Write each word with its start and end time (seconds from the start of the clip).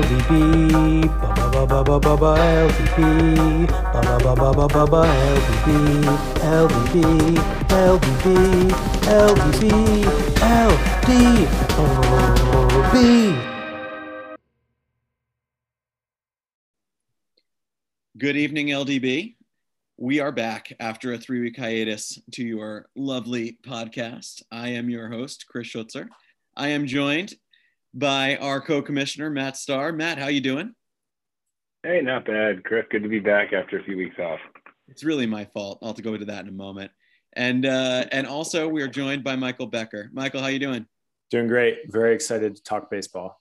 LDB, 0.00 1.04
ba 1.20 1.50
ba 1.52 1.66
ba 1.66 1.84
ba 1.84 2.00
ba 2.00 2.16
ba 2.16 2.32
LDB, 2.40 3.68
ba 3.68 4.00
ba 4.00 4.32
ba 4.32 4.48
ba 4.56 4.66
ba 4.66 4.84
ba 4.88 5.02
LDB, 5.04 5.68
LDB, 6.40 7.36
LDB, 7.68 8.24
LDB, 9.04 9.68
LDB. 11.60 12.94
Good 18.16 18.36
evening, 18.38 18.68
LDB. 18.68 19.36
We 19.98 20.20
are 20.20 20.32
back 20.32 20.72
after 20.80 21.12
a 21.12 21.18
three 21.18 21.42
week 21.42 21.58
hiatus 21.58 22.18
to 22.32 22.42
your 22.42 22.88
lovely 22.96 23.58
podcast. 23.62 24.42
I 24.50 24.68
am 24.68 24.88
your 24.88 25.10
host, 25.10 25.44
Chris 25.46 25.68
Schutzer. 25.68 26.08
I 26.56 26.68
am 26.68 26.86
joined 26.86 27.34
by 27.94 28.36
our 28.36 28.60
co-commissioner 28.60 29.30
Matt 29.30 29.56
Starr. 29.56 29.92
Matt, 29.92 30.18
how 30.18 30.28
you 30.28 30.40
doing? 30.40 30.74
Hey, 31.82 32.00
not 32.02 32.26
bad, 32.26 32.64
Chris. 32.64 32.84
Good 32.90 33.02
to 33.02 33.08
be 33.08 33.20
back 33.20 33.52
after 33.52 33.78
a 33.78 33.84
few 33.84 33.96
weeks 33.96 34.18
off. 34.18 34.38
It's 34.88 35.04
really 35.04 35.26
my 35.26 35.46
fault. 35.46 35.78
I'll 35.80 35.88
have 35.88 35.96
to 35.96 36.02
go 36.02 36.14
into 36.14 36.26
that 36.26 36.42
in 36.42 36.48
a 36.48 36.52
moment. 36.52 36.90
And 37.34 37.64
uh, 37.64 38.06
and 38.12 38.26
also 38.26 38.68
we 38.68 38.82
are 38.82 38.88
joined 38.88 39.22
by 39.22 39.36
Michael 39.36 39.66
Becker. 39.66 40.10
Michael, 40.12 40.40
how 40.40 40.48
you 40.48 40.58
doing? 40.58 40.84
Doing 41.30 41.46
great. 41.46 41.78
Very 41.86 42.14
excited 42.14 42.56
to 42.56 42.62
talk 42.62 42.90
baseball. 42.90 43.40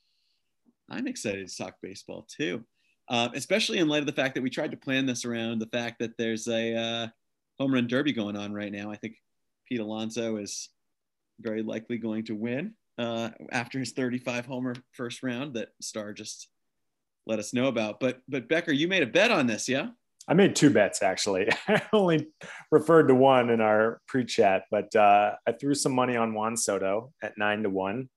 I'm 0.90 1.08
excited 1.08 1.48
to 1.48 1.58
talk 1.58 1.76
baseball 1.82 2.28
too, 2.30 2.64
uh, 3.10 3.30
especially 3.34 3.80
in 3.80 3.88
light 3.88 4.02
of 4.02 4.06
the 4.06 4.14
fact 4.14 4.36
that 4.36 4.42
we 4.42 4.50
tried 4.50 4.72
to 4.72 4.78
plan 4.78 5.06
this 5.06 5.26
around 5.26 5.60
the 5.60 5.68
fact 5.68 6.00
that 6.00 6.18
there's 6.18 6.48
a 6.48 6.76
uh, 6.76 7.08
home 7.60 7.74
run 7.74 7.88
derby 7.88 8.14
going 8.14 8.38
on 8.38 8.54
right 8.54 8.72
now. 8.72 8.92
I 8.92 8.96
think 8.96 9.16
Pete 9.68 9.80
Alonso 9.80 10.38
is 10.38 10.70
very 11.40 11.64
likely 11.64 11.98
going 11.98 12.26
to 12.26 12.36
win 12.36 12.74
uh, 13.00 13.30
after 13.52 13.80
his 13.80 13.94
35 13.94 14.46
homer 14.46 14.76
first 14.92 15.24
round 15.24 15.54
that 15.54 15.70
Star 15.82 16.14
just 16.14 16.50
let 17.26 17.40
us 17.40 17.54
know 17.54 17.68
about. 17.68 18.00
But 18.00 18.20
but 18.28 18.50
Becker, 18.50 18.74
you 18.74 18.88
made 18.88 19.04
a 19.04 19.08
bet 19.08 19.32
on 19.32 19.48
this, 19.48 19.70
yeah? 19.70 19.88
I 20.28 20.34
made 20.34 20.56
two 20.56 20.70
bets 20.70 21.02
actually. 21.02 21.50
I 21.68 21.82
only 21.94 22.28
referred 22.72 23.08
to 23.08 23.16
one 23.16 23.50
in 23.50 23.62
our 23.62 24.02
pre-chat, 24.08 24.66
but 24.70 24.94
uh, 24.96 25.36
I 25.48 25.54
threw 25.54 25.74
some 25.74 25.94
money 25.94 26.18
on 26.18 26.34
Juan 26.34 26.58
Soto 26.58 27.14
at 27.24 27.38
nine 27.38 27.64
to 27.64 27.70
one. 27.70 28.10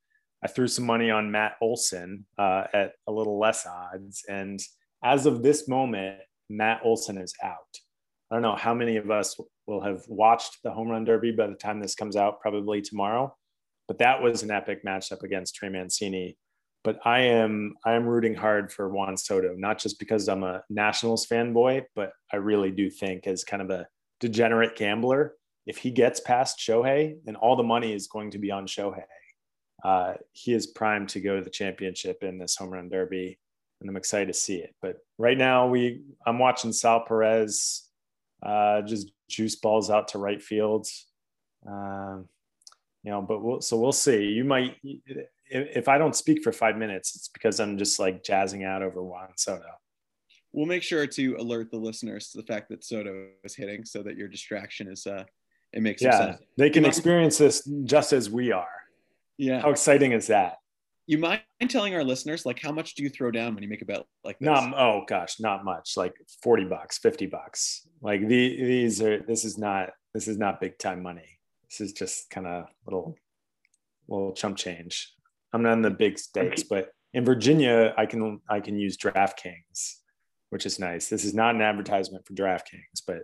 I 0.44 0.48
threw 0.48 0.66
some 0.66 0.84
money 0.84 1.10
on 1.10 1.30
Matt 1.30 1.54
Olson 1.62 2.26
uh, 2.36 2.64
at 2.74 2.94
a 3.06 3.12
little 3.12 3.38
less 3.38 3.64
odds, 3.64 4.24
and 4.28 4.60
as 5.04 5.26
of 5.26 5.42
this 5.42 5.68
moment, 5.68 6.18
Matt 6.50 6.80
Olson 6.84 7.16
is 7.16 7.32
out. 7.42 7.56
I 8.30 8.34
don't 8.34 8.42
know 8.42 8.56
how 8.56 8.74
many 8.74 8.96
of 8.96 9.10
us 9.10 9.38
will 9.66 9.82
have 9.82 10.02
watched 10.08 10.58
the 10.64 10.72
home 10.72 10.88
run 10.88 11.04
derby 11.04 11.30
by 11.30 11.46
the 11.46 11.54
time 11.54 11.80
this 11.80 11.94
comes 11.94 12.16
out, 12.16 12.40
probably 12.40 12.82
tomorrow. 12.82 13.36
But 13.88 13.98
that 13.98 14.22
was 14.22 14.42
an 14.42 14.50
epic 14.50 14.84
matchup 14.84 15.22
against 15.22 15.54
Trey 15.54 15.68
Mancini. 15.68 16.36
But 16.84 16.98
I 17.04 17.20
am 17.20 17.74
I 17.84 17.92
am 17.92 18.06
rooting 18.06 18.34
hard 18.34 18.72
for 18.72 18.88
Juan 18.88 19.16
Soto, 19.16 19.54
not 19.56 19.78
just 19.78 19.98
because 19.98 20.28
I'm 20.28 20.42
a 20.42 20.62
Nationals 20.68 21.26
fanboy, 21.26 21.84
but 21.94 22.12
I 22.32 22.36
really 22.36 22.70
do 22.70 22.90
think 22.90 23.26
as 23.26 23.44
kind 23.44 23.62
of 23.62 23.70
a 23.70 23.86
degenerate 24.20 24.76
gambler, 24.76 25.34
if 25.66 25.78
he 25.78 25.90
gets 25.90 26.20
past 26.20 26.58
Shohei, 26.58 27.16
then 27.24 27.36
all 27.36 27.56
the 27.56 27.62
money 27.62 27.92
is 27.92 28.08
going 28.08 28.30
to 28.32 28.38
be 28.38 28.50
on 28.50 28.66
Shohei. 28.66 29.04
Uh, 29.84 30.14
he 30.32 30.54
is 30.54 30.66
primed 30.66 31.08
to 31.10 31.20
go 31.20 31.36
to 31.36 31.42
the 31.42 31.50
championship 31.50 32.22
in 32.22 32.38
this 32.38 32.56
home 32.56 32.70
run 32.70 32.88
derby, 32.88 33.38
and 33.80 33.90
I'm 33.90 33.96
excited 33.96 34.26
to 34.26 34.32
see 34.32 34.56
it. 34.56 34.74
But 34.80 34.98
right 35.18 35.38
now, 35.38 35.68
we 35.68 36.02
I'm 36.26 36.38
watching 36.38 36.72
Sal 36.72 37.04
Perez 37.06 37.88
uh, 38.44 38.82
just 38.82 39.12
juice 39.28 39.56
balls 39.56 39.90
out 39.90 40.08
to 40.08 40.18
right 40.18 40.42
field. 40.42 40.86
Um, 41.66 42.28
you 43.02 43.10
know 43.10 43.20
but 43.20 43.42
we'll 43.42 43.60
so 43.60 43.76
we'll 43.76 43.92
see 43.92 44.24
you 44.24 44.44
might 44.44 44.76
if 45.46 45.88
i 45.88 45.98
don't 45.98 46.16
speak 46.16 46.42
for 46.42 46.52
five 46.52 46.76
minutes 46.76 47.14
it's 47.16 47.28
because 47.28 47.60
i'm 47.60 47.78
just 47.78 47.98
like 47.98 48.22
jazzing 48.24 48.64
out 48.64 48.82
over 48.82 49.02
juan 49.02 49.28
soto 49.36 49.62
we'll 50.52 50.66
make 50.66 50.82
sure 50.82 51.06
to 51.06 51.34
alert 51.36 51.70
the 51.70 51.76
listeners 51.76 52.30
to 52.30 52.38
the 52.38 52.46
fact 52.46 52.68
that 52.68 52.84
soto 52.84 53.28
is 53.44 53.54
hitting 53.54 53.84
so 53.84 54.02
that 54.02 54.16
your 54.16 54.28
distraction 54.28 54.88
is 54.88 55.06
uh 55.06 55.24
it 55.72 55.82
makes 55.82 56.02
yeah 56.02 56.18
sense 56.18 56.38
they 56.56 56.70
can 56.70 56.84
experience 56.84 57.38
this 57.38 57.68
just 57.84 58.12
as 58.12 58.30
we 58.30 58.52
are 58.52 58.66
yeah 59.38 59.60
how 59.60 59.70
exciting 59.70 60.12
is 60.12 60.26
that 60.26 60.56
you 61.06 61.18
mind 61.18 61.42
telling 61.68 61.94
our 61.94 62.04
listeners 62.04 62.46
like 62.46 62.60
how 62.60 62.70
much 62.70 62.94
do 62.94 63.02
you 63.02 63.10
throw 63.10 63.30
down 63.30 63.54
when 63.54 63.62
you 63.62 63.68
make 63.68 63.82
a 63.82 63.84
bet 63.84 64.04
like 64.24 64.38
this? 64.38 64.46
Not 64.46 64.72
oh 64.76 65.04
gosh, 65.06 65.40
not 65.40 65.64
much. 65.64 65.96
Like 65.96 66.14
40 66.42 66.64
bucks, 66.66 66.98
50 66.98 67.26
bucks. 67.26 67.86
Like 68.00 68.20
the, 68.20 68.28
these 68.28 69.02
are 69.02 69.20
this 69.20 69.44
is 69.44 69.58
not 69.58 69.90
this 70.14 70.28
is 70.28 70.38
not 70.38 70.60
big 70.60 70.78
time 70.78 71.02
money. 71.02 71.38
This 71.72 71.88
is 71.88 71.92
just 71.94 72.28
kind 72.28 72.46
of 72.46 72.66
little 72.84 73.16
little 74.06 74.34
chump 74.34 74.58
change. 74.58 75.10
I'm 75.54 75.62
not 75.62 75.72
in 75.72 75.82
the 75.82 75.90
big 75.90 76.18
stakes, 76.18 76.62
but 76.62 76.90
in 77.14 77.24
Virginia, 77.24 77.94
I 77.96 78.04
can 78.04 78.40
I 78.48 78.60
can 78.60 78.78
use 78.78 78.98
DraftKings, 78.98 79.94
which 80.50 80.66
is 80.66 80.78
nice. 80.78 81.08
This 81.08 81.24
is 81.24 81.32
not 81.32 81.54
an 81.54 81.62
advertisement 81.62 82.26
for 82.26 82.34
DraftKings, 82.34 83.00
but 83.06 83.22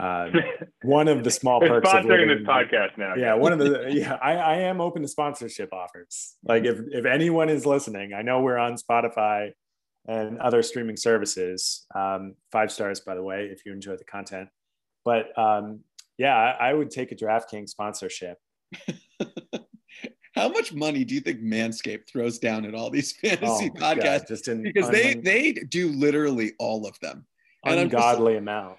uh, 0.00 0.30
one 0.82 1.06
of 1.06 1.22
the 1.22 1.30
small 1.30 1.60
perks 1.60 1.88
of 1.92 2.04
living 2.06 2.28
this 2.28 2.40
podcast 2.40 2.98
now. 2.98 3.14
Yeah, 3.14 3.34
one 3.34 3.52
of 3.52 3.60
the 3.60 3.86
yeah, 3.90 4.18
I, 4.20 4.32
I 4.32 4.54
am 4.62 4.80
open 4.80 5.02
to 5.02 5.08
sponsorship 5.08 5.72
offers. 5.72 6.34
Like 6.42 6.64
if 6.64 6.80
if 6.90 7.04
anyone 7.04 7.48
is 7.48 7.66
listening, 7.66 8.14
I 8.14 8.22
know 8.22 8.40
we're 8.40 8.58
on 8.58 8.74
Spotify 8.74 9.52
and 10.08 10.40
other 10.40 10.62
streaming 10.62 10.96
services. 10.96 11.86
Um, 11.94 12.34
five 12.50 12.72
stars, 12.72 12.98
by 12.98 13.14
the 13.14 13.22
way, 13.22 13.48
if 13.52 13.64
you 13.64 13.72
enjoy 13.72 13.96
the 13.96 14.04
content. 14.04 14.48
But 15.04 15.36
um, 15.38 15.84
yeah, 16.18 16.34
I, 16.34 16.70
I 16.70 16.74
would 16.74 16.90
take 16.90 17.12
a 17.12 17.16
DraftKings 17.16 17.70
sponsorship. 17.70 18.38
How 20.34 20.50
much 20.50 20.74
money 20.74 21.02
do 21.04 21.14
you 21.14 21.20
think 21.22 21.40
Manscaped 21.40 22.06
throws 22.08 22.38
down 22.38 22.66
at 22.66 22.74
all 22.74 22.90
these 22.90 23.12
fantasy 23.12 23.70
oh 23.74 23.78
podcasts? 23.80 24.46
God, 24.46 24.62
because 24.62 24.90
they 24.90 25.14
they 25.14 25.52
do 25.52 25.88
literally 25.88 26.52
all 26.58 26.86
of 26.86 26.98
them. 27.00 27.26
And 27.64 27.80
Ungodly 27.80 28.34
just, 28.34 28.42
amount. 28.42 28.76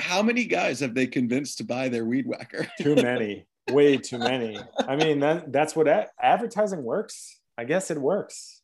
How 0.00 0.22
many 0.22 0.46
guys 0.46 0.80
have 0.80 0.94
they 0.94 1.06
convinced 1.06 1.58
to 1.58 1.64
buy 1.64 1.88
their 1.88 2.06
weed 2.06 2.26
whacker? 2.26 2.66
too 2.80 2.94
many, 3.02 3.46
way 3.70 3.98
too 3.98 4.18
many. 4.18 4.58
I 4.78 4.96
mean, 4.96 5.20
that 5.20 5.52
that's 5.52 5.76
what 5.76 5.88
a- 5.88 6.08
advertising 6.20 6.82
works. 6.82 7.38
I 7.58 7.64
guess 7.64 7.90
it 7.90 7.98
works. 7.98 8.62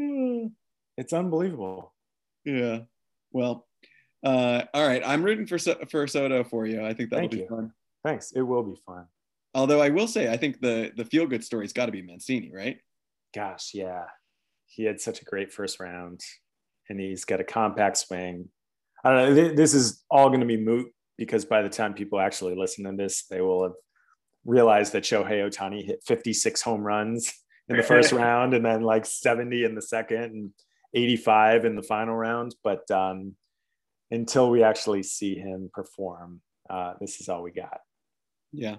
Hmm. 0.00 0.46
It's 0.96 1.12
unbelievable. 1.12 1.92
Yeah. 2.46 2.80
Well, 3.30 3.67
uh, 4.24 4.62
all 4.74 4.86
right, 4.86 5.02
I'm 5.04 5.22
rooting 5.22 5.46
for 5.46 5.58
for 5.58 6.06
Soto 6.06 6.44
for 6.44 6.66
you. 6.66 6.84
I 6.84 6.94
think 6.94 7.10
that'll 7.10 7.22
Thank 7.22 7.32
be 7.32 7.38
you. 7.38 7.48
fun. 7.48 7.72
Thanks. 8.04 8.32
It 8.32 8.42
will 8.42 8.62
be 8.62 8.76
fun. 8.86 9.06
Although 9.54 9.80
I 9.80 9.90
will 9.90 10.08
say, 10.08 10.30
I 10.30 10.36
think 10.36 10.60
the 10.60 10.92
the 10.96 11.04
feel 11.04 11.26
good 11.26 11.44
story's 11.44 11.72
got 11.72 11.86
to 11.86 11.92
be 11.92 12.02
Mancini, 12.02 12.52
right? 12.54 12.78
Gosh, 13.34 13.72
yeah. 13.74 14.04
He 14.66 14.84
had 14.84 15.00
such 15.00 15.22
a 15.22 15.24
great 15.24 15.52
first 15.52 15.80
round, 15.80 16.20
and 16.88 17.00
he's 17.00 17.24
got 17.24 17.40
a 17.40 17.44
compact 17.44 17.96
swing. 17.98 18.48
I 19.04 19.12
don't 19.12 19.34
know. 19.34 19.54
This 19.54 19.74
is 19.74 20.04
all 20.10 20.28
going 20.28 20.40
to 20.40 20.46
be 20.46 20.56
moot 20.56 20.92
because 21.16 21.44
by 21.44 21.62
the 21.62 21.68
time 21.68 21.94
people 21.94 22.20
actually 22.20 22.56
listen 22.56 22.84
to 22.84 22.92
this, 22.96 23.24
they 23.26 23.40
will 23.40 23.62
have 23.62 23.72
realized 24.44 24.92
that 24.92 25.04
Shohei 25.04 25.48
Ohtani 25.48 25.84
hit 25.84 26.02
56 26.06 26.62
home 26.62 26.82
runs 26.82 27.32
in 27.68 27.76
the 27.76 27.82
first 27.82 28.12
round, 28.12 28.54
and 28.54 28.64
then 28.64 28.82
like 28.82 29.06
70 29.06 29.64
in 29.64 29.74
the 29.74 29.82
second, 29.82 30.22
and 30.22 30.50
85 30.94 31.64
in 31.64 31.76
the 31.76 31.82
final 31.82 32.14
round. 32.14 32.54
But 32.64 32.90
um, 32.90 33.34
until 34.10 34.50
we 34.50 34.62
actually 34.62 35.02
see 35.02 35.34
him 35.34 35.70
perform, 35.72 36.40
uh, 36.70 36.94
this 37.00 37.20
is 37.20 37.28
all 37.28 37.42
we 37.42 37.50
got. 37.50 37.80
Yeah. 38.52 38.76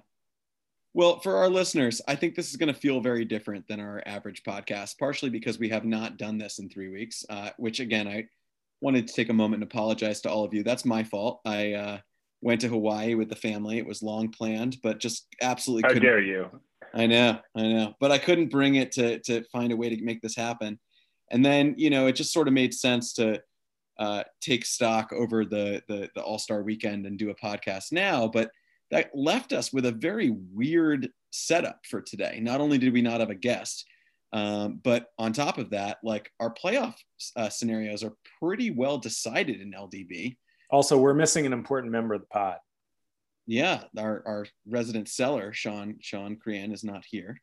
Well, 0.93 1.19
for 1.19 1.37
our 1.37 1.49
listeners, 1.49 2.01
I 2.07 2.15
think 2.15 2.35
this 2.35 2.49
is 2.49 2.55
going 2.55 2.73
to 2.73 2.79
feel 2.79 2.99
very 2.99 3.23
different 3.23 3.67
than 3.67 3.79
our 3.79 4.01
average 4.05 4.43
podcast, 4.43 4.97
partially 4.97 5.29
because 5.29 5.59
we 5.59 5.69
have 5.69 5.85
not 5.85 6.17
done 6.17 6.37
this 6.37 6.57
in 6.59 6.67
three 6.67 6.89
weeks, 6.89 7.23
uh, 7.29 7.51
which 7.57 7.79
again, 7.79 8.07
I 8.07 8.25
wanted 8.81 9.07
to 9.07 9.13
take 9.13 9.29
a 9.29 9.33
moment 9.33 9.61
and 9.61 9.71
apologize 9.71 10.21
to 10.21 10.31
all 10.31 10.43
of 10.43 10.53
you. 10.53 10.63
That's 10.63 10.85
my 10.85 11.03
fault. 11.03 11.41
I 11.45 11.73
uh, 11.73 11.97
went 12.41 12.61
to 12.61 12.69
Hawaii 12.69 13.13
with 13.13 13.29
the 13.29 13.35
family. 13.35 13.77
It 13.77 13.85
was 13.85 14.01
long 14.01 14.29
planned, 14.31 14.77
but 14.81 14.99
just 14.99 15.27
absolutely 15.41 15.83
How 15.83 15.89
couldn't. 15.89 16.03
dare 16.03 16.21
you? 16.21 16.49
I 16.93 17.05
know, 17.05 17.39
I 17.55 17.61
know, 17.61 17.93
but 17.99 18.11
I 18.11 18.17
couldn't 18.17 18.49
bring 18.49 18.75
it 18.75 18.91
to, 18.93 19.19
to 19.19 19.43
find 19.51 19.71
a 19.71 19.77
way 19.77 19.95
to 19.95 20.03
make 20.03 20.21
this 20.21 20.35
happen. 20.35 20.79
And 21.29 21.45
then, 21.45 21.75
you 21.77 21.91
know, 21.91 22.07
it 22.07 22.13
just 22.13 22.33
sort 22.33 22.47
of 22.47 22.53
made 22.55 22.73
sense 22.73 23.13
to 23.13 23.41
uh, 23.99 24.23
take 24.41 24.65
stock 24.65 25.11
over 25.13 25.45
the, 25.45 25.83
the, 25.87 26.09
the 26.15 26.21
All 26.21 26.39
Star 26.39 26.63
weekend 26.63 27.05
and 27.05 27.19
do 27.19 27.29
a 27.29 27.35
podcast 27.35 27.91
now. 27.91 28.27
But 28.27 28.49
that 28.91 29.11
left 29.13 29.53
us 29.53 29.71
with 29.71 29.85
a 29.85 29.91
very 29.91 30.31
weird 30.53 31.09
setup 31.31 31.81
for 31.85 32.01
today. 32.01 32.39
Not 32.41 32.61
only 32.61 32.77
did 32.77 32.93
we 32.93 33.01
not 33.01 33.19
have 33.19 33.29
a 33.29 33.35
guest, 33.35 33.85
um, 34.31 34.79
but 34.83 35.07
on 35.19 35.33
top 35.33 35.57
of 35.57 35.71
that, 35.71 35.97
like 36.03 36.31
our 36.39 36.53
playoff 36.53 36.95
uh, 37.35 37.49
scenarios 37.49 38.03
are 38.03 38.13
pretty 38.39 38.71
well 38.71 38.97
decided 38.97 39.59
in 39.59 39.73
LDB. 39.73 40.37
Also, 40.71 40.97
we're 40.97 41.13
missing 41.13 41.45
an 41.45 41.53
important 41.53 41.91
member 41.91 42.13
of 42.13 42.21
the 42.21 42.27
pod. 42.27 42.57
Yeah, 43.47 43.83
our, 43.97 44.23
our 44.25 44.45
resident 44.67 45.09
seller, 45.09 45.51
Sean 45.53 45.97
Sean 46.01 46.35
Crean, 46.35 46.71
is 46.71 46.83
not 46.83 47.03
here. 47.09 47.41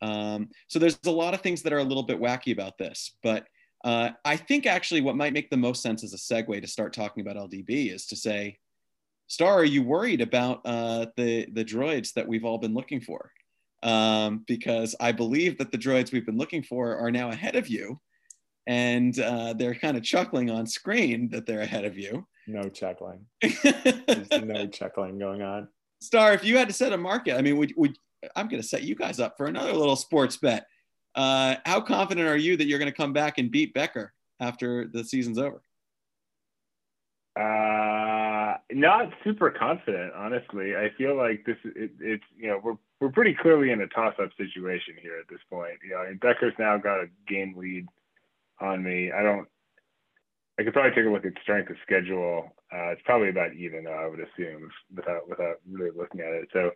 Um, 0.00 0.48
so 0.68 0.78
there's 0.78 0.98
a 1.04 1.10
lot 1.10 1.34
of 1.34 1.40
things 1.40 1.62
that 1.62 1.72
are 1.72 1.78
a 1.78 1.84
little 1.84 2.02
bit 2.02 2.20
wacky 2.20 2.52
about 2.52 2.78
this, 2.78 3.16
but 3.22 3.46
uh, 3.84 4.10
I 4.24 4.36
think 4.36 4.66
actually 4.66 5.02
what 5.02 5.16
might 5.16 5.32
make 5.34 5.50
the 5.50 5.56
most 5.56 5.82
sense 5.82 6.02
as 6.02 6.14
a 6.14 6.16
segue 6.16 6.60
to 6.60 6.66
start 6.66 6.92
talking 6.92 7.20
about 7.20 7.36
LDB 7.36 7.94
is 7.94 8.06
to 8.06 8.16
say, 8.16 8.58
Star, 9.28 9.52
are 9.54 9.64
you 9.64 9.82
worried 9.82 10.20
about 10.20 10.60
uh, 10.64 11.06
the 11.16 11.46
the 11.52 11.64
droids 11.64 12.12
that 12.14 12.26
we've 12.26 12.44
all 12.44 12.58
been 12.58 12.74
looking 12.74 13.00
for? 13.00 13.30
Um, 13.82 14.44
because 14.46 14.96
I 14.98 15.12
believe 15.12 15.58
that 15.58 15.70
the 15.70 15.78
droids 15.78 16.10
we've 16.12 16.24
been 16.26 16.38
looking 16.38 16.62
for 16.62 16.96
are 16.96 17.10
now 17.10 17.28
ahead 17.30 17.54
of 17.56 17.68
you. 17.68 18.00
and 18.66 19.18
uh, 19.18 19.52
they're 19.52 19.74
kind 19.74 19.96
of 19.96 20.02
chuckling 20.02 20.50
on 20.50 20.66
screen 20.66 21.28
that 21.30 21.46
they're 21.46 21.60
ahead 21.60 21.84
of 21.84 21.98
you. 21.98 22.26
No 22.46 22.68
chuckling. 22.68 23.26
There's 23.62 24.30
no 24.42 24.66
chuckling 24.66 25.18
going 25.18 25.42
on. 25.42 25.68
Star, 26.00 26.32
if 26.32 26.44
you 26.44 26.56
had 26.56 26.68
to 26.68 26.74
set 26.74 26.92
a 26.92 26.96
market, 26.96 27.36
I 27.36 27.42
mean, 27.42 27.56
would, 27.58 27.74
would 27.76 27.96
I'm 28.36 28.48
going 28.48 28.62
to 28.62 28.68
set 28.68 28.82
you 28.82 28.94
guys 28.94 29.20
up 29.20 29.36
for 29.36 29.46
another 29.46 29.72
little 29.72 29.96
sports 29.96 30.36
bet. 30.36 30.66
Uh, 31.14 31.56
how 31.64 31.80
confident 31.80 32.26
are 32.28 32.36
you 32.36 32.56
that 32.56 32.66
you're 32.66 32.78
going 32.78 32.90
to 32.90 32.96
come 32.96 33.12
back 33.12 33.38
and 33.38 33.50
beat 33.50 33.72
Becker 33.74 34.12
after 34.40 34.86
the 34.86 35.04
season's 35.04 35.38
over? 35.38 35.62
Uh, 37.36 38.56
not 38.72 39.10
super 39.24 39.50
confident, 39.50 40.12
honestly. 40.14 40.76
I 40.76 40.90
feel 40.96 41.16
like 41.16 41.44
this 41.44 41.56
it, 41.64 41.90
it's 42.00 42.24
you 42.36 42.48
know 42.48 42.60
we're 42.62 42.76
we're 43.00 43.10
pretty 43.10 43.34
clearly 43.34 43.70
in 43.70 43.80
a 43.80 43.88
toss-up 43.88 44.30
situation 44.36 44.94
here 45.02 45.18
at 45.18 45.28
this 45.28 45.40
point. 45.50 45.74
You 45.84 45.94
know, 45.94 46.04
mean, 46.08 46.18
Becker's 46.18 46.54
now 46.58 46.78
got 46.78 47.00
a 47.00 47.06
game 47.26 47.54
lead 47.56 47.86
on 48.60 48.82
me. 48.82 49.10
I 49.10 49.22
don't. 49.22 49.48
I 50.58 50.62
could 50.62 50.72
probably 50.72 50.92
take 50.92 51.06
a 51.06 51.10
look 51.10 51.26
at 51.26 51.32
strength 51.42 51.70
of 51.70 51.76
schedule. 51.82 52.52
Uh, 52.72 52.90
it's 52.90 53.02
probably 53.04 53.28
about 53.28 53.54
even, 53.54 53.84
though 53.84 53.90
I 53.90 54.06
would 54.06 54.20
assume, 54.20 54.70
without 54.94 55.28
without 55.28 55.56
really 55.68 55.90
looking 55.90 56.20
at 56.20 56.32
it. 56.32 56.48
So 56.52 56.70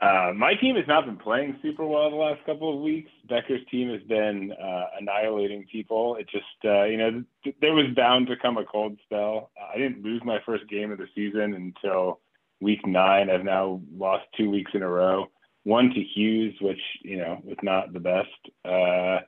uh, 0.00 0.32
my 0.34 0.54
team 0.54 0.76
has 0.76 0.86
not 0.88 1.04
been 1.04 1.16
playing 1.16 1.58
super 1.60 1.84
well 1.84 2.08
the 2.08 2.16
last 2.16 2.44
couple 2.46 2.74
of 2.74 2.80
weeks. 2.80 3.10
Becker's 3.28 3.60
team 3.70 3.90
has 3.90 4.02
been 4.04 4.52
uh, 4.52 4.84
annihilating 4.98 5.66
people. 5.70 6.16
It 6.16 6.26
just, 6.30 6.44
uh, 6.64 6.84
you 6.84 6.96
know, 6.96 7.22
th- 7.44 7.56
there 7.60 7.74
was 7.74 7.86
bound 7.94 8.26
to 8.28 8.36
come 8.36 8.56
a 8.56 8.64
cold 8.64 8.98
spell. 9.04 9.50
I 9.72 9.76
didn't 9.76 10.02
lose 10.02 10.22
my 10.24 10.38
first 10.46 10.66
game 10.68 10.90
of 10.90 10.98
the 10.98 11.06
season 11.14 11.52
until 11.52 12.20
week 12.60 12.86
nine. 12.86 13.28
I've 13.28 13.44
now 13.44 13.82
lost 13.94 14.24
two 14.38 14.50
weeks 14.50 14.70
in 14.74 14.82
a 14.82 14.88
row. 14.88 15.28
One 15.64 15.90
to 15.90 16.02
Hughes, 16.02 16.54
which 16.62 16.80
you 17.02 17.18
know 17.18 17.38
was 17.44 17.58
not 17.62 17.92
the 17.92 18.00
best. 18.00 18.28
Uh, 18.64 19.18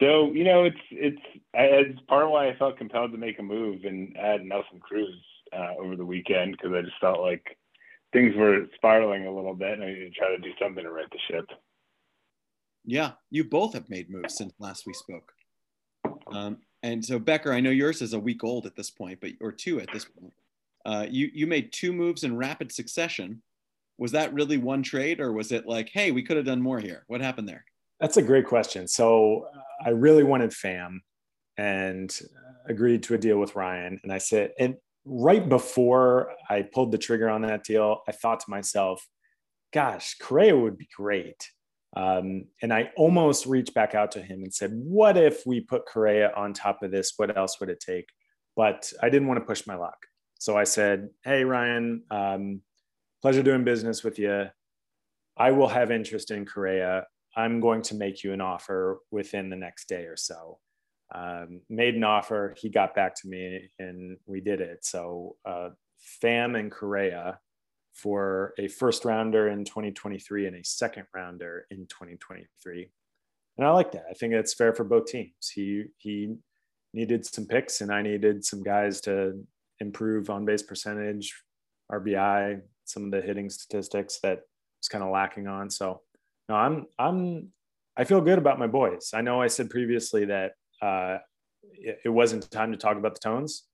so 0.00 0.32
you 0.32 0.44
know, 0.44 0.64
it's 0.64 0.80
it's 0.90 1.22
it's 1.52 2.00
part 2.08 2.24
of 2.24 2.30
why 2.30 2.48
I 2.48 2.56
felt 2.56 2.78
compelled 2.78 3.12
to 3.12 3.18
make 3.18 3.38
a 3.38 3.42
move 3.42 3.84
and 3.84 4.16
add 4.16 4.42
Nelson 4.42 4.80
Cruz 4.80 5.14
uh, 5.52 5.74
over 5.78 5.96
the 5.96 6.04
weekend 6.06 6.52
because 6.52 6.72
I 6.74 6.80
just 6.80 6.98
felt 7.00 7.20
like 7.20 7.58
things 8.16 8.34
were 8.34 8.66
spiraling 8.74 9.26
a 9.26 9.34
little 9.34 9.54
bit, 9.54 9.74
and 9.74 9.84
I 9.84 9.88
need 9.88 9.98
to 9.98 10.10
try 10.10 10.34
to 10.34 10.38
do 10.38 10.50
something 10.58 10.82
to 10.82 10.90
right 10.90 11.06
the 11.10 11.18
ship. 11.30 11.44
Yeah, 12.86 13.12
you 13.30 13.44
both 13.44 13.74
have 13.74 13.90
made 13.90 14.08
moves 14.08 14.38
since 14.38 14.54
last 14.58 14.86
we 14.86 14.94
spoke. 14.94 15.32
Um, 16.32 16.58
and 16.82 17.04
so 17.04 17.18
Becker, 17.18 17.52
I 17.52 17.60
know 17.60 17.68
yours 17.70 18.00
is 18.00 18.14
a 18.14 18.18
week 18.18 18.42
old 18.42 18.64
at 18.64 18.74
this 18.74 18.90
point, 18.90 19.20
but 19.20 19.32
or 19.42 19.52
two 19.52 19.80
at 19.80 19.92
this 19.92 20.06
point. 20.06 20.32
Uh, 20.86 21.04
you 21.10 21.28
you 21.34 21.46
made 21.46 21.72
two 21.72 21.92
moves 21.92 22.24
in 22.24 22.36
rapid 22.36 22.72
succession. 22.72 23.42
Was 23.98 24.12
that 24.12 24.32
really 24.32 24.56
one 24.56 24.82
trade, 24.82 25.20
or 25.20 25.32
was 25.32 25.52
it 25.52 25.66
like, 25.66 25.90
hey, 25.92 26.10
we 26.10 26.22
could 26.22 26.38
have 26.38 26.46
done 26.46 26.62
more 26.62 26.80
here? 26.80 27.04
What 27.08 27.20
happened 27.20 27.48
there? 27.48 27.64
That's 28.00 28.16
a 28.16 28.22
great 28.22 28.46
question. 28.46 28.88
So 28.88 29.48
I 29.84 29.90
really 29.90 30.24
wanted 30.24 30.50
Pham, 30.50 31.00
and 31.58 32.18
agreed 32.66 33.02
to 33.04 33.14
a 33.14 33.18
deal 33.18 33.38
with 33.38 33.56
Ryan. 33.56 34.00
And 34.02 34.10
I 34.10 34.18
said, 34.18 34.52
and 34.58 34.76
right 35.06 35.48
before 35.48 36.32
I 36.50 36.62
pulled 36.62 36.92
the 36.92 36.98
trigger 36.98 37.30
on 37.30 37.42
that 37.42 37.64
deal, 37.64 38.02
I 38.08 38.12
thought 38.12 38.40
to 38.40 38.50
myself, 38.50 39.06
gosh, 39.72 40.16
Correa 40.20 40.56
would 40.56 40.76
be 40.76 40.88
great. 40.94 41.48
Um, 41.96 42.46
and 42.60 42.74
I 42.74 42.90
almost 42.96 43.46
reached 43.46 43.72
back 43.72 43.94
out 43.94 44.12
to 44.12 44.22
him 44.22 44.42
and 44.42 44.52
said, 44.52 44.72
what 44.74 45.16
if 45.16 45.46
we 45.46 45.60
put 45.60 45.86
Correa 45.86 46.32
on 46.36 46.52
top 46.52 46.82
of 46.82 46.90
this? 46.90 47.14
What 47.16 47.36
else 47.36 47.58
would 47.60 47.70
it 47.70 47.80
take? 47.80 48.08
But 48.56 48.92
I 49.02 49.08
didn't 49.08 49.28
want 49.28 49.40
to 49.40 49.46
push 49.46 49.66
my 49.66 49.76
luck. 49.76 49.96
So 50.38 50.58
I 50.58 50.64
said, 50.64 51.08
hey, 51.24 51.44
Ryan, 51.44 52.02
um, 52.10 52.60
pleasure 53.22 53.42
doing 53.42 53.64
business 53.64 54.04
with 54.04 54.18
you. 54.18 54.46
I 55.36 55.52
will 55.52 55.68
have 55.68 55.90
interest 55.90 56.30
in 56.30 56.44
Correa. 56.44 57.06
I'm 57.36 57.60
going 57.60 57.82
to 57.82 57.94
make 57.94 58.24
you 58.24 58.32
an 58.32 58.40
offer 58.40 59.00
within 59.10 59.50
the 59.50 59.56
next 59.56 59.88
day 59.88 60.04
or 60.04 60.16
so 60.16 60.58
um, 61.14 61.60
made 61.68 61.94
an 61.94 62.04
offer. 62.04 62.54
He 62.58 62.68
got 62.68 62.94
back 62.94 63.14
to 63.22 63.28
me 63.28 63.70
and 63.78 64.16
we 64.26 64.40
did 64.40 64.60
it. 64.60 64.84
So, 64.84 65.36
uh, 65.44 65.70
Pham 66.22 66.58
and 66.58 66.70
Correa 66.70 67.38
for 67.94 68.52
a 68.58 68.68
first 68.68 69.04
rounder 69.04 69.48
in 69.48 69.64
2023 69.64 70.46
and 70.46 70.56
a 70.56 70.64
second 70.64 71.06
rounder 71.14 71.66
in 71.70 71.86
2023. 71.86 72.90
And 73.56 73.66
I 73.66 73.70
like 73.70 73.92
that. 73.92 74.04
I 74.10 74.12
think 74.12 74.34
that's 74.34 74.54
fair 74.54 74.74
for 74.74 74.84
both 74.84 75.06
teams. 75.06 75.48
He 75.54 75.84
he 75.96 76.36
needed 76.92 77.24
some 77.24 77.46
picks, 77.46 77.80
and 77.80 77.90
I 77.90 78.02
needed 78.02 78.44
some 78.44 78.62
guys 78.62 79.00
to 79.02 79.42
improve 79.80 80.28
on 80.28 80.44
base 80.44 80.62
percentage, 80.62 81.34
RBI, 81.90 82.60
some 82.84 83.06
of 83.06 83.10
the 83.12 83.22
hitting 83.22 83.48
statistics 83.48 84.18
that 84.22 84.40
was 84.78 84.88
kind 84.90 85.02
of 85.02 85.10
lacking 85.10 85.46
on. 85.46 85.70
So, 85.70 86.02
no, 86.50 86.54
I'm 86.54 86.86
I'm 86.98 87.48
I 87.96 88.04
feel 88.04 88.20
good 88.20 88.38
about 88.38 88.58
my 88.58 88.66
boys. 88.66 89.10
I 89.14 89.22
know 89.22 89.40
I 89.40 89.46
said 89.46 89.70
previously 89.70 90.26
that 90.26 90.52
uh, 90.82 91.18
it, 91.72 92.00
it 92.04 92.08
wasn't 92.08 92.50
time 92.50 92.72
to 92.72 92.78
talk 92.78 92.96
about 92.96 93.14
the 93.14 93.20
tones. 93.20 93.64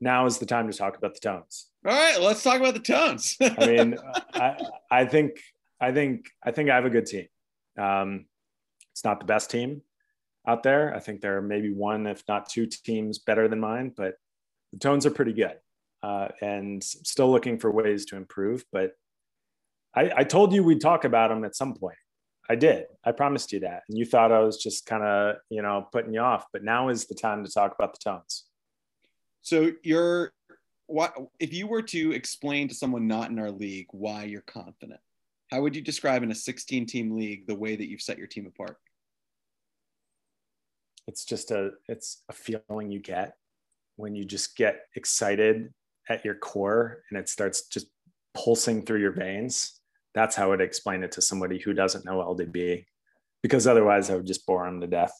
Now 0.00 0.26
is 0.26 0.38
the 0.38 0.46
time 0.46 0.70
to 0.70 0.76
talk 0.76 0.96
about 0.96 1.14
the 1.14 1.20
tones. 1.20 1.68
All 1.86 1.92
right, 1.92 2.20
let's 2.20 2.42
talk 2.42 2.58
about 2.58 2.74
the 2.74 2.80
tones. 2.80 3.36
I 3.40 3.66
mean, 3.66 3.96
I, 4.34 4.56
I 4.90 5.04
think, 5.04 5.38
I 5.80 5.92
think, 5.92 6.26
I 6.44 6.50
think 6.50 6.70
I 6.70 6.74
have 6.74 6.84
a 6.84 6.90
good 6.90 7.06
team. 7.06 7.26
Um, 7.78 8.26
it's 8.92 9.04
not 9.04 9.20
the 9.20 9.26
best 9.26 9.50
team 9.50 9.82
out 10.46 10.62
there. 10.62 10.94
I 10.94 10.98
think 10.98 11.20
there 11.20 11.38
are 11.38 11.42
maybe 11.42 11.72
one, 11.72 12.06
if 12.06 12.22
not 12.28 12.48
two 12.48 12.66
teams 12.66 13.18
better 13.18 13.48
than 13.48 13.60
mine, 13.60 13.92
but 13.96 14.14
the 14.72 14.78
tones 14.78 15.06
are 15.06 15.10
pretty 15.10 15.32
good. 15.32 15.54
Uh, 16.02 16.28
and 16.40 16.82
still 16.82 17.30
looking 17.30 17.58
for 17.58 17.70
ways 17.70 18.06
to 18.06 18.16
improve. 18.16 18.64
But 18.72 18.92
I, 19.94 20.10
I, 20.16 20.24
told 20.24 20.52
you 20.52 20.64
we'd 20.64 20.80
talk 20.80 21.04
about 21.04 21.28
them 21.28 21.44
at 21.44 21.54
some 21.54 21.74
point. 21.74 21.96
I 22.48 22.56
did. 22.56 22.86
I 23.04 23.12
promised 23.12 23.52
you 23.52 23.60
that. 23.60 23.84
And 23.88 23.96
you 23.96 24.04
thought 24.04 24.32
I 24.32 24.40
was 24.40 24.62
just 24.62 24.86
kind 24.86 25.02
of, 25.02 25.36
you 25.48 25.62
know, 25.62 25.86
putting 25.92 26.12
you 26.12 26.20
off, 26.20 26.46
but 26.52 26.64
now 26.64 26.88
is 26.88 27.06
the 27.06 27.14
time 27.14 27.44
to 27.44 27.50
talk 27.50 27.74
about 27.78 27.92
the 27.92 28.00
tones. 28.02 28.44
So 29.42 29.72
you're 29.82 30.32
what 30.86 31.16
if 31.40 31.52
you 31.52 31.66
were 31.66 31.82
to 31.82 32.12
explain 32.12 32.68
to 32.68 32.74
someone 32.74 33.06
not 33.06 33.30
in 33.30 33.38
our 33.38 33.50
league 33.50 33.86
why 33.90 34.24
you're 34.24 34.42
confident? 34.42 35.00
How 35.50 35.60
would 35.62 35.76
you 35.76 35.82
describe 35.82 36.22
in 36.22 36.30
a 36.30 36.34
16 36.34 36.86
team 36.86 37.16
league 37.16 37.46
the 37.46 37.54
way 37.54 37.76
that 37.76 37.88
you've 37.88 38.02
set 38.02 38.18
your 38.18 38.26
team 38.26 38.46
apart? 38.46 38.76
It's 41.06 41.24
just 41.24 41.50
a 41.50 41.70
it's 41.88 42.22
a 42.28 42.32
feeling 42.32 42.90
you 42.90 43.00
get 43.00 43.36
when 43.96 44.14
you 44.14 44.24
just 44.24 44.56
get 44.56 44.86
excited 44.96 45.72
at 46.08 46.24
your 46.24 46.34
core 46.34 47.02
and 47.10 47.18
it 47.18 47.28
starts 47.28 47.68
just 47.68 47.86
pulsing 48.34 48.82
through 48.82 49.00
your 49.00 49.12
veins 49.12 49.80
that's 50.14 50.36
how 50.36 50.52
I'd 50.52 50.60
explain 50.60 51.02
it 51.02 51.12
to 51.12 51.22
somebody 51.22 51.58
who 51.58 51.72
doesn't 51.72 52.04
know 52.04 52.18
LDB, 52.18 52.84
because 53.42 53.66
otherwise 53.66 54.10
I 54.10 54.16
would 54.16 54.26
just 54.26 54.46
bore 54.46 54.64
them 54.64 54.80
to 54.80 54.86
death. 54.86 55.12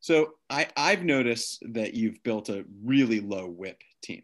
So 0.00 0.34
I, 0.48 0.68
I've 0.76 1.04
noticed 1.04 1.62
that 1.72 1.94
you've 1.94 2.22
built 2.22 2.48
a 2.48 2.64
really 2.84 3.20
low 3.20 3.46
whip 3.48 3.82
team. 4.02 4.22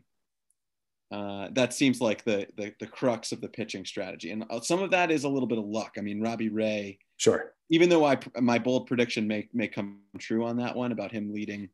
Uh, 1.10 1.48
that 1.52 1.74
seems 1.74 2.00
like 2.00 2.24
the, 2.24 2.46
the, 2.56 2.72
the 2.80 2.86
crux 2.86 3.32
of 3.32 3.40
the 3.40 3.48
pitching 3.48 3.84
strategy, 3.84 4.30
and 4.30 4.44
uh, 4.50 4.60
some 4.60 4.82
of 4.82 4.90
that 4.90 5.10
is 5.10 5.24
a 5.24 5.28
little 5.28 5.46
bit 5.46 5.58
of 5.58 5.64
luck. 5.64 5.92
I 5.96 6.00
mean, 6.00 6.20
Robbie 6.20 6.48
Ray. 6.48 6.98
Sure. 7.18 7.52
Even 7.70 7.88
though 7.88 8.04
I 8.04 8.18
my 8.40 8.58
bold 8.58 8.86
prediction 8.86 9.26
may 9.26 9.48
may 9.52 9.68
come 9.68 10.00
true 10.18 10.44
on 10.44 10.56
that 10.56 10.74
one 10.74 10.92
about 10.92 11.12
him 11.12 11.32
leading 11.32 11.68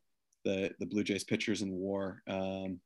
the 0.45 0.73
the 0.79 0.87
Blue 0.87 1.03
Jays 1.03 1.25
pitchers 1.25 1.63
in 1.63 1.71
WAR. 1.73 2.23
Um, 2.29 2.81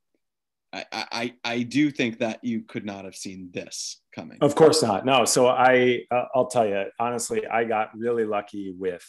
I, 0.75 0.85
I, 0.93 1.35
I 1.45 1.63
do 1.63 1.91
think 1.91 2.19
that 2.19 2.43
you 2.43 2.63
could 2.63 2.85
not 2.85 3.05
have 3.05 3.15
seen 3.15 3.51
this 3.53 4.03
coming. 4.13 4.39
Of 4.41 4.57
course 4.57 4.83
not. 4.83 5.07
No. 5.07 5.25
So 5.25 5.47
I, 5.47 6.01
uh, 6.11 6.25
I'll 6.35 6.49
tell 6.49 6.67
you 6.67 6.87
honestly, 6.99 7.47
I 7.47 7.65
got 7.65 7.97
really 7.97 8.25
lucky 8.25 8.75
with 8.77 9.07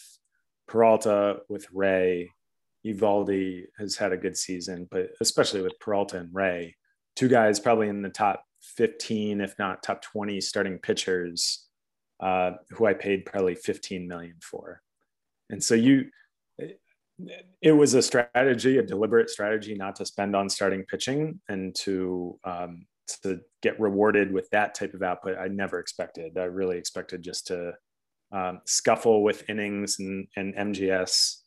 Peralta, 0.68 1.38
with 1.50 1.68
Ray. 1.74 2.32
Eovaldi 2.86 3.64
has 3.80 3.96
had 3.96 4.14
a 4.14 4.18
good 4.18 4.38
season, 4.38 4.88
but 4.92 5.10
especially 5.20 5.64
with 5.64 5.80
Peralta 5.80 6.20
and 6.20 6.30
Ray, 6.32 6.76
two 7.16 7.28
guys 7.28 7.60
probably 7.60 7.90
in 7.90 8.04
the 8.04 8.10
top 8.10 8.46
15, 8.62 9.42
if 9.42 9.58
not 9.58 9.82
top 9.82 10.04
20 10.04 10.40
starting 10.40 10.78
pitchers, 10.78 11.66
uh, 12.20 12.52
who 12.70 12.86
I 12.86 12.94
paid 12.94 13.26
probably 13.26 13.56
15 13.56 14.08
million 14.08 14.36
for. 14.40 14.84
And 15.50 15.64
so 15.64 15.74
you, 15.74 16.12
it 17.62 17.72
was 17.72 17.94
a 17.94 18.02
strategy, 18.02 18.78
a 18.78 18.84
deliberate 18.84 19.30
strategy, 19.30 19.76
not 19.76 19.96
to 19.98 20.06
spend 20.06 20.36
on 20.36 20.50
starting 20.50 20.84
pitching 20.84 21.40
and 21.48 21.74
to 21.76 22.38
um, 22.44 22.86
to 23.22 23.40
get 23.62 23.80
rewarded 23.80 24.32
with 24.32 24.50
that 24.50 24.74
type 24.76 24.94
of 24.94 25.04
output. 25.04 25.38
I 25.38 25.48
never 25.48 25.80
expected. 25.80 26.38
I 26.38 26.46
really 26.46 26.78
expected 26.78 27.22
just 27.22 27.48
to 27.48 27.74
um, 28.32 28.62
scuffle 28.66 29.24
with 29.24 29.48
innings 29.50 30.00
and, 30.00 30.28
and 30.36 30.56
MGS. 30.56 31.38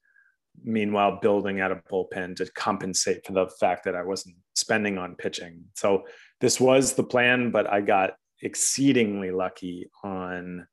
Meanwhile, 0.62 1.18
building 1.20 1.60
out 1.60 1.72
a 1.72 1.76
bullpen 1.76 2.37
to 2.37 2.50
compensate 2.52 3.26
for 3.26 3.32
the 3.32 3.48
fact 3.60 3.84
that 3.84 3.94
I 3.94 4.02
wasn't 4.02 4.37
spending 4.54 4.98
on 4.98 5.14
pitching. 5.16 5.64
So 5.75 6.04
this 6.40 6.60
was 6.60 6.94
the 6.94 7.04
plan, 7.04 7.50
but 7.50 7.70
I 7.70 7.80
got 7.80 8.14
exceedingly 8.42 9.30
lucky 9.30 9.88
on 10.02 10.66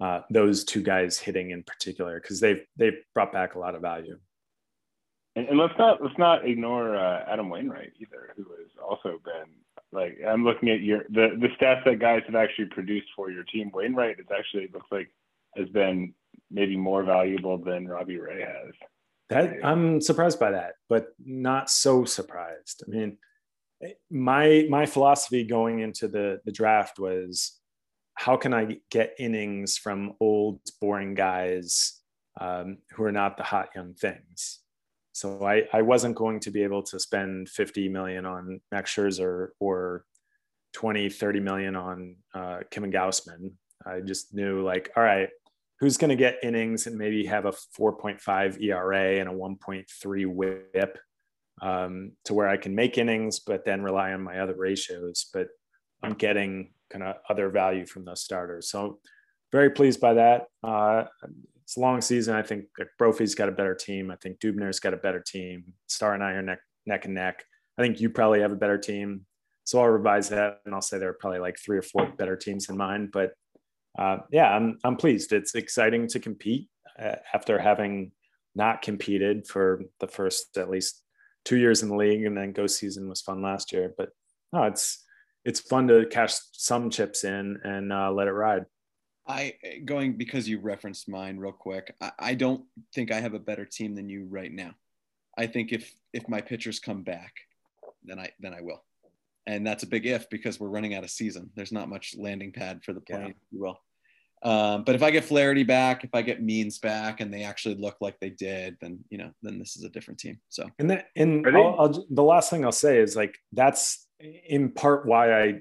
uh, 0.00 0.20
those 0.30 0.64
two 0.64 0.82
guys 0.82 1.18
hitting 1.18 1.50
in 1.50 1.62
particular 1.62 2.20
because 2.20 2.40
they've 2.40 2.64
they've 2.76 2.98
brought 3.14 3.32
back 3.32 3.54
a 3.54 3.58
lot 3.58 3.74
of 3.74 3.82
value. 3.82 4.18
And, 5.36 5.48
and 5.48 5.58
let's 5.58 5.74
not 5.78 6.02
let's 6.02 6.18
not 6.18 6.46
ignore 6.46 6.96
uh, 6.96 7.24
Adam 7.28 7.50
Wainwright 7.50 7.92
either, 8.00 8.30
who 8.36 8.42
has 8.42 8.70
also 8.82 9.20
been 9.24 9.50
like 9.92 10.18
I'm 10.26 10.44
looking 10.44 10.70
at 10.70 10.80
your 10.80 11.04
the 11.10 11.38
the 11.40 11.48
stats 11.60 11.84
that 11.84 12.00
guys 12.00 12.22
have 12.26 12.34
actually 12.34 12.66
produced 12.66 13.08
for 13.14 13.30
your 13.30 13.44
team. 13.44 13.70
Wainwright 13.72 14.16
has 14.18 14.26
actually 14.36 14.68
looks 14.72 14.88
like 14.90 15.08
has 15.56 15.68
been 15.68 16.14
maybe 16.50 16.76
more 16.76 17.04
valuable 17.04 17.58
than 17.58 17.86
Robbie 17.86 18.18
Ray 18.18 18.40
has. 18.40 18.72
That 19.28 19.64
I'm 19.64 20.00
surprised 20.00 20.40
by 20.40 20.50
that, 20.50 20.74
but 20.88 21.14
not 21.24 21.70
so 21.70 22.04
surprised. 22.04 22.82
I 22.86 22.90
mean, 22.90 23.18
my 24.10 24.66
my 24.68 24.86
philosophy 24.86 25.44
going 25.44 25.78
into 25.78 26.08
the 26.08 26.40
the 26.44 26.52
draft 26.52 26.98
was 26.98 27.60
how 28.14 28.36
can 28.36 28.52
I 28.52 28.78
get 28.90 29.14
innings 29.18 29.78
from 29.78 30.14
old 30.20 30.60
boring 30.80 31.14
guys 31.14 32.00
um, 32.40 32.78
who 32.90 33.04
are 33.04 33.12
not 33.12 33.36
the 33.36 33.44
hot 33.44 33.70
young 33.74 33.94
things. 33.94 34.58
So 35.20 35.44
I, 35.44 35.64
I 35.70 35.82
wasn't 35.82 36.16
going 36.16 36.40
to 36.40 36.50
be 36.50 36.62
able 36.62 36.82
to 36.84 36.98
spend 36.98 37.50
50 37.50 37.90
million 37.90 38.24
on 38.24 38.58
Max 38.72 38.94
Scherzer 38.94 39.48
or 39.60 40.06
20, 40.72 41.10
30 41.10 41.40
million 41.40 41.76
on 41.76 42.16
uh, 42.34 42.60
and 42.74 42.90
Gausman. 42.90 43.52
I 43.84 44.00
just 44.00 44.32
knew 44.32 44.62
like, 44.62 44.90
all 44.96 45.02
right, 45.02 45.28
who's 45.78 45.98
going 45.98 46.08
to 46.08 46.16
get 46.16 46.38
innings 46.42 46.86
and 46.86 46.96
maybe 46.96 47.26
have 47.26 47.44
a 47.44 47.52
4.5 47.52 48.62
ERA 48.62 49.20
and 49.20 49.28
a 49.28 49.32
1.3 49.32 50.26
whip 50.26 50.98
um, 51.60 52.12
to 52.24 52.32
where 52.32 52.48
I 52.48 52.56
can 52.56 52.74
make 52.74 52.96
innings, 52.96 53.40
but 53.40 53.66
then 53.66 53.82
rely 53.82 54.14
on 54.14 54.22
my 54.22 54.38
other 54.38 54.54
ratios. 54.56 55.26
But 55.34 55.48
I'm 56.02 56.14
getting 56.14 56.72
kind 56.88 57.04
of 57.04 57.16
other 57.28 57.50
value 57.50 57.84
from 57.84 58.06
those 58.06 58.22
starters. 58.22 58.70
So 58.70 59.00
very 59.52 59.68
pleased 59.68 60.00
by 60.00 60.14
that. 60.14 60.46
Uh, 60.64 61.04
it's 61.70 61.76
a 61.76 61.80
long 61.80 62.00
season. 62.00 62.34
I 62.34 62.42
think 62.42 62.64
Brophy's 62.98 63.36
got 63.36 63.48
a 63.48 63.52
better 63.52 63.76
team. 63.76 64.10
I 64.10 64.16
think 64.16 64.40
Dubner's 64.40 64.80
got 64.80 64.92
a 64.92 64.96
better 64.96 65.20
team. 65.20 65.72
Star 65.86 66.14
and 66.14 66.24
I 66.24 66.32
are 66.32 66.42
neck 66.42 66.58
neck 66.84 67.04
and 67.04 67.14
neck. 67.14 67.44
I 67.78 67.82
think 67.82 68.00
you 68.00 68.10
probably 68.10 68.40
have 68.40 68.50
a 68.50 68.56
better 68.56 68.76
team. 68.76 69.24
So 69.62 69.78
I'll 69.78 69.86
revise 69.86 70.30
that 70.30 70.62
and 70.66 70.74
I'll 70.74 70.82
say 70.82 70.98
there 70.98 71.10
are 71.10 71.18
probably 71.20 71.38
like 71.38 71.60
three 71.60 71.78
or 71.78 71.82
four 71.82 72.06
better 72.18 72.34
teams 72.34 72.66
than 72.66 72.76
mine. 72.76 73.08
But 73.12 73.34
uh, 73.96 74.16
yeah, 74.32 74.52
I'm 74.52 74.80
I'm 74.82 74.96
pleased. 74.96 75.32
It's 75.32 75.54
exciting 75.54 76.08
to 76.08 76.18
compete 76.18 76.68
uh, 76.98 77.16
after 77.32 77.56
having 77.56 78.10
not 78.56 78.82
competed 78.82 79.46
for 79.46 79.82
the 80.00 80.08
first 80.08 80.58
at 80.58 80.70
least 80.70 81.04
two 81.44 81.56
years 81.56 81.84
in 81.84 81.88
the 81.88 81.94
league, 81.94 82.24
and 82.24 82.36
then 82.36 82.50
go 82.50 82.66
season 82.66 83.08
was 83.08 83.20
fun 83.20 83.42
last 83.42 83.72
year. 83.72 83.94
But 83.96 84.08
no, 84.52 84.64
it's 84.64 85.06
it's 85.44 85.60
fun 85.60 85.86
to 85.86 86.04
cash 86.06 86.34
some 86.50 86.90
chips 86.90 87.22
in 87.22 87.60
and 87.62 87.92
uh, 87.92 88.10
let 88.10 88.26
it 88.26 88.32
ride. 88.32 88.66
I 89.26 89.54
going 89.84 90.16
because 90.16 90.48
you 90.48 90.58
referenced 90.58 91.08
mine 91.08 91.38
real 91.38 91.52
quick. 91.52 91.94
I, 92.00 92.12
I 92.18 92.34
don't 92.34 92.64
think 92.94 93.12
I 93.12 93.20
have 93.20 93.34
a 93.34 93.38
better 93.38 93.64
team 93.64 93.94
than 93.94 94.08
you 94.08 94.26
right 94.28 94.52
now. 94.52 94.74
I 95.36 95.46
think 95.46 95.72
if 95.72 95.92
if 96.12 96.28
my 96.28 96.40
pitchers 96.40 96.80
come 96.80 97.02
back, 97.02 97.32
then 98.04 98.18
I 98.18 98.30
then 98.40 98.54
I 98.54 98.60
will, 98.60 98.82
and 99.46 99.66
that's 99.66 99.82
a 99.82 99.86
big 99.86 100.06
if 100.06 100.28
because 100.30 100.58
we're 100.58 100.68
running 100.68 100.94
out 100.94 101.04
of 101.04 101.10
season. 101.10 101.50
There's 101.54 101.72
not 101.72 101.88
much 101.88 102.14
landing 102.18 102.52
pad 102.52 102.82
for 102.84 102.92
the 102.92 103.00
plane, 103.00 103.28
yeah. 103.28 103.32
you 103.52 103.60
will. 103.60 103.80
Um, 104.42 104.84
but 104.84 104.94
if 104.94 105.02
I 105.02 105.10
get 105.10 105.24
Flaherty 105.24 105.64
back, 105.64 106.02
if 106.02 106.10
I 106.14 106.22
get 106.22 106.42
Means 106.42 106.78
back, 106.78 107.20
and 107.20 107.32
they 107.32 107.42
actually 107.42 107.74
look 107.74 107.96
like 108.00 108.18
they 108.20 108.30
did, 108.30 108.76
then 108.80 109.04
you 109.10 109.18
know, 109.18 109.30
then 109.42 109.58
this 109.58 109.76
is 109.76 109.84
a 109.84 109.90
different 109.90 110.18
team. 110.18 110.40
So 110.48 110.66
and 110.78 110.90
then 110.90 111.02
and 111.14 111.46
I'll, 111.46 111.76
I'll, 111.78 112.06
the 112.10 112.22
last 112.22 112.50
thing 112.50 112.64
I'll 112.64 112.72
say 112.72 112.98
is 112.98 113.14
like 113.16 113.36
that's 113.52 114.06
in 114.20 114.72
part 114.72 115.06
why 115.06 115.42
I 115.42 115.60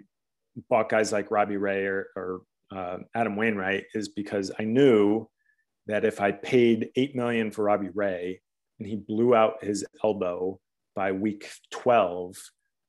bought 0.70 0.90
guys 0.90 1.12
like 1.12 1.32
Robbie 1.32 1.58
Ray 1.58 1.86
or, 1.86 2.08
or 2.16 2.42
uh, 2.72 2.98
Adam 3.16 3.36
Wainwright 3.36 3.86
is 3.94 4.10
because 4.10 4.52
I 4.60 4.64
knew 4.64 5.30
that 5.88 6.06
if 6.06 6.22
I 6.22 6.32
paid 6.32 6.90
eight 6.96 7.16
million 7.16 7.52
for 7.52 7.64
Robbie 7.64 7.90
Ray 7.94 8.42
and 8.80 8.88
he 8.88 8.96
blew 8.96 9.34
out 9.34 9.64
his 9.64 9.86
elbow 10.04 10.60
by 10.96 11.12
week 11.12 11.50
twelve, 11.72 12.36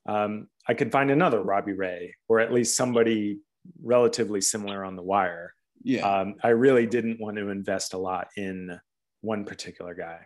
um, 0.07 0.49
I 0.69 0.75
could 0.75 0.93
find 0.93 1.11
another 1.11 1.43
Robbie 1.43 1.73
Ray 1.73 2.15
or 2.29 2.41
at 2.41 2.53
least 2.53 2.77
somebody 2.77 3.39
relatively 3.83 4.41
similar 4.41 4.85
on 4.85 4.97
the 4.97 5.03
wire. 5.03 5.55
Yeah, 5.83 6.03
um, 6.03 6.35
I 6.43 6.49
really 6.49 6.87
didn't 6.87 7.21
want 7.21 7.37
to 7.39 7.49
invest 7.49 7.95
a 7.95 7.99
lot 7.99 8.29
in 8.37 8.79
one 9.23 9.45
particular 9.45 9.95
guy. 9.95 10.21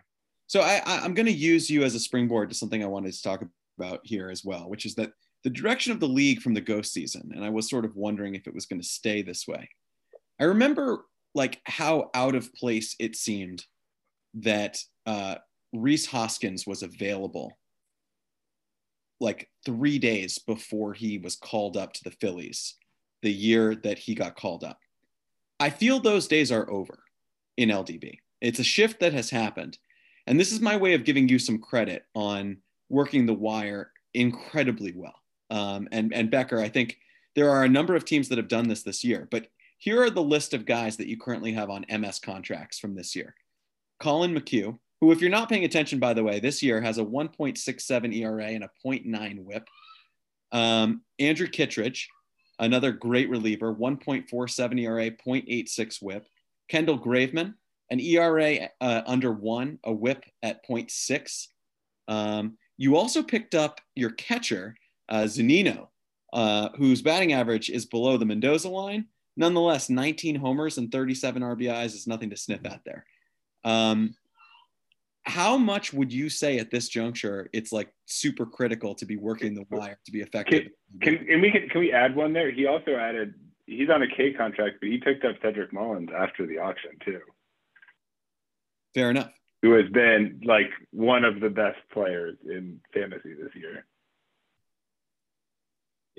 So 0.47 0.61
I, 0.61 0.81
I'm 0.85 1.13
going 1.13 1.25
to 1.25 1.31
use 1.31 1.69
you 1.69 1.83
as 1.83 1.95
a 1.95 1.99
springboard 1.99 2.49
to 2.49 2.55
something 2.55 2.83
I 2.83 2.87
wanted 2.87 3.13
to 3.13 3.21
talk 3.21 3.43
about 3.79 4.01
here 4.03 4.29
as 4.29 4.43
well, 4.43 4.69
which 4.69 4.85
is 4.85 4.95
that 4.95 5.11
the 5.45 5.51
direction 5.51 5.91
of 5.91 5.99
the 5.99 6.07
league 6.07 6.41
from 6.41 6.55
the 6.55 6.59
ghost 6.59 6.91
season. 6.91 7.31
And 7.35 7.45
I 7.45 7.51
was 7.51 7.69
sort 7.69 7.85
of 7.85 7.95
wondering 7.95 8.33
if 8.33 8.47
it 8.47 8.53
was 8.53 8.65
going 8.65 8.81
to 8.81 8.87
stay 8.87 9.21
this 9.21 9.47
way. 9.47 9.69
I 10.41 10.45
remember 10.45 11.05
like 11.35 11.61
how 11.65 12.09
out 12.15 12.33
of 12.33 12.51
place 12.55 12.95
it 12.99 13.15
seemed 13.15 13.63
that 14.33 14.79
uh, 15.05 15.35
Rhys 15.71 16.07
Hoskins 16.07 16.65
was 16.65 16.81
available 16.81 17.53
like 19.19 19.47
three 19.63 19.99
days 19.99 20.39
before 20.39 20.95
he 20.95 21.19
was 21.19 21.35
called 21.35 21.77
up 21.77 21.93
to 21.93 22.03
the 22.03 22.15
Phillies, 22.19 22.73
the 23.21 23.31
year 23.31 23.75
that 23.75 23.99
he 23.99 24.15
got 24.15 24.35
called 24.35 24.63
up. 24.63 24.79
I 25.59 25.69
feel 25.69 25.99
those 25.99 26.27
days 26.27 26.51
are 26.51 26.69
over 26.71 27.03
in 27.55 27.69
LDB. 27.69 28.17
It's 28.41 28.59
a 28.59 28.63
shift 28.63 28.99
that 29.01 29.13
has 29.13 29.29
happened. 29.29 29.77
And 30.25 30.39
this 30.39 30.51
is 30.51 30.59
my 30.59 30.75
way 30.75 30.95
of 30.95 31.05
giving 31.05 31.29
you 31.29 31.37
some 31.37 31.59
credit 31.59 32.03
on 32.15 32.57
working 32.89 33.27
the 33.27 33.33
wire 33.35 33.91
incredibly 34.15 34.91
well. 34.91 35.13
Um, 35.49 35.87
and, 35.91 36.13
and 36.13 36.31
Becker, 36.31 36.59
I 36.59 36.69
think 36.69 36.97
there 37.35 37.49
are 37.49 37.63
a 37.63 37.69
number 37.69 37.95
of 37.95 38.05
teams 38.05 38.29
that 38.29 38.37
have 38.37 38.47
done 38.47 38.67
this 38.67 38.83
this 38.83 39.03
year, 39.03 39.27
but 39.29 39.47
here 39.77 40.01
are 40.01 40.09
the 40.09 40.23
list 40.23 40.53
of 40.53 40.65
guys 40.65 40.97
that 40.97 41.07
you 41.07 41.17
currently 41.17 41.51
have 41.53 41.69
on 41.69 41.85
MS 41.89 42.19
contracts 42.19 42.79
from 42.79 42.95
this 42.95 43.15
year. 43.15 43.35
Collin 43.99 44.33
McHugh, 44.33 44.77
who, 45.01 45.11
if 45.11 45.21
you're 45.21 45.29
not 45.29 45.49
paying 45.49 45.65
attention, 45.65 45.99
by 45.99 46.13
the 46.13 46.23
way, 46.23 46.39
this 46.39 46.63
year 46.63 46.81
has 46.81 46.97
a 46.97 47.03
1.67 47.03 48.15
ERA 48.15 48.45
and 48.45 48.63
a 48.63 48.69
0.9 48.85 49.43
whip. 49.43 49.67
Um, 50.51 51.01
Andrew 51.19 51.47
Kittredge, 51.47 52.07
another 52.59 52.91
great 52.91 53.29
reliever, 53.29 53.73
1.47 53.73 54.81
ERA, 54.81 55.11
0.86 55.11 56.01
whip. 56.01 56.25
Kendall 56.69 56.99
Graveman, 56.99 57.53
an 57.91 57.99
ERA 57.99 58.69
uh, 58.81 59.01
under 59.05 59.31
one, 59.31 59.79
a 59.83 59.93
whip 59.93 60.23
at 60.41 60.67
0.6. 60.67 61.47
Um, 62.07 62.57
you 62.77 62.95
also 62.95 63.21
picked 63.21 63.55
up 63.55 63.79
your 63.95 64.11
catcher, 64.11 64.75
uh, 65.09 65.23
Zunino, 65.23 65.87
uh, 66.33 66.69
whose 66.77 67.01
batting 67.01 67.33
average 67.33 67.69
is 67.69 67.85
below 67.85 68.17
the 68.17 68.25
Mendoza 68.25 68.69
line. 68.69 69.07
Nonetheless, 69.37 69.89
19 69.89 70.35
homers 70.35 70.77
and 70.77 70.91
37 70.91 71.41
RBIs 71.41 71.93
is 71.93 72.07
nothing 72.07 72.29
to 72.29 72.37
sniff 72.37 72.65
at 72.65 72.81
there. 72.85 73.05
Um, 73.63 74.15
how 75.23 75.57
much 75.57 75.91
would 75.91 76.13
you 76.13 76.29
say 76.29 76.59
at 76.59 76.69
this 76.69 76.87
juncture 76.87 77.49
it's 77.51 77.71
like 77.71 77.91
super 78.05 78.45
critical 78.45 78.93
to 78.95 79.05
be 79.05 79.17
working 79.17 79.55
the 79.55 79.65
wire 79.71 79.97
to 80.05 80.11
be 80.11 80.21
effective? 80.21 80.67
Can, 81.01 81.17
can 81.17 81.29
and 81.29 81.41
we 81.41 81.51
can, 81.51 81.67
can 81.67 81.79
we 81.79 81.91
add 81.91 82.15
one 82.15 82.31
there? 82.31 82.51
He 82.51 82.67
also 82.67 82.95
added 82.95 83.33
he's 83.65 83.89
on 83.89 84.03
a 84.03 84.07
K 84.07 84.33
contract, 84.33 84.77
but 84.79 84.89
he 84.89 84.99
picked 84.99 85.25
up 85.25 85.35
Cedric 85.41 85.73
Mullins 85.73 86.09
after 86.15 86.45
the 86.45 86.59
auction 86.59 86.91
too. 87.03 87.21
Fair 88.93 89.09
enough. 89.09 89.31
Who 89.63 89.73
has 89.73 89.89
been 89.91 90.41
like 90.45 90.69
one 90.91 91.25
of 91.25 91.39
the 91.39 91.49
best 91.49 91.79
players 91.91 92.37
in 92.45 92.79
fantasy 92.93 93.33
this 93.33 93.51
year. 93.55 93.85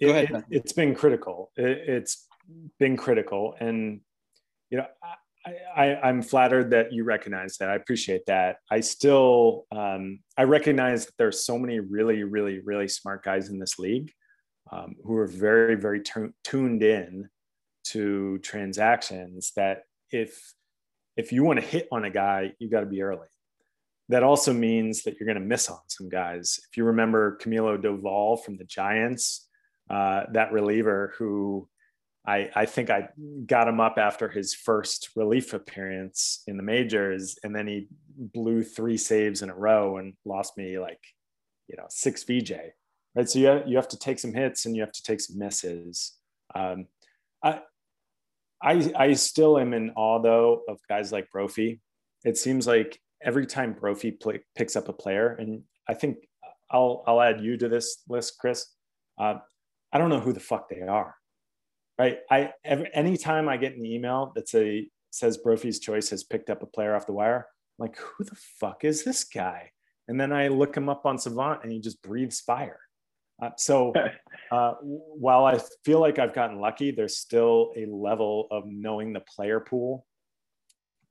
Go 0.00 0.10
ahead. 0.10 0.30
It, 0.30 0.44
it's 0.50 0.72
been 0.72 0.94
critical. 0.94 1.52
It, 1.56 1.88
has 1.88 2.16
been 2.78 2.96
critical, 2.96 3.54
and 3.60 4.00
you 4.70 4.78
know, 4.78 4.86
I, 5.76 5.94
I, 5.94 6.08
am 6.08 6.22
flattered 6.22 6.70
that 6.70 6.92
you 6.92 7.04
recognize 7.04 7.56
that. 7.58 7.70
I 7.70 7.76
appreciate 7.76 8.26
that. 8.26 8.56
I 8.70 8.80
still, 8.80 9.66
um, 9.70 10.20
I 10.36 10.42
recognize 10.42 11.06
that 11.06 11.14
there's 11.18 11.44
so 11.44 11.58
many 11.58 11.78
really, 11.78 12.24
really, 12.24 12.60
really 12.64 12.88
smart 12.88 13.22
guys 13.24 13.48
in 13.48 13.58
this 13.58 13.78
league 13.78 14.12
um, 14.72 14.96
who 15.04 15.16
are 15.16 15.26
very, 15.26 15.76
very 15.76 16.00
t- 16.00 16.32
tuned 16.42 16.82
in 16.82 17.28
to 17.84 18.38
transactions. 18.38 19.52
That 19.56 19.82
if 20.10 20.54
if 21.16 21.32
you 21.32 21.44
want 21.44 21.60
to 21.60 21.66
hit 21.66 21.88
on 21.92 22.04
a 22.04 22.10
guy, 22.10 22.52
you 22.58 22.68
got 22.68 22.80
to 22.80 22.86
be 22.86 23.02
early. 23.02 23.28
That 24.08 24.22
also 24.22 24.52
means 24.52 25.02
that 25.02 25.18
you're 25.18 25.26
going 25.26 25.40
to 25.40 25.48
miss 25.48 25.68
on 25.68 25.80
some 25.88 26.08
guys. 26.08 26.60
If 26.70 26.76
you 26.76 26.84
remember 26.84 27.38
Camilo 27.38 27.80
Doval 27.80 28.42
from 28.44 28.56
the 28.56 28.64
Giants, 28.64 29.45
uh, 29.90 30.24
that 30.32 30.52
reliever 30.52 31.14
who 31.18 31.68
I, 32.26 32.50
I 32.54 32.66
think 32.66 32.90
I 32.90 33.08
got 33.46 33.68
him 33.68 33.80
up 33.80 33.98
after 33.98 34.28
his 34.28 34.52
first 34.52 35.10
relief 35.14 35.54
appearance 35.54 36.42
in 36.48 36.56
the 36.56 36.62
majors, 36.62 37.38
and 37.44 37.54
then 37.54 37.68
he 37.68 37.86
blew 38.18 38.64
three 38.64 38.96
saves 38.96 39.42
in 39.42 39.50
a 39.50 39.54
row 39.54 39.98
and 39.98 40.14
lost 40.24 40.56
me 40.56 40.78
like, 40.78 41.00
you 41.68 41.76
know, 41.76 41.86
six 41.88 42.24
VJ. 42.24 42.52
Right, 43.14 43.28
so 43.28 43.38
you 43.38 43.46
have, 43.46 43.68
you 43.68 43.76
have 43.76 43.88
to 43.88 43.98
take 43.98 44.18
some 44.18 44.34
hits 44.34 44.66
and 44.66 44.74
you 44.74 44.82
have 44.82 44.92
to 44.92 45.02
take 45.02 45.20
some 45.20 45.38
misses. 45.38 46.14
Um, 46.54 46.86
I, 47.42 47.60
I 48.62 48.92
I 48.96 49.12
still 49.14 49.58
am 49.58 49.72
in 49.72 49.90
awe 49.96 50.20
though 50.20 50.62
of 50.68 50.80
guys 50.88 51.12
like 51.12 51.30
Brophy. 51.30 51.80
It 52.24 52.36
seems 52.36 52.66
like 52.66 53.00
every 53.22 53.46
time 53.46 53.72
Brophy 53.72 54.18
picks 54.56 54.76
up 54.76 54.88
a 54.88 54.92
player, 54.92 55.28
and 55.38 55.62
I 55.88 55.94
think 55.94 56.18
I'll 56.70 57.04
I'll 57.06 57.20
add 57.20 57.40
you 57.40 57.56
to 57.58 57.68
this 57.68 58.02
list, 58.08 58.36
Chris. 58.40 58.66
Uh, 59.18 59.38
I 59.92 59.98
don't 59.98 60.10
know 60.10 60.20
who 60.20 60.32
the 60.32 60.40
fuck 60.40 60.68
they 60.68 60.82
are. 60.82 61.14
Right. 61.98 62.18
I 62.30 62.52
every, 62.64 62.90
anytime 62.92 63.48
I 63.48 63.56
get 63.56 63.76
an 63.76 63.86
email 63.86 64.32
that 64.34 64.48
say 64.48 64.90
says 65.10 65.38
Brophy's 65.38 65.80
choice 65.80 66.10
has 66.10 66.24
picked 66.24 66.50
up 66.50 66.62
a 66.62 66.66
player 66.66 66.94
off 66.94 67.06
the 67.06 67.12
wire, 67.12 67.46
I'm 67.78 67.86
like, 67.86 67.96
who 67.96 68.24
the 68.24 68.36
fuck 68.60 68.84
is 68.84 69.02
this 69.02 69.24
guy? 69.24 69.70
And 70.08 70.20
then 70.20 70.32
I 70.32 70.48
look 70.48 70.76
him 70.76 70.88
up 70.88 71.06
on 71.06 71.18
Savant 71.18 71.60
and 71.62 71.72
he 71.72 71.80
just 71.80 72.02
breathes 72.02 72.40
fire. 72.40 72.80
Uh, 73.42 73.50
so 73.56 73.92
uh, 74.50 74.74
while 74.80 75.44
I 75.44 75.58
feel 75.84 76.00
like 76.00 76.18
I've 76.18 76.34
gotten 76.34 76.60
lucky, 76.60 76.90
there's 76.90 77.16
still 77.16 77.72
a 77.76 77.86
level 77.86 78.46
of 78.50 78.64
knowing 78.66 79.12
the 79.12 79.20
player 79.20 79.60
pool 79.60 80.06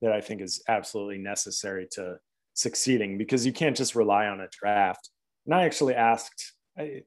that 0.02 0.12
I 0.12 0.20
think 0.20 0.40
is 0.40 0.62
absolutely 0.68 1.18
necessary 1.18 1.86
to 1.92 2.18
succeeding 2.54 3.18
because 3.18 3.46
you 3.46 3.52
can't 3.52 3.76
just 3.76 3.94
rely 3.94 4.26
on 4.26 4.40
a 4.40 4.48
draft. 4.48 5.10
And 5.46 5.54
I 5.54 5.64
actually 5.64 5.94
asked, 5.94 6.52
I, 6.78 7.02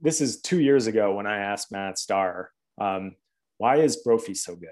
this 0.00 0.20
is 0.20 0.40
two 0.40 0.60
years 0.60 0.86
ago 0.86 1.14
when 1.14 1.26
I 1.26 1.38
asked 1.38 1.72
Matt 1.72 1.98
Starr, 1.98 2.50
um, 2.80 3.16
why 3.58 3.76
is 3.76 3.96
Brophy 3.96 4.34
so 4.34 4.56
good? 4.56 4.70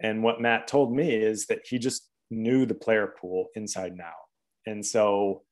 And 0.00 0.22
what 0.22 0.40
Matt 0.40 0.68
told 0.68 0.94
me 0.94 1.14
is 1.14 1.46
that 1.46 1.60
he 1.64 1.78
just 1.78 2.08
knew 2.30 2.66
the 2.66 2.74
player 2.74 3.14
pool 3.18 3.48
inside 3.54 3.92
and 3.92 4.00
out. 4.00 4.12
And 4.66 4.84
so, 4.84 5.42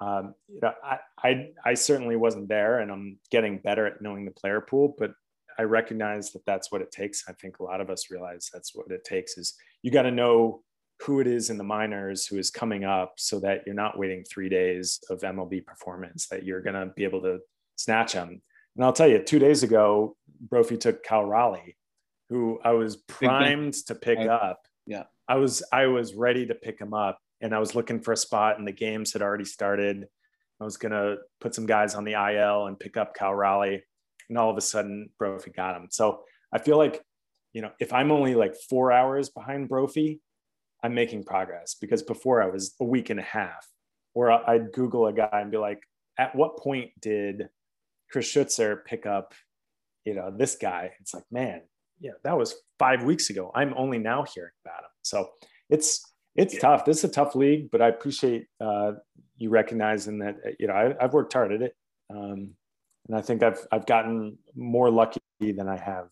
um, 0.00 0.34
you 0.48 0.60
know, 0.62 0.72
I, 0.82 0.98
I, 1.22 1.48
I 1.64 1.74
certainly 1.74 2.16
wasn't 2.16 2.48
there 2.48 2.80
and 2.80 2.90
I'm 2.90 3.18
getting 3.30 3.58
better 3.58 3.86
at 3.86 4.00
knowing 4.00 4.24
the 4.24 4.30
player 4.30 4.60
pool, 4.60 4.94
but 4.98 5.12
I 5.58 5.64
recognize 5.64 6.32
that 6.32 6.46
that's 6.46 6.72
what 6.72 6.80
it 6.80 6.90
takes. 6.90 7.24
I 7.28 7.32
think 7.32 7.58
a 7.58 7.64
lot 7.64 7.82
of 7.82 7.90
us 7.90 8.10
realize 8.10 8.48
that's 8.50 8.74
what 8.74 8.90
it 8.90 9.04
takes 9.04 9.36
is 9.36 9.54
you 9.82 9.90
got 9.90 10.02
to 10.02 10.10
know 10.10 10.62
who 11.00 11.20
it 11.20 11.26
is 11.26 11.50
in 11.50 11.58
the 11.58 11.64
minors 11.64 12.26
who 12.26 12.38
is 12.38 12.50
coming 12.50 12.84
up 12.84 13.14
so 13.16 13.40
that 13.40 13.62
you're 13.66 13.74
not 13.74 13.98
waiting 13.98 14.24
three 14.24 14.48
days 14.48 15.00
of 15.10 15.20
MLB 15.20 15.64
performance, 15.66 16.28
that 16.28 16.44
you're 16.44 16.62
going 16.62 16.74
to 16.74 16.92
be 16.94 17.04
able 17.04 17.20
to 17.22 17.38
snatch 17.80 18.12
him. 18.12 18.42
And 18.76 18.84
I'll 18.84 18.92
tell 18.92 19.08
you, 19.08 19.18
two 19.18 19.38
days 19.38 19.62
ago, 19.62 20.16
Brophy 20.40 20.76
took 20.76 21.02
Cal 21.02 21.24
Raleigh, 21.24 21.76
who 22.28 22.60
I 22.62 22.72
was 22.72 22.96
primed 22.96 23.74
to 23.86 23.94
pick 23.94 24.18
up. 24.18 24.60
Yeah. 24.86 25.04
I 25.28 25.36
was 25.36 25.62
I 25.72 25.86
was 25.86 26.14
ready 26.14 26.46
to 26.46 26.54
pick 26.54 26.80
him 26.80 26.94
up 26.94 27.18
and 27.40 27.54
I 27.54 27.58
was 27.58 27.74
looking 27.74 28.00
for 28.00 28.12
a 28.12 28.16
spot 28.16 28.58
and 28.58 28.66
the 28.66 28.72
games 28.72 29.12
had 29.12 29.22
already 29.22 29.44
started. 29.44 30.06
I 30.60 30.64
was 30.64 30.76
gonna 30.76 31.16
put 31.40 31.54
some 31.54 31.66
guys 31.66 31.94
on 31.94 32.04
the 32.04 32.12
IL 32.12 32.66
and 32.66 32.78
pick 32.78 32.96
up 32.96 33.14
Cal 33.14 33.34
Raleigh. 33.34 33.82
And 34.28 34.38
all 34.38 34.50
of 34.50 34.56
a 34.56 34.60
sudden 34.60 35.10
Brophy 35.18 35.50
got 35.50 35.76
him. 35.76 35.88
So 35.90 36.22
I 36.52 36.58
feel 36.58 36.76
like, 36.76 37.02
you 37.52 37.62
know, 37.62 37.70
if 37.80 37.92
I'm 37.92 38.12
only 38.12 38.34
like 38.34 38.54
four 38.68 38.92
hours 38.92 39.28
behind 39.28 39.68
Brophy, 39.68 40.20
I'm 40.82 40.94
making 40.94 41.24
progress 41.24 41.74
because 41.74 42.02
before 42.02 42.42
I 42.42 42.46
was 42.46 42.74
a 42.80 42.84
week 42.84 43.10
and 43.10 43.18
a 43.18 43.24
half. 43.24 43.66
Or 44.12 44.30
I'd 44.32 44.72
Google 44.72 45.06
a 45.06 45.12
guy 45.12 45.40
and 45.40 45.52
be 45.52 45.56
like, 45.56 45.82
at 46.18 46.34
what 46.34 46.58
point 46.58 46.90
did 47.00 47.48
Chris 48.10 48.32
Schutzer 48.32 48.84
pick 48.84 49.06
up, 49.06 49.34
you 50.04 50.14
know, 50.14 50.32
this 50.36 50.56
guy? 50.56 50.92
It's 51.00 51.14
like, 51.14 51.24
man, 51.30 51.62
yeah, 52.00 52.12
that 52.24 52.36
was 52.36 52.54
five 52.78 53.04
weeks 53.04 53.30
ago. 53.30 53.50
I'm 53.54 53.74
only 53.76 53.98
now 53.98 54.24
hearing 54.34 54.52
about 54.64 54.80
him. 54.80 54.90
So 55.02 55.30
it's 55.68 56.04
it's 56.36 56.54
yeah. 56.54 56.60
tough. 56.60 56.84
This 56.84 56.98
is 56.98 57.04
a 57.04 57.12
tough 57.12 57.34
league, 57.34 57.70
but 57.70 57.82
I 57.82 57.88
appreciate 57.88 58.46
uh, 58.60 58.92
you 59.36 59.50
recognizing 59.50 60.18
that. 60.20 60.36
You 60.58 60.68
know, 60.68 60.74
I, 60.74 61.02
have 61.02 61.12
worked 61.12 61.32
hard 61.32 61.52
at 61.52 61.62
it, 61.62 61.74
um, 62.08 62.54
and 63.08 63.16
I 63.16 63.20
think 63.20 63.42
I've 63.42 63.66
I've 63.70 63.86
gotten 63.86 64.38
more 64.54 64.90
lucky 64.90 65.20
than 65.40 65.68
I 65.68 65.76
have, 65.76 66.08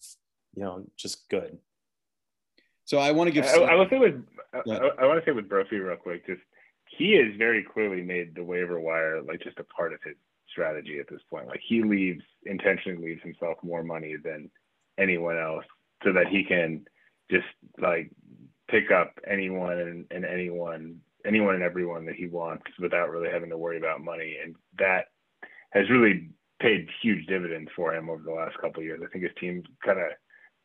you 0.55 0.63
know, 0.63 0.85
just 0.97 1.29
good. 1.29 1.59
So 2.85 2.99
I 2.99 3.13
want 3.13 3.29
to 3.29 3.33
give. 3.33 3.45
I, 3.45 3.59
I 3.59 3.75
will 3.75 3.89
say 3.89 3.99
with 3.99 4.23
yeah. 4.67 4.79
I, 4.99 5.05
I 5.05 5.07
want 5.07 5.25
to 5.25 5.31
say 5.31 5.35
with 5.35 5.49
Brophy 5.49 5.77
real 5.77 5.97
quick. 5.97 6.27
Just 6.27 6.43
he 6.89 7.13
has 7.13 7.37
very 7.37 7.63
clearly 7.63 8.03
made 8.03 8.35
the 8.35 8.43
waiver 8.43 8.81
wire 8.81 9.23
like 9.23 9.41
just 9.41 9.59
a 9.59 9.65
part 9.65 9.93
of 9.93 10.01
his 10.03 10.17
strategy 10.59 10.99
at 10.99 11.09
this 11.09 11.21
point. 11.31 11.47
Like 11.47 11.61
he 11.67 11.83
leaves 11.83 12.23
intentionally 12.45 12.99
leaves 12.99 13.23
himself 13.23 13.59
more 13.63 13.85
money 13.85 14.17
than 14.23 14.51
anyone 14.99 15.39
else 15.39 15.65
so 16.03 16.13
that 16.13 16.27
he 16.27 16.45
can 16.45 16.85
just 17.31 17.47
like 17.81 18.11
pick 18.69 18.91
up 18.91 19.15
anyone 19.27 19.79
and, 19.79 20.07
and 20.11 20.25
anyone 20.25 21.01
anyone 21.25 21.55
and 21.55 21.63
everyone 21.63 22.07
that 22.07 22.15
he 22.17 22.27
wants 22.27 22.65
without 22.81 23.11
really 23.11 23.31
having 23.31 23.51
to 23.51 23.59
worry 23.59 23.79
about 23.79 24.01
money. 24.01 24.37
And 24.43 24.57
that 24.79 25.07
has 25.71 25.89
really 25.91 26.29
paid 26.61 26.89
huge 27.03 27.27
dividends 27.27 27.71
for 27.77 27.95
him 27.95 28.11
over 28.11 28.23
the 28.23 28.33
last 28.33 28.57
couple 28.61 28.83
years. 28.83 29.01
I 29.05 29.11
think 29.11 29.25
his 29.25 29.35
team 29.41 29.63
kind 29.85 29.99
of 29.99 30.07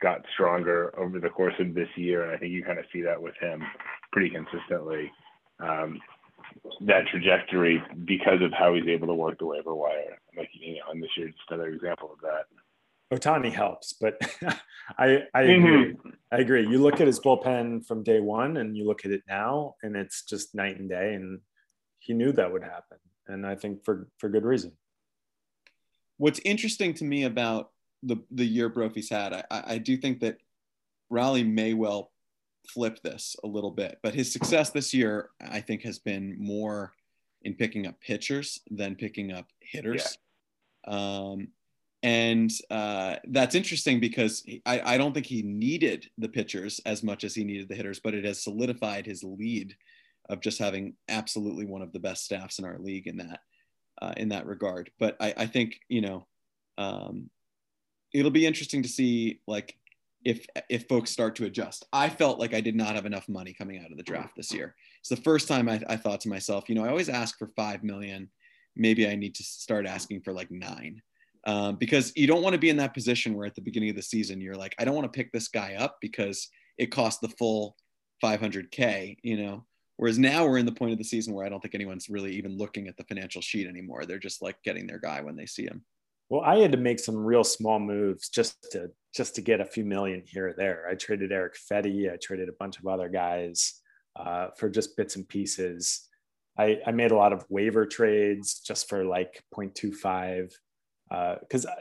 got 0.02 0.24
stronger 0.32 0.92
over 0.98 1.20
the 1.20 1.28
course 1.28 1.54
of 1.60 1.72
this 1.72 1.88
year 1.96 2.24
and 2.24 2.32
i 2.32 2.36
think 2.36 2.52
you 2.52 2.64
kind 2.64 2.80
of 2.80 2.84
see 2.92 3.00
that 3.00 3.20
with 3.20 3.34
him 3.40 3.62
pretty 4.12 4.28
consistently. 4.28 5.10
Um, 5.60 6.00
that 6.82 7.06
trajectory 7.06 7.82
because 8.04 8.40
of 8.42 8.52
how 8.52 8.74
he's 8.74 8.86
able 8.88 9.06
to 9.06 9.14
work 9.14 9.38
the 9.38 9.46
waiver 9.46 9.74
wire 9.74 10.18
like 10.36 10.48
you 10.52 10.74
know 10.74 10.90
and 10.90 11.02
this 11.02 11.10
year's 11.16 11.34
another 11.48 11.68
example 11.68 12.10
of 12.12 12.20
that 12.20 12.44
Ohtani 13.12 13.52
helps, 13.52 13.92
but 13.92 14.16
I 14.98 15.24
I 15.34 15.42
agree. 15.42 15.92
Mm-hmm. 15.92 16.08
I 16.32 16.38
agree. 16.38 16.66
You 16.66 16.78
look 16.78 17.00
at 17.00 17.06
his 17.06 17.20
bullpen 17.20 17.86
from 17.86 18.02
day 18.02 18.20
one, 18.20 18.56
and 18.56 18.76
you 18.76 18.86
look 18.86 19.04
at 19.04 19.10
it 19.10 19.22
now, 19.28 19.74
and 19.82 19.96
it's 19.96 20.22
just 20.22 20.54
night 20.54 20.78
and 20.78 20.88
day. 20.88 21.14
And 21.14 21.40
he 21.98 22.12
knew 22.12 22.32
that 22.32 22.52
would 22.52 22.62
happen, 22.62 22.98
and 23.28 23.46
I 23.46 23.54
think 23.54 23.84
for 23.84 24.08
for 24.18 24.28
good 24.28 24.44
reason. 24.44 24.72
What's 26.16 26.40
interesting 26.44 26.94
to 26.94 27.04
me 27.04 27.24
about 27.24 27.70
the 28.02 28.16
the 28.30 28.44
year 28.44 28.68
Brophy's 28.68 29.10
had, 29.10 29.32
I, 29.32 29.44
I 29.50 29.78
do 29.78 29.96
think 29.96 30.20
that 30.20 30.38
Raleigh 31.10 31.44
may 31.44 31.74
well 31.74 32.10
flip 32.68 33.00
this 33.02 33.36
a 33.44 33.46
little 33.46 33.70
bit, 33.70 33.98
but 34.02 34.14
his 34.14 34.32
success 34.32 34.70
this 34.70 34.92
year, 34.94 35.30
I 35.40 35.60
think, 35.60 35.82
has 35.82 35.98
been 35.98 36.36
more 36.38 36.92
in 37.42 37.54
picking 37.54 37.86
up 37.86 38.00
pitchers 38.00 38.60
than 38.70 38.96
picking 38.96 39.32
up 39.32 39.46
hitters. 39.60 40.18
Yeah. 40.86 40.94
Um, 40.94 41.48
and 42.02 42.50
uh, 42.70 43.16
that's 43.28 43.54
interesting 43.54 43.98
because 43.98 44.44
I, 44.66 44.80
I, 44.84 44.98
don't 44.98 45.14
think 45.14 45.24
he 45.24 45.40
needed 45.40 46.10
the 46.18 46.28
pitchers 46.28 46.78
as 46.84 47.02
much 47.02 47.24
as 47.24 47.34
he 47.34 47.44
needed 47.44 47.70
the 47.70 47.74
hitters, 47.74 47.98
but 47.98 48.12
it 48.12 48.26
has 48.26 48.42
solidified 48.42 49.06
his 49.06 49.24
lead 49.24 49.74
of 50.28 50.40
just 50.40 50.58
having 50.58 50.96
absolutely 51.08 51.64
one 51.64 51.80
of 51.80 51.92
the 51.92 51.98
best 51.98 52.24
staffs 52.24 52.58
in 52.58 52.66
our 52.66 52.78
league 52.78 53.06
in 53.06 53.16
that 53.16 53.40
uh, 54.02 54.12
in 54.18 54.28
that 54.30 54.46
regard. 54.46 54.90
But 54.98 55.16
I, 55.18 55.32
I 55.36 55.46
think 55.46 55.80
you 55.88 56.02
know 56.02 56.26
um, 56.76 57.30
it'll 58.12 58.30
be 58.30 58.46
interesting 58.46 58.82
to 58.82 58.88
see 58.88 59.40
like 59.46 59.76
if 60.24 60.46
if 60.68 60.88
folks 60.88 61.10
start 61.10 61.36
to 61.36 61.44
adjust. 61.44 61.86
I 61.92 62.08
felt 62.08 62.38
like 62.38 62.54
I 62.54 62.60
did 62.60 62.74
not 62.74 62.94
have 62.94 63.06
enough 63.06 63.28
money 63.28 63.52
coming 63.52 63.78
out 63.84 63.90
of 63.90 63.96
the 63.96 64.02
draft 64.02 64.36
this 64.36 64.52
year. 64.52 64.74
It's 65.00 65.10
the 65.10 65.16
first 65.16 65.48
time 65.48 65.68
I, 65.68 65.82
I 65.88 65.96
thought 65.96 66.20
to 66.22 66.28
myself, 66.28 66.68
you 66.68 66.74
know, 66.74 66.84
I 66.84 66.88
always 66.88 67.08
ask 67.08 67.38
for 67.38 67.48
five 67.56 67.84
million. 67.84 68.30
Maybe 68.76 69.06
I 69.06 69.14
need 69.14 69.34
to 69.36 69.42
start 69.42 69.86
asking 69.86 70.22
for 70.22 70.32
like 70.32 70.50
nine 70.50 71.00
um, 71.46 71.76
because 71.76 72.12
you 72.16 72.26
don't 72.26 72.42
want 72.42 72.54
to 72.54 72.58
be 72.58 72.70
in 72.70 72.76
that 72.78 72.94
position 72.94 73.34
where 73.34 73.46
at 73.46 73.54
the 73.54 73.60
beginning 73.60 73.90
of 73.90 73.96
the 73.96 74.02
season 74.02 74.40
you're 74.40 74.56
like, 74.56 74.74
I 74.78 74.84
don't 74.84 74.94
want 74.94 75.10
to 75.12 75.16
pick 75.16 75.30
this 75.32 75.48
guy 75.48 75.74
up 75.74 75.98
because 76.00 76.48
it 76.78 76.86
cost 76.86 77.20
the 77.20 77.28
full 77.28 77.76
500k, 78.22 79.18
you 79.22 79.36
know. 79.36 79.64
Whereas 79.96 80.18
now 80.18 80.44
we're 80.44 80.58
in 80.58 80.66
the 80.66 80.72
point 80.72 80.90
of 80.90 80.98
the 80.98 81.04
season 81.04 81.34
where 81.34 81.46
I 81.46 81.48
don't 81.48 81.60
think 81.60 81.74
anyone's 81.74 82.08
really 82.08 82.34
even 82.34 82.58
looking 82.58 82.88
at 82.88 82.96
the 82.96 83.04
financial 83.04 83.40
sheet 83.40 83.68
anymore. 83.68 84.04
They're 84.04 84.18
just 84.18 84.42
like 84.42 84.56
getting 84.64 84.86
their 84.86 84.98
guy 84.98 85.20
when 85.20 85.36
they 85.36 85.46
see 85.46 85.64
him. 85.64 85.84
Well, 86.28 86.40
I 86.40 86.56
had 86.56 86.72
to 86.72 86.78
make 86.78 86.98
some 86.98 87.16
real 87.16 87.44
small 87.44 87.78
moves 87.78 88.28
just 88.28 88.56
to 88.72 88.90
just 89.14 89.34
to 89.36 89.40
get 89.40 89.60
a 89.60 89.64
few 89.64 89.84
million 89.84 90.22
here 90.26 90.48
or 90.48 90.54
there. 90.54 90.86
I 90.90 90.94
traded 90.94 91.30
Eric 91.30 91.54
Fedde. 91.54 92.12
I 92.12 92.16
traded 92.16 92.48
a 92.48 92.54
bunch 92.58 92.78
of 92.78 92.86
other 92.86 93.08
guys 93.08 93.80
uh, 94.16 94.48
for 94.56 94.68
just 94.68 94.96
bits 94.96 95.16
and 95.16 95.28
pieces. 95.28 96.08
I, 96.58 96.80
I 96.86 96.90
made 96.92 97.10
a 97.10 97.16
lot 97.16 97.32
of 97.32 97.44
waiver 97.48 97.86
trades 97.86 98.60
just 98.60 98.88
for 98.88 99.04
like 99.04 99.42
0.25 99.54 100.52
because 101.40 101.66
uh, 101.66 101.74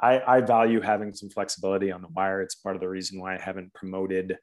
I, 0.00 0.36
I, 0.36 0.40
value 0.40 0.80
having 0.80 1.12
some 1.12 1.28
flexibility 1.28 1.90
on 1.90 2.02
the 2.02 2.08
wire. 2.08 2.40
It's 2.42 2.54
part 2.54 2.74
of 2.74 2.80
the 2.80 2.88
reason 2.88 3.20
why 3.20 3.34
I 3.34 3.38
haven't 3.38 3.72
promoted 3.74 4.36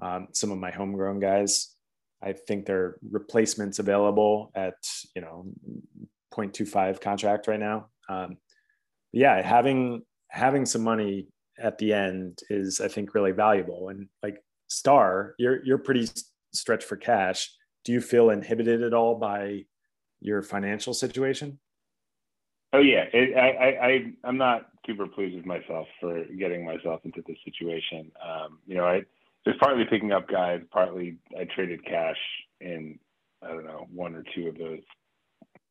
um, 0.00 0.28
some 0.32 0.50
of 0.50 0.58
my 0.58 0.70
homegrown 0.70 1.20
guys. 1.20 1.74
I 2.22 2.32
think 2.32 2.66
there 2.66 2.78
are 2.78 2.98
replacements 3.10 3.78
available 3.78 4.52
at 4.54 4.74
you 5.14 5.22
know 5.22 5.46
0.25 6.32 7.00
contract 7.00 7.46
right 7.46 7.60
now. 7.60 7.88
Um, 8.08 8.36
yeah, 9.12 9.42
having 9.42 10.02
having 10.28 10.64
some 10.64 10.82
money 10.82 11.26
at 11.58 11.78
the 11.78 11.92
end 11.92 12.38
is 12.48 12.80
I 12.80 12.88
think 12.88 13.14
really 13.14 13.32
valuable. 13.32 13.88
And 13.88 14.08
like 14.22 14.42
Star, 14.68 15.34
you're 15.38 15.64
you're 15.64 15.78
pretty 15.78 16.08
stretched 16.52 16.84
for 16.84 16.96
cash. 16.96 17.50
Do 17.84 17.92
you 17.92 18.00
feel 18.00 18.30
inhibited 18.30 18.82
at 18.82 18.94
all 18.94 19.16
by 19.16 19.64
your 20.20 20.42
financial 20.42 20.94
situation? 20.94 21.58
Oh 22.72 22.80
yeah, 22.80 23.04
it, 23.12 23.36
I, 23.36 23.86
I 23.86 24.12
I'm 24.24 24.36
not 24.36 24.68
super 24.86 25.06
pleased 25.06 25.36
with 25.36 25.46
myself 25.46 25.88
for 26.00 26.24
getting 26.38 26.64
myself 26.64 27.00
into 27.04 27.22
this 27.26 27.38
situation. 27.44 28.12
Um, 28.24 28.58
you 28.66 28.76
know, 28.76 28.84
I 28.84 29.02
just 29.46 29.58
partly 29.58 29.84
picking 29.90 30.12
up 30.12 30.28
guys, 30.28 30.60
partly 30.70 31.16
I 31.38 31.44
traded 31.54 31.84
cash 31.84 32.18
in 32.60 32.98
I 33.42 33.48
don't 33.48 33.64
know 33.64 33.86
one 33.92 34.14
or 34.14 34.24
two 34.34 34.48
of 34.48 34.58
those 34.58 34.80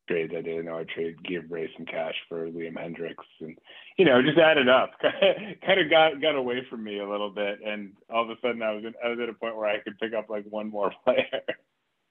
trades 0.10 0.34
I 0.36 0.41
did. 0.41 0.60
I 0.60 0.62
know 0.63 0.80
I 0.80 0.86
traded 0.93 1.24
give 1.24 1.52
Ray 1.52 1.69
some 1.78 1.86
cash 1.86 2.15
for 2.28 2.48
Liam 2.48 2.74
Hendriks, 2.74 3.30
and 3.39 3.58
you 3.98 4.06
know, 4.06 4.22
just 4.22 4.39
added 4.39 4.67
up. 4.67 4.91
kind 5.65 5.80
of 5.80 5.89
got 5.89 6.22
got 6.22 6.36
away 6.36 6.65
from 6.69 6.84
me 6.84 7.00
a 7.00 7.10
little 7.10 7.30
bit, 7.30 7.60
and 7.65 7.93
all 8.10 8.24
of 8.24 8.30
a 8.30 8.36
sudden 8.41 8.63
I 8.63 8.72
was 8.72 8.84
in, 8.86 8.93
I 9.04 9.10
was 9.10 9.19
at 9.22 9.30
a 9.30 9.34
point 9.34 9.56
where 9.56 9.69
I 9.69 9.80
could 9.80 10.00
pick 10.00 10.13
up 10.13 10.30
like 10.30 10.45
one 10.50 10.69
more 10.69 10.91
player. 11.04 11.41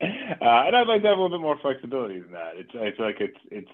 Uh, 0.01 0.63
and 0.67 0.77
I'd 0.77 0.87
like 0.87 1.03
to 1.03 1.09
have 1.09 1.19
a 1.19 1.21
little 1.21 1.37
bit 1.37 1.43
more 1.43 1.59
flexibility 1.61 2.21
than 2.21 2.33
that. 2.33 2.53
It's 2.55 2.71
I 2.71 2.97
feel 2.97 3.07
like 3.07 3.21
it's 3.21 3.39
it's 3.51 3.71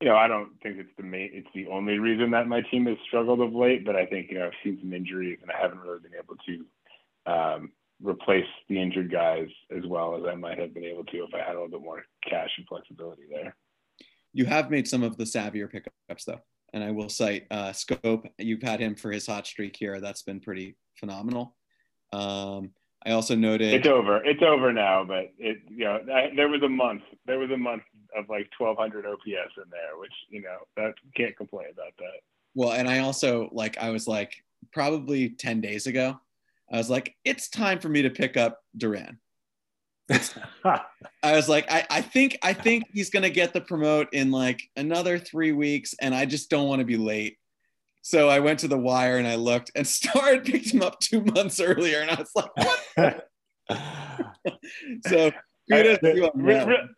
you 0.00 0.08
know, 0.08 0.16
I 0.16 0.28
don't 0.28 0.50
think 0.62 0.76
it's 0.78 0.92
the 0.96 1.02
main, 1.02 1.30
it's 1.32 1.48
the 1.54 1.66
only 1.68 1.98
reason 1.98 2.30
that 2.30 2.46
my 2.46 2.60
team 2.70 2.86
has 2.86 2.96
struggled 3.06 3.40
of 3.40 3.52
late, 3.52 3.84
but 3.84 3.96
I 3.96 4.06
think, 4.06 4.30
you 4.30 4.38
know, 4.38 4.46
I've 4.46 4.52
seen 4.62 4.78
some 4.80 4.92
injuries 4.92 5.38
and 5.42 5.50
I 5.50 5.60
haven't 5.60 5.80
really 5.80 5.98
been 5.98 6.12
able 6.14 6.36
to 6.46 7.32
um, 7.32 7.72
replace 8.02 8.46
the 8.68 8.80
injured 8.80 9.10
guys 9.10 9.48
as 9.76 9.84
well 9.86 10.16
as 10.16 10.24
I 10.30 10.34
might 10.34 10.58
have 10.58 10.74
been 10.74 10.84
able 10.84 11.04
to 11.04 11.16
if 11.18 11.34
I 11.34 11.38
had 11.38 11.56
a 11.56 11.60
little 11.60 11.68
bit 11.68 11.82
more 11.82 12.04
cash 12.28 12.50
and 12.56 12.66
flexibility 12.66 13.22
there. 13.30 13.56
You 14.32 14.44
have 14.46 14.70
made 14.70 14.86
some 14.86 15.02
of 15.02 15.16
the 15.16 15.24
savvier 15.24 15.70
pickups 15.70 16.24
though. 16.24 16.40
And 16.74 16.84
I 16.84 16.90
will 16.90 17.08
cite 17.08 17.46
uh, 17.50 17.70
Schoop. 17.70 18.28
You've 18.36 18.62
had 18.62 18.78
him 18.78 18.94
for 18.94 19.10
his 19.10 19.26
hot 19.26 19.46
streak 19.46 19.74
here. 19.74 20.00
That's 20.00 20.22
been 20.22 20.38
pretty 20.38 20.76
phenomenal. 20.96 21.56
Um, 22.12 22.72
I 23.06 23.12
also 23.12 23.34
noted 23.34 23.72
it's 23.72 23.86
over. 23.86 24.22
It's 24.24 24.42
over 24.42 24.72
now, 24.72 25.04
but 25.04 25.32
it 25.38 25.58
you 25.68 25.84
know 25.84 26.00
I, 26.12 26.30
there 26.34 26.48
was 26.48 26.62
a 26.62 26.68
month. 26.68 27.02
There 27.26 27.38
was 27.38 27.50
a 27.50 27.56
month 27.56 27.84
of 28.16 28.28
like 28.28 28.50
1200 28.58 29.06
OPS 29.06 29.24
in 29.56 29.70
there, 29.70 29.98
which 29.98 30.12
you 30.28 30.42
know 30.42 30.58
that 30.76 30.94
can't 31.16 31.36
complain 31.36 31.68
about 31.72 31.92
that. 31.98 32.20
Well, 32.54 32.72
and 32.72 32.88
I 32.88 32.98
also 32.98 33.48
like 33.52 33.78
I 33.78 33.90
was 33.90 34.08
like 34.08 34.34
probably 34.72 35.30
10 35.30 35.60
days 35.60 35.86
ago, 35.86 36.20
I 36.72 36.76
was 36.76 36.90
like, 36.90 37.14
it's 37.24 37.48
time 37.48 37.78
for 37.78 37.88
me 37.88 38.02
to 38.02 38.10
pick 38.10 38.36
up 38.36 38.58
Duran. 38.76 39.18
I 40.64 41.32
was 41.32 41.48
like, 41.48 41.70
I, 41.70 41.86
I 41.90 42.00
think 42.00 42.38
I 42.42 42.52
think 42.54 42.84
he's 42.92 43.10
gonna 43.10 43.28
get 43.30 43.52
the 43.52 43.60
promote 43.60 44.08
in 44.12 44.30
like 44.30 44.62
another 44.76 45.18
three 45.18 45.52
weeks, 45.52 45.94
and 46.00 46.14
I 46.14 46.24
just 46.24 46.48
don't 46.48 46.66
want 46.68 46.80
to 46.80 46.86
be 46.86 46.96
late. 46.96 47.36
So 48.00 48.28
I 48.30 48.40
went 48.40 48.60
to 48.60 48.68
the 48.68 48.78
wire 48.78 49.18
and 49.18 49.26
I 49.28 49.34
looked, 49.34 49.70
and 49.74 49.86
Star 49.98 50.34
had 50.34 50.44
picked 50.44 50.72
him 50.72 50.82
up 50.82 50.98
two 51.00 51.22
months 51.22 51.60
earlier, 51.60 52.00
and 52.00 52.10
I 52.10 52.14
was 52.14 52.30
like, 52.34 52.56
what? 52.56 53.28
so 55.06 55.30
kudos 55.70 55.98
to 55.98 56.14
you 56.16 56.24
on 56.24 56.30
Re- 56.34 56.64
re- 56.64 56.88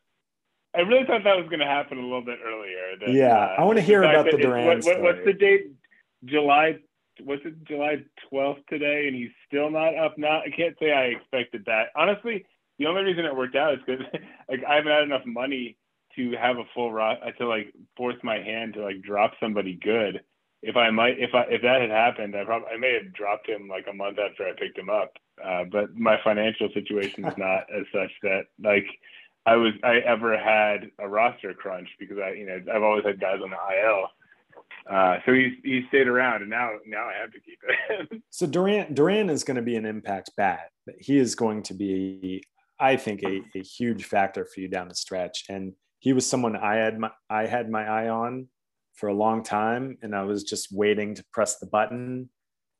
I 0.77 0.81
really 0.83 1.05
thought 1.05 1.25
that 1.25 1.37
was 1.37 1.47
going 1.49 1.59
to 1.59 1.67
happen 1.67 1.99
a 1.99 2.03
little 2.03 2.25
bit 2.25 2.39
earlier. 2.47 2.97
that, 3.01 3.13
Yeah, 3.13 3.35
I 3.59 3.65
wanna 3.65 3.81
hear 3.81 4.03
fact 4.05 4.21
about 4.21 4.31
the 4.31 4.39
Duran 4.39 4.67
what- 4.67 4.85
what- 4.85 5.03
What's 5.03 5.25
the 5.25 5.33
date? 5.33 5.73
July. 6.25 6.77
What's 7.25 7.45
it? 7.45 7.65
July 7.65 8.05
12th 8.33 8.67
today, 8.69 9.05
and 9.07 9.17
he's 9.17 9.31
still 9.47 9.71
not 9.71 9.97
up. 9.97 10.19
Not. 10.19 10.43
I 10.43 10.51
can't 10.51 10.77
say 10.81 10.93
I 10.93 11.05
expected 11.07 11.65
that. 11.67 11.89
Honestly, 11.97 12.45
the 12.79 12.87
only 12.87 13.03
reason 13.03 13.25
it 13.25 13.37
worked 13.37 13.57
out 13.57 13.75
is 13.75 13.81
because 13.87 14.05
like 14.49 14.61
I 14.69 14.77
haven't 14.77 14.93
had 14.93 15.03
enough 15.03 15.27
money 15.27 15.77
to 16.17 16.33
have 16.41 16.59
a 16.59 16.65
full 16.75 16.93
rot 16.93 17.19
to 17.39 17.47
like 17.47 17.73
force 17.97 18.17
my 18.23 18.39
hand 18.39 18.75
to 18.75 18.83
like 18.83 19.03
drop 19.03 19.33
somebody 19.41 19.79
good. 19.83 20.21
If 20.63 20.77
I 20.77 20.91
might, 20.91 21.19
if 21.19 21.35
I 21.35 21.43
if 21.49 21.63
that 21.63 21.81
had 21.81 21.91
happened, 21.91 22.37
I 22.37 22.45
probably 22.45 22.69
I 22.75 22.77
may 22.77 22.95
have 22.95 23.13
dropped 23.15 23.49
him 23.49 23.69
like 23.69 23.87
a 23.89 23.95
month 23.95 24.19
after 24.19 24.47
I 24.47 24.53
picked 24.59 24.79
him 24.79 24.91
up. 24.91 25.13
Uh, 25.43 25.65
but 25.71 25.95
my 25.95 26.19
financial 26.23 26.69
situation 26.75 27.25
is 27.25 27.37
not 27.39 27.65
as 27.75 27.87
such 27.93 28.11
that 28.23 28.43
like 28.63 28.87
I 29.47 29.57
was 29.57 29.73
I 29.83 29.99
ever 29.99 30.37
had 30.37 30.91
a 30.99 31.09
roster 31.09 31.55
crunch 31.55 31.89
because 31.99 32.19
I 32.19 32.33
you 32.33 32.47
know 32.47 32.61
I've 32.73 32.83
always 32.83 33.05
had 33.05 33.21
guys 33.21 33.41
on 33.43 33.51
the 33.51 33.57
IL. 33.57 34.09
Uh, 34.89 35.19
so 35.27 35.33
he's 35.33 35.53
he 35.63 35.85
stayed 35.89 36.09
around 36.09 36.43
and 36.43 36.51
now 36.51 36.71
now 36.87 37.07
I 37.07 37.21
have 37.21 37.33
to 37.33 37.41
keep 37.41 37.59
it. 37.69 38.23
So 38.31 38.47
Duran 38.47 38.95
Duran 38.95 39.29
is 39.29 39.45
going 39.45 39.57
to 39.57 39.63
be 39.63 39.77
an 39.77 39.85
impact 39.85 40.31
bat. 40.37 40.71
He 40.99 41.19
is 41.19 41.35
going 41.35 41.63
to 41.65 41.75
be, 41.75 42.43
I 42.79 42.97
think, 42.97 43.23
a, 43.23 43.43
a 43.55 43.63
huge 43.63 44.05
factor 44.05 44.47
for 44.47 44.61
you 44.61 44.69
down 44.69 44.89
the 44.89 44.95
stretch. 44.95 45.45
And 45.49 45.75
he 45.99 46.13
was 46.13 46.27
someone 46.27 46.57
I 46.57 46.77
had 46.77 46.99
my 46.99 47.11
I 47.29 47.47
had 47.47 47.71
my 47.71 47.87
eye 47.87 48.09
on 48.09 48.49
for 48.95 49.09
a 49.09 49.15
long 49.15 49.43
time, 49.43 49.99
and 50.03 50.15
I 50.15 50.23
was 50.23 50.45
just 50.45 50.73
waiting 50.73 51.15
to 51.15 51.25
press 51.33 51.59
the 51.59 51.67
button. 51.67 52.31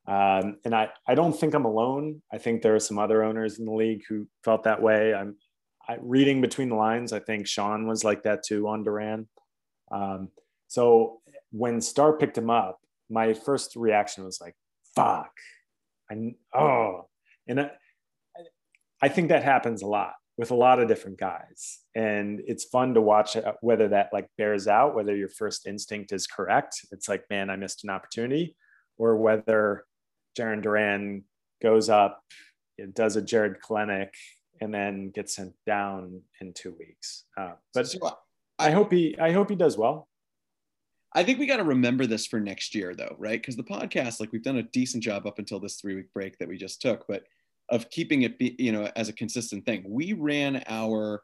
Um, 0.07 0.57
and 0.65 0.75
I 0.75 0.89
I 1.07 1.15
don't 1.15 1.39
think 1.39 1.55
I'm 1.55 1.67
alone. 1.67 2.23
I 2.33 2.39
think 2.39 2.63
there 2.63 2.75
are 2.75 2.81
some 2.81 2.99
other 2.99 3.23
owners 3.23 3.59
in 3.59 3.67
the 3.67 3.73
league 3.73 4.03
who 4.09 4.27
felt 4.45 4.65
that 4.65 4.83
way. 4.83 5.15
I'm 5.15 5.37
I, 5.89 5.99
reading 6.01 6.41
between 6.41 6.71
the 6.71 6.77
lines. 6.77 7.13
I 7.13 7.21
think 7.21 7.47
Sean 7.47 7.87
was 7.87 8.05
like 8.05 8.23
that 8.23 8.43
too 8.43 8.69
on 8.69 8.83
Duran. 8.83 9.29
Um, 9.93 10.29
so 10.69 11.21
when 11.51 11.81
Star 11.81 12.13
picked 12.13 12.39
him 12.39 12.51
up, 12.51 12.81
my 13.09 13.35
first 13.35 13.77
reaction 13.77 14.25
was 14.25 14.41
like, 14.41 14.55
"Fuck." 14.95 15.33
I 16.11 16.35
oh, 16.55 17.09
and 17.47 17.61
I, 17.61 17.71
I 19.03 19.09
think 19.09 19.29
that 19.29 19.45
happens 19.45 19.83
a 19.83 19.87
lot 19.87 20.15
with 20.37 20.51
a 20.51 20.55
lot 20.55 20.81
of 20.81 20.89
different 20.89 21.19
guys, 21.19 21.81
and 21.95 22.41
it's 22.47 22.65
fun 22.65 22.95
to 22.95 23.01
watch 23.01 23.37
uh, 23.37 23.53
whether 23.61 23.89
that 23.89 24.11
like 24.13 24.29
bears 24.39 24.67
out, 24.69 24.95
whether 24.95 25.17
your 25.17 25.29
first 25.29 25.67
instinct 25.67 26.13
is 26.13 26.27
correct. 26.27 26.81
It's 26.93 27.09
like, 27.09 27.25
man, 27.31 27.51
I 27.51 27.57
missed 27.57 27.85
an 27.85 27.91
opportunity, 27.91 28.57
or 28.97 29.17
whether 29.17 29.85
Jarren 30.39 30.63
Duran 30.63 31.25
goes 31.63 31.89
up, 31.89 32.23
does 32.95 33.17
a 33.17 33.23
Jarred 33.23 33.61
Kelenic, 33.61 34.11
and 34.61 34.73
then 34.73 35.11
gets 35.11 35.37
sent 35.37 35.55
down 35.67 36.23
in 36.41 36.53
two 36.53 36.75
weeks. 36.79 37.25
Uh, 37.37 37.53
but 37.75 37.89
So 37.89 38.17
I 38.59 38.71
hope 38.71 38.93
he, 38.93 39.17
I 39.19 39.33
hope 39.33 39.49
he 39.49 39.57
does 39.57 39.79
well. 39.79 40.09
I 41.15 41.25
think 41.25 41.39
we 41.39 41.47
got 41.47 41.57
to 41.57 41.65
remember 41.65 42.07
this 42.07 42.27
for 42.27 42.39
next 42.39 42.75
year, 42.75 42.95
though, 42.95 43.17
right? 43.19 43.41
Because 43.41 43.57
the 43.57 43.65
podcast, 43.65 44.21
like 44.21 44.33
we've 44.33 44.45
done 44.45 44.59
a 44.59 44.63
decent 44.63 45.03
job 45.03 45.27
up 45.27 45.39
until 45.39 45.59
this 45.59 45.77
three 45.77 45.97
week 45.97 46.13
break 46.15 46.39
that 46.39 46.49
we 46.49 46.57
just 46.57 46.81
took, 46.81 47.07
but 47.09 47.25
of 47.69 47.89
keeping 47.91 48.23
it, 48.23 48.39
be, 48.39 48.55
you 48.59 48.73
know, 48.73 48.91
as 48.97 49.09
a 49.09 49.13
consistent 49.13 49.65
thing. 49.65 49.85
We 49.87 50.13
ran 50.13 50.63
our 50.69 51.23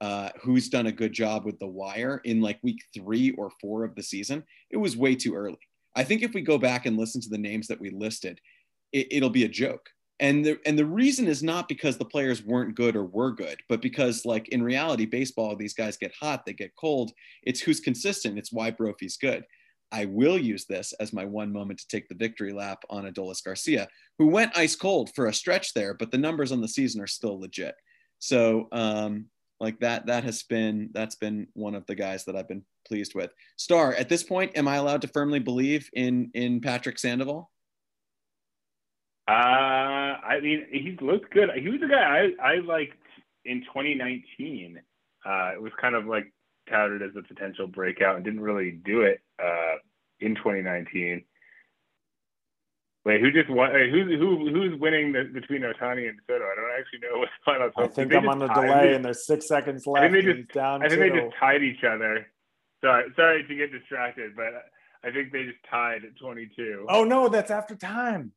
uh, 0.00 0.30
who's 0.40 0.68
done 0.68 0.86
a 0.86 0.92
good 0.92 1.12
job 1.12 1.44
with 1.44 1.58
the 1.58 1.66
wire 1.66 2.20
in 2.24 2.40
like 2.40 2.58
week 2.62 2.82
three 2.94 3.32
or 3.32 3.50
four 3.60 3.84
of 3.84 3.94
the 3.94 4.02
season. 4.02 4.44
It 4.70 4.76
was 4.76 4.96
way 4.96 5.14
too 5.16 5.34
early. 5.34 5.58
I 5.96 6.04
think 6.04 6.22
if 6.22 6.34
we 6.34 6.40
go 6.40 6.58
back 6.58 6.86
and 6.86 6.96
listen 6.96 7.20
to 7.22 7.28
the 7.28 7.38
names 7.38 7.66
that 7.66 7.80
we 7.80 7.90
listed, 7.90 8.40
it, 8.92 9.08
it'll 9.10 9.30
be 9.30 9.44
a 9.44 9.48
joke. 9.48 9.90
And 10.20 10.44
the 10.44 10.58
and 10.66 10.76
the 10.76 10.84
reason 10.84 11.28
is 11.28 11.42
not 11.42 11.68
because 11.68 11.96
the 11.96 12.04
players 12.04 12.42
weren't 12.42 12.74
good 12.74 12.96
or 12.96 13.04
were 13.04 13.30
good, 13.30 13.60
but 13.68 13.80
because 13.80 14.24
like 14.24 14.48
in 14.48 14.62
reality, 14.62 15.06
baseball, 15.06 15.54
these 15.54 15.74
guys 15.74 15.96
get 15.96 16.12
hot, 16.18 16.44
they 16.44 16.52
get 16.52 16.74
cold. 16.76 17.12
It's 17.44 17.60
who's 17.60 17.80
consistent. 17.80 18.38
It's 18.38 18.52
why 18.52 18.70
Brophy's 18.70 19.16
good. 19.16 19.44
I 19.90 20.04
will 20.04 20.36
use 20.36 20.66
this 20.66 20.92
as 21.00 21.12
my 21.12 21.24
one 21.24 21.52
moment 21.52 21.78
to 21.78 21.88
take 21.88 22.08
the 22.08 22.14
victory 22.14 22.52
lap 22.52 22.82
on 22.90 23.04
Adolis 23.10 23.42
Garcia, 23.42 23.88
who 24.18 24.26
went 24.26 24.56
ice 24.56 24.76
cold 24.76 25.10
for 25.14 25.26
a 25.26 25.34
stretch 25.34 25.72
there, 25.72 25.94
but 25.94 26.10
the 26.10 26.18
numbers 26.18 26.52
on 26.52 26.60
the 26.60 26.68
season 26.68 27.00
are 27.00 27.06
still 27.06 27.40
legit. 27.40 27.74
So 28.18 28.68
um, 28.72 29.26
like 29.60 29.80
that, 29.80 30.06
that 30.06 30.24
has 30.24 30.42
been 30.42 30.90
that's 30.92 31.16
been 31.16 31.46
one 31.54 31.74
of 31.74 31.86
the 31.86 31.94
guys 31.94 32.24
that 32.24 32.36
I've 32.36 32.48
been 32.48 32.64
pleased 32.86 33.14
with. 33.14 33.30
Star, 33.56 33.94
at 33.94 34.08
this 34.08 34.22
point, 34.22 34.56
am 34.56 34.68
I 34.68 34.76
allowed 34.76 35.02
to 35.02 35.08
firmly 35.08 35.38
believe 35.38 35.88
in 35.94 36.30
in 36.34 36.60
Patrick 36.60 36.98
Sandoval? 36.98 37.50
Uh, 39.28 40.16
I 40.24 40.40
mean, 40.42 40.66
he 40.70 40.96
looked 41.02 41.32
good. 41.34 41.50
He 41.60 41.68
was 41.68 41.80
a 41.82 41.88
guy 41.88 42.28
I, 42.40 42.52
I 42.54 42.54
liked 42.60 42.96
in 43.44 43.60
2019. 43.62 44.80
Uh, 45.24 45.50
it 45.54 45.60
was 45.60 45.72
kind 45.80 45.94
of 45.94 46.06
like 46.06 46.32
touted 46.70 47.02
as 47.02 47.10
a 47.16 47.22
potential 47.22 47.66
breakout 47.66 48.16
and 48.16 48.24
didn't 48.24 48.40
really 48.40 48.70
do 48.70 49.02
it 49.02 49.20
uh, 49.42 49.76
in 50.20 50.34
2019. 50.34 51.24
Wait, 53.04 53.20
who 53.20 53.30
just 53.30 53.48
won? 53.50 53.72
Wait, 53.72 53.90
who's 53.90 54.18
who? 54.18 54.50
Who's 54.50 54.78
winning 54.80 55.12
the, 55.12 55.24
between 55.24 55.62
Ohtani 55.62 56.08
and 56.08 56.18
Soto? 56.26 56.44
I 56.44 56.54
don't 56.56 56.78
actually 56.78 57.00
know 57.08 57.18
what 57.18 57.28
the 57.28 57.44
final. 57.44 57.70
I 57.76 57.86
think 57.88 58.12
I'm 58.14 58.28
on 58.28 58.38
the 58.38 58.48
delay, 58.48 58.94
and 58.94 59.04
there's 59.04 59.24
six 59.26 59.46
seconds 59.48 59.86
left. 59.86 60.04
I 60.04 60.10
think 60.10 60.24
they 60.24 60.32
just- 60.32 60.36
he's 60.48 60.54
down 60.54 60.82
I 60.82 60.88
think 60.88 61.00
they 61.00 61.10
just 61.20 61.36
tied 61.38 61.62
each 61.62 61.84
other. 61.84 62.26
Sorry, 62.82 63.04
sorry 63.16 63.44
to 63.46 63.54
get 63.54 63.72
distracted, 63.72 64.36
but 64.36 64.52
I 65.04 65.10
think 65.10 65.32
they 65.32 65.44
just 65.44 65.58
tied 65.70 66.04
at 66.04 66.16
22. 66.20 66.86
Oh 66.88 67.04
no, 67.04 67.28
that's 67.28 67.50
after 67.50 67.74
time. 67.76 68.32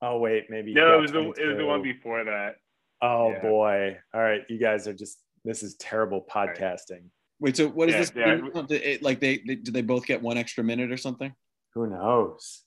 Oh 0.00 0.18
wait, 0.18 0.46
maybe. 0.48 0.74
no, 0.74 0.96
it 0.98 1.00
was 1.00 1.12
the 1.12 1.20
it 1.32 1.46
was 1.46 1.56
the 1.56 1.66
one 1.66 1.82
before 1.82 2.24
that. 2.24 2.56
Oh 3.02 3.30
yeah. 3.30 3.40
boy! 3.42 3.96
All 4.14 4.20
right, 4.20 4.42
you 4.48 4.58
guys 4.58 4.86
are 4.88 4.94
just. 4.94 5.18
This 5.44 5.62
is 5.62 5.76
terrible 5.76 6.26
right. 6.34 6.54
podcasting. 6.54 7.04
Wait, 7.40 7.56
so 7.56 7.68
what 7.68 7.88
is 7.88 7.94
Yeah, 7.94 8.00
this? 8.34 8.70
yeah. 8.70 8.76
it- 8.76 9.02
like 9.02 9.20
they, 9.20 9.40
they 9.46 9.54
do 9.54 9.70
they 9.70 9.82
both 9.82 10.04
get 10.04 10.20
one 10.20 10.36
extra 10.36 10.62
minute 10.64 10.90
or 10.90 10.96
something? 10.96 11.32
Who 11.74 11.86
knows? 11.86 12.62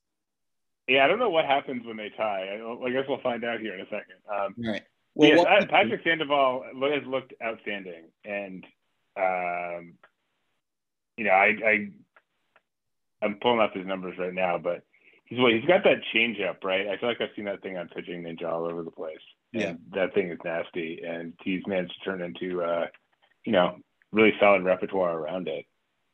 Yeah, 0.88 1.04
I 1.04 1.08
don't 1.08 1.20
know 1.20 1.30
what 1.30 1.46
happens 1.46 1.86
when 1.86 1.98
they 1.98 2.10
tie. 2.10 2.48
I, 2.58 2.86
I 2.86 2.90
guess 2.92 3.04
we'll 3.08 3.22
find 3.22 3.44
out 3.44 3.60
here 3.60 3.76
in 3.76 3.82
a 3.82 3.86
second. 3.86 4.16
Um, 4.30 4.56
All 4.66 4.72
right. 4.72 4.84
Well, 5.16 5.30
yes, 5.30 5.38
what- 5.40 5.70
Patrick 5.70 6.02
Sandoval 6.04 6.64
has 6.82 7.06
looked 7.06 7.34
outstanding, 7.44 8.06
and 8.24 8.66
um, 9.18 9.94
you 11.18 11.26
know, 11.26 11.32
I, 11.32 11.54
I 11.66 11.88
I'm 13.22 13.36
pulling 13.42 13.60
up 13.60 13.74
his 13.76 13.86
numbers 13.86 14.18
right 14.18 14.34
now, 14.34 14.58
but 14.58 14.82
he's 15.32 15.40
what 15.40 15.54
he's 15.54 15.64
got 15.66 15.84
that 15.86 16.02
changeup, 16.14 16.62
right? 16.64 16.88
I 16.90 16.98
feel 16.98 17.08
like 17.08 17.22
I've 17.22 17.30
seen 17.36 17.46
that 17.46 17.62
thing 17.62 17.78
on 17.78 17.88
pitching 17.88 18.22
ninja 18.24 18.44
all 18.52 18.66
over 18.66 18.84
the 18.84 18.92
place. 18.92 19.18
And 19.54 19.62
Yeah. 19.62 19.74
that 19.94 20.14
thing 20.14 20.30
is 20.30 20.38
nasty, 20.44 21.02
and 21.08 21.34
he's 21.42 21.66
managed 21.66 21.94
to 21.94 22.04
turn 22.10 22.22
into 22.22 22.62
uh, 22.62 22.88
you 23.46 23.54
know 23.54 23.78
really 24.12 24.34
solid 24.42 24.64
repertoire 24.64 25.18
around 25.18 25.48
it, 25.48 25.66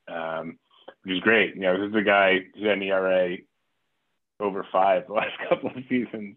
um, 0.07 0.59
which 1.03 1.15
is 1.15 1.19
great. 1.21 1.55
You 1.55 1.61
know, 1.61 1.79
this 1.79 1.89
is 1.89 1.95
a 1.95 2.03
guy 2.03 2.41
who's 2.53 2.63
had 2.63 2.73
an 2.77 2.83
ERA 2.83 3.37
over 4.39 4.63
five 4.71 5.07
the 5.07 5.13
last 5.21 5.33
couple 5.49 5.69
of 5.71 5.83
seasons. 5.89 6.35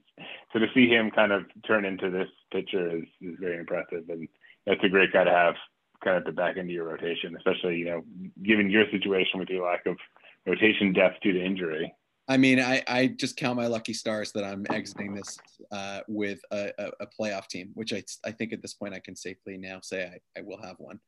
So 0.52 0.58
to 0.58 0.66
see 0.74 0.88
him 0.88 1.10
kind 1.10 1.32
of 1.32 1.44
turn 1.66 1.84
into 1.84 2.08
this 2.10 2.28
pitcher 2.50 2.96
is, 2.96 3.04
is 3.20 3.36
very 3.38 3.58
impressive. 3.58 4.08
And 4.08 4.26
that's 4.66 4.82
a 4.82 4.88
great 4.88 5.12
guy 5.12 5.24
to 5.24 5.30
have 5.30 5.54
kind 6.02 6.16
of 6.16 6.22
at 6.22 6.26
the 6.26 6.32
back 6.32 6.56
end 6.56 6.70
of 6.70 6.74
your 6.74 6.86
rotation, 6.86 7.36
especially, 7.36 7.76
you 7.76 7.84
know, 7.84 8.02
given 8.42 8.70
your 8.70 8.90
situation 8.90 9.38
with 9.38 9.50
your 9.50 9.66
lack 9.66 9.84
of 9.84 9.98
rotation 10.46 10.94
depth 10.94 11.20
due 11.22 11.32
to 11.32 11.44
injury. 11.44 11.92
I 12.30 12.36
mean, 12.36 12.60
I, 12.60 12.80
I 12.86 13.08
just 13.08 13.36
count 13.36 13.56
my 13.56 13.66
lucky 13.66 13.92
stars 13.92 14.30
that 14.32 14.44
I'm 14.44 14.64
exiting 14.70 15.14
this 15.14 15.36
uh, 15.72 16.02
with 16.06 16.38
a, 16.52 16.70
a, 16.78 16.90
a 17.00 17.06
playoff 17.08 17.48
team, 17.48 17.70
which 17.74 17.92
I, 17.92 18.04
I 18.24 18.30
think 18.30 18.52
at 18.52 18.62
this 18.62 18.72
point 18.72 18.94
I 18.94 19.00
can 19.00 19.16
safely 19.16 19.58
now 19.58 19.80
say 19.82 20.04
I, 20.04 20.38
I 20.38 20.42
will 20.42 20.62
have 20.62 20.76
one, 20.78 21.00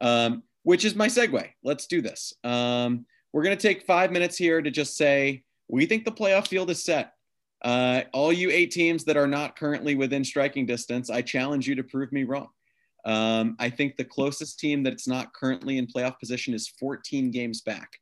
um, 0.00 0.42
which 0.64 0.84
is 0.84 0.96
my 0.96 1.06
segue. 1.06 1.48
Let's 1.62 1.86
do 1.86 2.02
this. 2.02 2.34
Um, 2.42 3.06
we're 3.32 3.44
going 3.44 3.56
to 3.56 3.62
take 3.62 3.86
five 3.86 4.10
minutes 4.10 4.36
here 4.36 4.60
to 4.60 4.72
just 4.72 4.96
say 4.96 5.44
we 5.68 5.86
think 5.86 6.04
the 6.04 6.10
playoff 6.10 6.48
field 6.48 6.68
is 6.68 6.82
set. 6.82 7.12
Uh, 7.62 8.02
all 8.12 8.32
you 8.32 8.50
eight 8.50 8.72
teams 8.72 9.04
that 9.04 9.16
are 9.16 9.28
not 9.28 9.56
currently 9.56 9.94
within 9.94 10.24
striking 10.24 10.66
distance, 10.66 11.10
I 11.10 11.22
challenge 11.22 11.68
you 11.68 11.76
to 11.76 11.84
prove 11.84 12.10
me 12.10 12.24
wrong. 12.24 12.48
Um, 13.04 13.54
I 13.60 13.70
think 13.70 13.94
the 13.96 14.04
closest 14.04 14.58
team 14.58 14.82
that's 14.82 15.06
not 15.06 15.32
currently 15.32 15.78
in 15.78 15.86
playoff 15.86 16.18
position 16.18 16.54
is 16.54 16.66
14 16.80 17.30
games 17.30 17.60
back. 17.60 18.00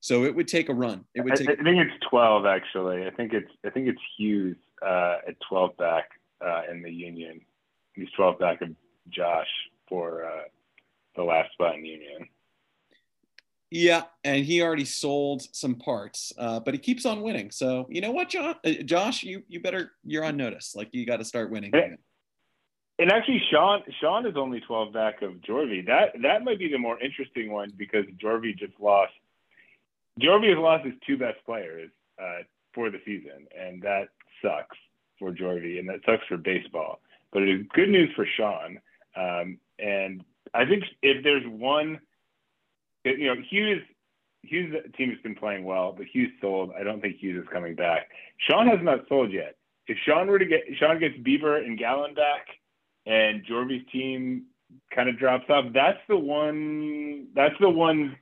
So 0.00 0.24
it 0.24 0.34
would 0.34 0.48
take 0.48 0.68
a 0.68 0.74
run. 0.74 1.04
It 1.14 1.22
would 1.22 1.34
I, 1.34 1.36
take. 1.36 1.50
I 1.50 1.62
think 1.62 1.78
it's 1.78 2.06
12 2.08 2.46
actually. 2.46 3.06
I 3.06 3.10
think 3.10 3.32
it's, 3.32 3.50
I 3.64 3.70
think 3.70 3.88
it's 3.88 4.00
Hughes 4.16 4.56
uh, 4.82 5.18
at 5.28 5.36
12 5.48 5.76
back. 5.76 6.04
Uh, 6.44 6.62
12 8.16 8.38
back 8.38 8.62
of 8.62 8.68
Josh 9.08 9.48
for 9.88 10.24
uh, 10.24 10.42
the 11.16 11.22
last 11.22 11.52
spot 11.52 11.74
in 11.74 11.84
Union. 11.84 12.28
Yeah, 13.70 14.02
and 14.24 14.44
he 14.44 14.62
already 14.62 14.84
sold 14.84 15.42
some 15.54 15.76
parts, 15.76 16.32
uh, 16.36 16.58
but 16.58 16.74
he 16.74 16.78
keeps 16.78 17.06
on 17.06 17.22
winning. 17.22 17.52
So 17.52 17.86
you 17.88 18.00
know 18.00 18.10
what, 18.10 18.28
John, 18.28 18.56
uh, 18.64 18.72
Josh, 18.84 19.22
you 19.22 19.44
you 19.48 19.60
better 19.60 19.92
you're 20.04 20.24
on 20.24 20.36
notice. 20.36 20.74
Like 20.74 20.88
you 20.92 21.06
got 21.06 21.18
to 21.18 21.24
start 21.24 21.50
winning. 21.50 21.70
And, 21.72 21.96
and 22.98 23.12
actually, 23.12 23.40
Sean 23.50 23.82
Sean 24.00 24.26
is 24.26 24.36
only 24.36 24.60
12 24.60 24.92
back 24.92 25.22
of 25.22 25.34
Jorvi. 25.48 25.86
That 25.86 26.20
that 26.22 26.42
might 26.42 26.58
be 26.58 26.68
the 26.68 26.78
more 26.78 27.00
interesting 27.00 27.52
one 27.52 27.72
because 27.76 28.04
Jorvi 28.22 28.58
just 28.58 28.72
lost. 28.80 29.12
Jorvi 30.20 30.50
has 30.50 30.58
lost 30.58 30.84
his 30.84 30.94
two 31.06 31.16
best 31.16 31.38
players 31.44 31.90
uh, 32.20 32.42
for 32.74 32.90
the 32.90 33.00
season, 33.04 33.46
and 33.58 33.82
that 33.82 34.08
sucks 34.42 34.76
for 35.18 35.32
Jorvi, 35.32 35.78
and 35.78 35.88
that 35.88 36.00
sucks 36.06 36.26
for 36.28 36.36
baseball. 36.36 37.00
But 37.32 37.42
it 37.42 37.48
is 37.48 37.66
good 37.74 37.88
news 37.88 38.10
for 38.14 38.26
Sean. 38.36 38.80
Um, 39.16 39.58
and 39.78 40.24
I 40.54 40.64
think 40.64 40.84
if 41.02 41.22
there's 41.22 41.44
one 41.46 42.00
you 43.04 43.34
know, 43.34 43.40
Hughes 43.48 43.82
Hughes 44.42 44.74
team 44.96 45.10
has 45.10 45.18
been 45.22 45.34
playing 45.34 45.64
well, 45.64 45.92
but 45.96 46.06
Hughes 46.06 46.32
sold. 46.40 46.72
I 46.78 46.82
don't 46.82 47.00
think 47.00 47.16
Hughes 47.16 47.42
is 47.42 47.48
coming 47.52 47.74
back. 47.74 48.08
Sean 48.48 48.66
has 48.68 48.78
not 48.82 49.00
sold 49.08 49.32
yet. 49.32 49.56
If 49.86 49.98
Sean 50.06 50.28
were 50.28 50.38
to 50.38 50.46
get 50.46 50.62
Sean 50.78 50.98
gets 50.98 51.16
Bieber 51.18 51.64
and 51.64 51.78
Gallen 51.78 52.14
back, 52.14 52.46
and 53.06 53.44
Jorvi's 53.46 53.86
team 53.92 54.44
kind 54.94 55.08
of 55.08 55.18
drops 55.18 55.48
off, 55.50 55.66
that's 55.74 55.98
the 56.08 56.16
one. 56.16 57.28
That's 57.34 57.54
the 57.60 57.70
one 57.70 58.16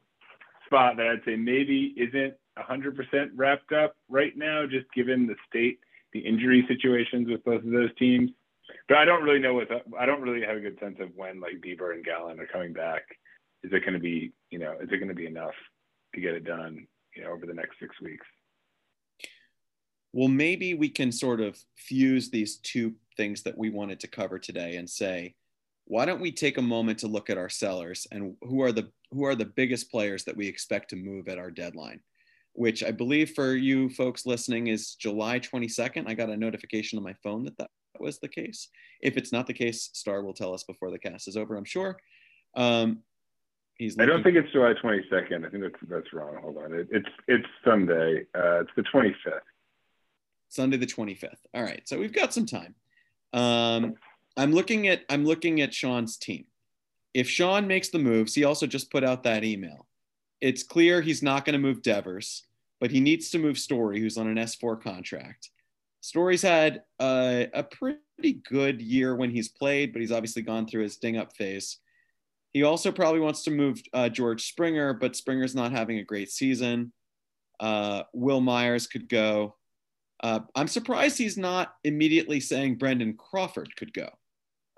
spot 0.69 0.97
that 0.97 1.07
I'd 1.07 1.25
say 1.25 1.37
maybe 1.37 1.95
isn't 1.97 2.35
100% 2.59 3.31
wrapped 3.35 3.73
up 3.73 3.95
right 4.09 4.37
now, 4.37 4.67
just 4.67 4.87
given 4.95 5.27
the 5.27 5.37
state, 5.49 5.81
the 6.13 6.21
injury 6.21 6.65
situations 6.69 7.29
with 7.29 7.45
both 7.45 7.65
of 7.65 7.71
those 7.71 7.95
teams. 7.99 8.31
But 8.89 8.99
I 8.99 9.05
don't 9.05 9.23
really 9.23 9.39
know 9.39 9.55
what. 9.55 9.69
I 9.99 10.05
don't 10.05 10.21
really 10.21 10.47
have 10.47 10.57
a 10.57 10.61
good 10.61 10.79
sense 10.79 10.99
of 11.01 11.09
when 11.17 11.41
like 11.41 11.63
Bieber 11.65 11.95
and 11.95 12.05
Gallen 12.05 12.39
are 12.39 12.47
coming 12.47 12.75
back 12.75 13.03
is 13.63 13.73
it 13.73 13.81
going 13.81 13.95
to 13.95 13.99
be 13.99 14.33
you 14.51 14.59
know 14.59 14.73
is 14.81 14.89
it 14.91 14.99
going 14.99 15.09
to 15.09 15.15
be 15.15 15.27
enough 15.27 15.55
to 16.15 16.21
get 16.21 16.35
it 16.35 16.45
done 16.45 16.87
you 17.15 17.23
know 17.23 17.31
over 17.31 17.47
the 17.47 17.55
next 17.55 17.79
six 17.81 17.95
weeks 18.01 18.27
well 20.13 20.29
maybe 20.29 20.75
we 20.75 20.89
can 20.89 21.13
sort 21.13 21.41
of 21.41 21.59
fuse 21.77 22.31
these 22.31 22.57
two 22.59 22.95
things 23.17 23.43
that 23.43 23.59
we 23.59 23.71
wanted 23.71 24.01
to 24.01 24.09
cover 24.09 24.39
today 24.39 24.77
and 24.77 24.89
say 24.89 25.35
why 25.89 26.05
don't 26.05 26.21
we 26.21 26.31
take 26.31 26.59
a 26.59 26.63
moment 26.63 26.99
to 26.99 27.09
look 27.09 27.31
at 27.31 27.39
our 27.39 27.49
sellers 27.49 28.07
and 28.13 28.37
who 28.43 28.63
are 28.63 28.73
the 28.73 28.91
who 29.11 29.25
are 29.25 29.35
the 29.35 29.45
biggest 29.45 29.91
players 29.91 30.25
that 30.25 30.37
we 30.37 30.47
expect 30.47 30.91
to 30.91 30.97
move 30.97 31.29
at 31.29 31.39
our 31.39 31.51
deadline 31.51 32.01
which 32.53 32.85
i 32.85 32.91
believe 32.91 33.31
for 33.31 33.55
you 33.55 33.89
folks 33.89 34.27
listening 34.27 34.69
is 34.69 34.95
july 34.95 35.41
22nd 35.41 36.05
i 36.07 36.15
got 36.15 36.31
a 36.31 36.37
notification 36.37 36.99
on 36.99 37.05
my 37.05 37.15
phone 37.23 37.43
that 37.45 37.57
that 37.59 37.71
was 37.99 38.19
the 38.19 38.29
case 38.29 38.69
if 39.01 39.17
it's 39.17 39.33
not 39.33 39.47
the 39.47 39.53
case 39.53 39.91
star 39.93 40.23
will 40.23 40.35
tell 40.35 40.55
us 40.55 40.63
before 40.65 40.91
the 40.91 40.99
cast 40.99 41.27
is 41.27 41.37
over 41.37 41.57
i'm 41.57 41.65
sure 41.65 41.97
um, 42.55 43.03
He's 43.79 43.97
I 43.97 44.07
don't 44.07 44.25
think 44.25 44.37
it's 44.37 44.51
July 44.51 44.75
22nd. 44.83 45.47
I 45.47 45.51
think 45.51 45.63
that's 45.63 45.75
that's 45.89 46.13
wrong. 46.13 46.37
Hold 46.43 46.57
on. 46.57 46.75
It, 46.75 46.89
it's 46.91 47.09
it's 47.29 47.47
Sunday. 47.65 48.27
Uh, 48.35 48.63
it's 48.63 48.71
the 48.77 48.83
25th. 48.83 49.39
Sunday 50.49 50.77
the 50.79 50.87
25th. 50.87 51.37
All 51.55 51.63
right. 51.63 51.81
So 51.89 51.97
we've 51.97 52.13
got 52.13 52.35
some 52.35 52.45
time. 52.45 52.75
Um, 53.33 53.95
I'm 54.39 54.53
looking 54.53 54.87
at 54.87 55.05
I'm 55.11 55.25
looking 55.25 55.61
at 55.61 55.75
Sean's 55.75 56.17
team. 56.17 56.45
If 57.13 57.29
Sean 57.29 57.67
makes 57.67 57.89
the 57.89 57.99
moves, 57.99 58.35
he 58.35 58.45
also 58.45 58.69
just 58.69 58.91
put 58.91 59.03
out 59.03 59.25
that 59.25 59.43
email. 59.43 59.89
It's 60.41 60.63
clear 60.63 61.03
he's 61.03 61.25
not 61.25 61.45
going 61.45 61.55
to 61.55 61.59
move 61.59 61.83
Devers, 61.83 62.45
but 62.81 62.93
he 62.93 63.01
needs 63.01 63.31
to 63.31 63.41
move 63.41 63.59
Story, 63.59 63.99
who's 63.99 64.17
on 64.17 64.29
an 64.29 64.37
S4 64.37 64.81
contract. 64.81 65.51
Story's 66.01 66.43
had 66.43 66.83
a, 67.01 67.49
a 67.53 67.65
pretty 67.65 68.35
good 68.49 68.81
year 68.81 69.17
when 69.17 69.33
he's 69.33 69.49
played, 69.49 69.93
but 69.93 70.01
he's 70.01 70.13
obviously 70.13 70.43
gone 70.43 70.69
through 70.69 70.85
his 70.85 70.99
ding 70.99 71.17
up 71.17 71.35
phase. 71.35 71.79
He 72.53 72.63
also 72.63 72.93
probably 72.93 73.21
wants 73.21 73.43
to 73.43 73.51
move 73.51 73.83
uh, 73.93 74.09
George 74.09 74.47
Springer, 74.47 74.95
but 74.95 75.17
Springer's 75.17 75.57
not 75.57 75.73
having 75.73 75.99
a 75.99 76.05
great 76.05 76.31
season. 76.31 76.93
Uh, 77.59 78.05
Wil 78.13 78.41
Myers 78.41 78.87
could 78.87 79.09
go. 79.09 79.57
Uh, 80.23 80.41
I'm 80.55 80.69
surprised 80.69 81.19
he's 81.19 81.37
not 81.37 81.75
immediately 81.83 82.39
saying 82.39 82.77
Brandon 82.77 83.15
Crawford 83.15 83.75
could 83.75 83.93
go 83.93 84.11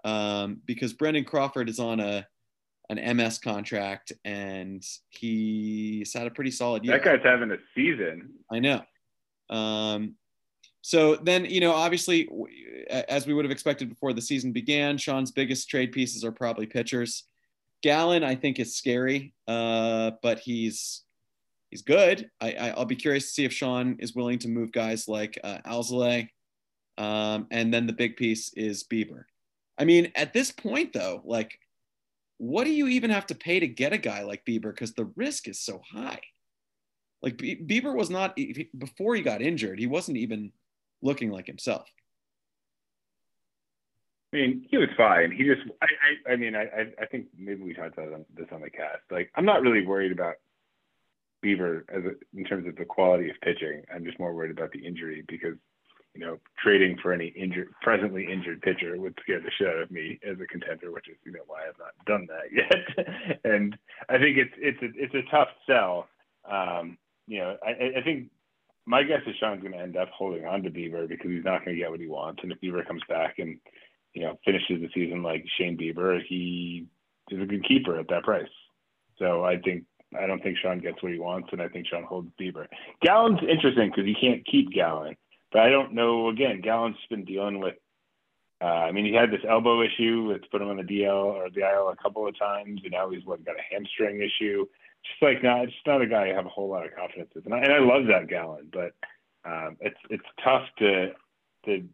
um, 0.05 0.61
because 0.65 0.93
Brandon 0.93 1.25
Crawford 1.25 1.69
is 1.69 1.79
on 1.79 2.01
a 2.01 2.27
an 2.91 3.17
MS 3.17 3.39
contract 3.39 4.13
and 4.25 4.85
he's 5.11 6.13
had 6.13 6.27
a 6.27 6.31
pretty 6.31 6.51
solid 6.51 6.85
year. 6.85 6.99
That 6.99 7.05
guy's 7.05 7.23
having 7.23 7.53
a 7.53 7.57
season. 7.75 8.31
I 8.51 8.59
know. 8.59 8.83
Um, 9.49 10.17
so 10.83 11.17
then, 11.17 11.45
you 11.45 11.61
know, 11.61 11.73
obviously, 11.73 12.29
as 12.89 13.27
we 13.27 13.35
would 13.35 13.45
have 13.45 13.53
expected 13.53 13.89
before 13.89 14.13
the 14.13 14.21
season 14.21 14.51
began, 14.51 14.99
Sean's 14.99 15.31
biggest 15.31 15.69
trade 15.69 15.93
pieces 15.93 16.25
are 16.25 16.33
probably 16.33 16.67
pitchers. 16.67 17.25
Gallen, 17.83 18.25
I 18.25 18.35
think, 18.35 18.59
is 18.59 18.77
scary, 18.77 19.35
uh, 19.47 20.13
but 20.23 20.41
he's 20.41 21.05
he's 21.71 21.83
good. 21.83 22.29
I, 22.41 22.75
I'll 22.77 22.85
be 22.85 22.97
curious 22.97 23.27
to 23.27 23.31
see 23.31 23.45
if 23.45 23.53
Sean 23.53 23.97
is 24.01 24.15
willing 24.15 24.39
to 24.41 24.49
move 24.49 24.73
guys 24.73 25.07
like 25.07 25.39
uh, 25.45 25.59
Alzolay. 25.67 26.29
Um, 26.99 27.47
and 27.51 27.73
then 27.73 27.87
the 27.87 27.93
big 27.93 28.17
piece 28.17 28.53
is 28.55 28.85
Bieber. 28.85 29.25
I 29.81 29.85
mean, 29.85 30.13
at 30.15 30.35
this 30.35 30.53
point, 30.53 30.93
though, 30.93 31.23
like, 31.25 31.59
what 32.37 32.65
do 32.65 32.71
you 32.71 32.89
even 32.89 33.09
have 33.09 33.27
to 33.29 33.35
pay 33.35 33.61
to 33.61 33.67
get 33.67 33.95
a 33.95 33.99
guy 33.99 34.25
like 34.25 34.45
Bieber? 34.45 34.75
Because 34.75 34.93
the 34.93 35.11
risk 35.17 35.49
is 35.49 35.59
so 35.59 35.81
high. 35.91 36.21
Like 37.23 37.39
Bieber 37.39 37.97
was 37.97 38.11
not 38.11 38.39
before 38.77 39.15
he 39.15 39.23
got 39.23 39.41
injured. 39.41 39.79
He 39.79 39.87
wasn't 39.87 40.19
even 40.19 40.53
looking 41.01 41.31
like 41.31 41.47
himself. 41.47 41.89
I 44.33 44.37
mean, 44.37 44.67
he 44.71 44.77
was 44.77 44.89
fine. 44.97 45.33
He 45.33 45.45
just, 45.45 45.63
I, 45.83 45.87
I, 45.87 46.33
I 46.33 46.37
mean, 46.37 46.55
I, 46.55 46.93
I 47.01 47.07
think 47.07 47.27
maybe 47.37 47.63
we 47.63 47.75
talked 47.75 47.99
about 47.99 48.27
this 48.35 48.49
on 48.53 48.61
the 48.61 48.71
cast. 48.71 49.03
Like, 49.11 49.31
I'm 49.35 49.47
not 49.47 49.63
really 49.63 49.85
worried 49.85 50.13
about 50.13 50.35
Bieber 51.45 51.85
as 51.89 52.05
a, 52.05 52.39
in 52.39 52.45
terms 52.45 52.69
of 52.69 52.77
the 52.77 52.85
quality 52.85 53.31
of 53.31 53.37
pitching. 53.43 53.83
I'm 53.95 54.05
just 54.05 54.19
more 54.19 54.35
worried 54.35 54.51
about 54.51 54.73
the 54.73 54.87
injury 54.87 55.25
because, 55.27 55.57
you 56.15 56.21
know, 56.21 56.39
trading 56.63 56.97
for 57.01 57.13
any 57.13 57.29
injured, 57.29 57.69
presently 57.83 58.27
injured 58.31 58.63
pitcher 58.63 58.99
would 58.99 59.17
scare 59.23 59.41
the 59.41 59.51
shit 59.57 59.69
out 59.69 59.83
of 59.83 59.91
me 59.91 60.19
as 60.29 60.37
a 60.41 60.47
contender, 60.47 60.91
which 60.91 61.09
is, 61.09 61.17
you 61.25 61.33
know, 61.33 61.41
why 61.47 61.61
I've 61.69 61.79
not 61.79 61.95
done 62.07 62.27
that 62.29 62.53
yet. 62.53 63.41
and 63.45 63.77
I 64.09 64.19
think 64.19 64.37
it's, 64.37 64.55
it's 64.59 64.83
a, 64.83 64.89
it's 64.97 65.15
a 65.15 65.31
tough 65.31 65.49
sell. 65.67 66.09
Um, 66.51 66.99
you 67.27 67.39
know, 67.39 67.57
I, 67.65 67.99
I 67.99 68.03
think 68.03 68.31
my 68.87 69.05
guess 69.05 69.21
is 69.27 69.37
Sean's 69.39 69.61
going 69.61 69.73
to 69.73 69.79
end 69.79 69.97
up 69.97 70.09
holding 70.09 70.45
on 70.47 70.63
to 70.65 70.71
Bieber 70.71 71.09
because 71.09 71.31
he's 71.31 71.45
not 71.45 71.65
going 71.65 71.77
to 71.77 71.81
get 71.81 71.91
what 71.91 72.01
he 72.01 72.09
wants. 72.09 72.41
And 72.43 72.51
if 72.51 72.61
Bieber 72.61 72.85
comes 72.87 73.03
back 73.09 73.39
and 73.39 73.59
you 74.15 74.23
know, 74.23 74.39
finishes 74.45 74.81
the 74.81 74.89
season 74.95 75.23
like 75.23 75.45
Shane 75.59 75.77
Bieber, 75.77 76.21
he 76.27 76.87
is 77.31 77.41
a 77.41 77.47
good 77.47 77.67
keeper 77.67 77.99
at 77.99 78.09
that 78.09 78.25
price. 78.25 78.49
So 79.19 79.45
I 79.45 79.59
think 79.59 79.85
I 80.19 80.27
don't 80.27 80.43
think 80.43 80.59
Sean 80.59 80.81
gets 80.81 81.03
what 81.03 81.13
he 81.13 81.19
wants, 81.19 81.49
and 81.53 81.63
I 81.63 81.69
think 81.69 81.87
Sean 81.87 82.03
holds 82.03 82.31
Bieber. 82.41 82.67
Gallen's 83.03 83.41
interesting 83.49 83.91
because 83.91 84.09
you 84.09 84.17
can't 84.21 84.45
keep 84.45 84.73
Gallen, 84.73 85.17
but 85.53 85.63
I 85.63 85.71
don't 85.71 85.95
know. 85.95 86.29
Again, 86.29 86.61
Gallen's 86.61 86.97
been 87.09 87.25
dealing 87.25 87.61
with. 87.61 87.77
Uh, 88.63 88.67
I 88.67 88.93
mean, 88.93 89.07
he 89.07 89.15
had 89.15 89.31
this 89.31 89.41
elbow 89.49 89.83
issue 89.83 90.33
that's 90.33 90.47
put 90.49 90.61
him 90.61 90.69
on 90.69 90.77
the 90.77 90.83
DL 90.83 91.25
or 91.25 91.49
the 91.49 91.63
IL 91.63 91.89
a 91.89 91.97
couple 91.97 92.29
of 92.29 92.39
times, 92.39 92.81
and 92.83 92.93
now 92.93 93.09
he's 93.09 93.25
what 93.25 93.45
got 93.45 93.57
a 93.57 93.75
hamstring 93.75 94.21
issue. 94.21 94.67
Just 95.03 95.23
like 95.23 95.43
not, 95.43 95.65
it's 95.65 95.75
not 95.87 96.03
a 96.03 96.07
guy 96.07 96.29
I 96.29 96.35
have 96.35 96.45
a 96.45 96.51
whole 96.51 96.69
lot 96.69 96.85
of 96.85 96.95
confidence 96.95 97.31
with, 97.35 97.47
and 97.47 97.55
I, 97.55 97.59
and 97.59 97.73
I 97.73 97.79
love 97.79 98.07
that 98.09 98.29
Gallen, 98.29 98.69
but 98.71 98.93
um, 99.47 99.79
it's 99.81 99.97
it's 100.11 100.25
tough 100.45 100.65
to 100.79 101.13
to 101.65 101.89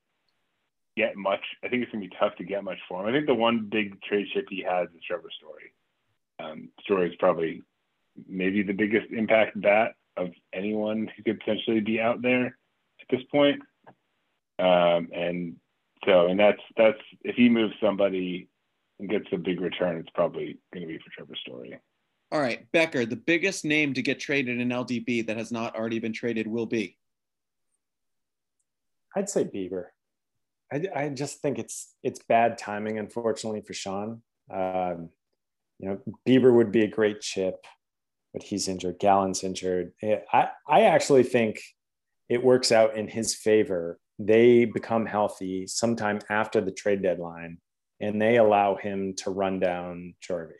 get 0.96 1.16
much. 1.16 1.42
I 1.62 1.68
think 1.68 1.84
it's 1.84 1.92
gonna 1.92 2.04
be 2.04 2.16
tough 2.18 2.34
to 2.36 2.44
get 2.44 2.64
much 2.64 2.78
for 2.88 3.00
him. 3.00 3.08
I 3.08 3.16
think 3.16 3.26
the 3.26 3.34
one 3.34 3.68
big 3.70 4.02
trade 4.02 4.26
chip 4.34 4.46
he 4.50 4.64
has 4.68 4.88
is 4.88 5.02
Trevor 5.06 5.30
Story. 5.38 5.72
Um, 6.40 6.70
Story 6.82 7.10
is 7.10 7.16
probably 7.20 7.62
maybe 8.28 8.64
the 8.64 8.72
biggest 8.72 9.12
impact 9.12 9.60
bat 9.60 9.94
of 10.16 10.30
anyone 10.52 11.08
who 11.16 11.22
could 11.22 11.38
potentially 11.38 11.80
be 11.80 12.00
out 12.00 12.22
there 12.22 12.56
this 13.10 13.22
point. 13.30 13.60
Um, 14.58 15.08
and 15.12 15.56
so, 16.04 16.26
and 16.26 16.38
that's 16.38 16.60
that's 16.76 16.98
if 17.22 17.36
he 17.36 17.48
moves 17.48 17.74
somebody 17.80 18.48
and 18.98 19.08
gets 19.08 19.26
a 19.32 19.36
big 19.36 19.60
return, 19.60 19.98
it's 19.98 20.10
probably 20.14 20.58
going 20.72 20.86
to 20.86 20.92
be 20.92 20.98
for 20.98 21.10
Trevor 21.14 21.34
Story. 21.36 21.78
All 22.32 22.40
right, 22.40 22.70
Becker, 22.72 23.06
the 23.06 23.16
biggest 23.16 23.64
name 23.64 23.94
to 23.94 24.02
get 24.02 24.18
traded 24.18 24.60
in 24.60 24.68
LDB 24.68 25.26
that 25.26 25.36
has 25.36 25.52
not 25.52 25.76
already 25.76 25.98
been 25.98 26.12
traded 26.12 26.46
will 26.46 26.66
be. 26.66 26.96
I'd 29.14 29.28
say 29.28 29.44
Bieber. 29.44 29.86
I, 30.72 30.86
I 30.94 31.08
just 31.10 31.40
think 31.40 31.58
it's 31.58 31.94
it's 32.02 32.20
bad 32.28 32.58
timing, 32.58 32.98
unfortunately, 32.98 33.60
for 33.60 33.74
Sean. 33.74 34.22
Um, 34.52 35.10
you 35.78 35.88
know, 35.88 36.00
Bieber 36.26 36.52
would 36.52 36.72
be 36.72 36.82
a 36.82 36.88
great 36.88 37.20
chip, 37.20 37.64
but 38.32 38.42
he's 38.42 38.68
injured. 38.68 38.98
Gallen's 38.98 39.44
injured. 39.44 39.92
I 40.02 40.48
I 40.68 40.82
actually 40.82 41.22
think 41.22 41.60
it 42.28 42.42
works 42.42 42.72
out 42.72 42.96
in 42.96 43.08
his 43.08 43.34
favor. 43.34 43.98
They 44.18 44.64
become 44.64 45.06
healthy 45.06 45.66
sometime 45.66 46.20
after 46.30 46.60
the 46.60 46.70
trade 46.70 47.02
deadline, 47.02 47.58
and 48.00 48.20
they 48.20 48.36
allow 48.36 48.76
him 48.76 49.14
to 49.18 49.30
run 49.30 49.60
down 49.60 50.14
Jorvi. 50.26 50.52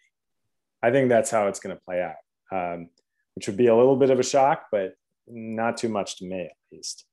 I 0.83 0.91
think 0.91 1.09
that's 1.09 1.31
how 1.31 1.49
it's 1.49 1.61
going 1.61 1.75
to 1.75 1.83
play 1.83 2.03
out, 2.03 2.17
um, 2.53 2.91
which 3.35 3.47
would 3.47 3.57
be 3.57 3.67
a 3.67 3.77
little 3.77 3.97
bit 3.97 4.11
of 4.11 4.21
a 4.21 4.23
shock, 4.23 4.67
but 4.71 4.95
not 5.27 5.77
too 5.77 5.89
much 5.89 6.19
to 6.19 6.25
me 6.25 6.43
at 6.43 6.53
least. 6.71 7.05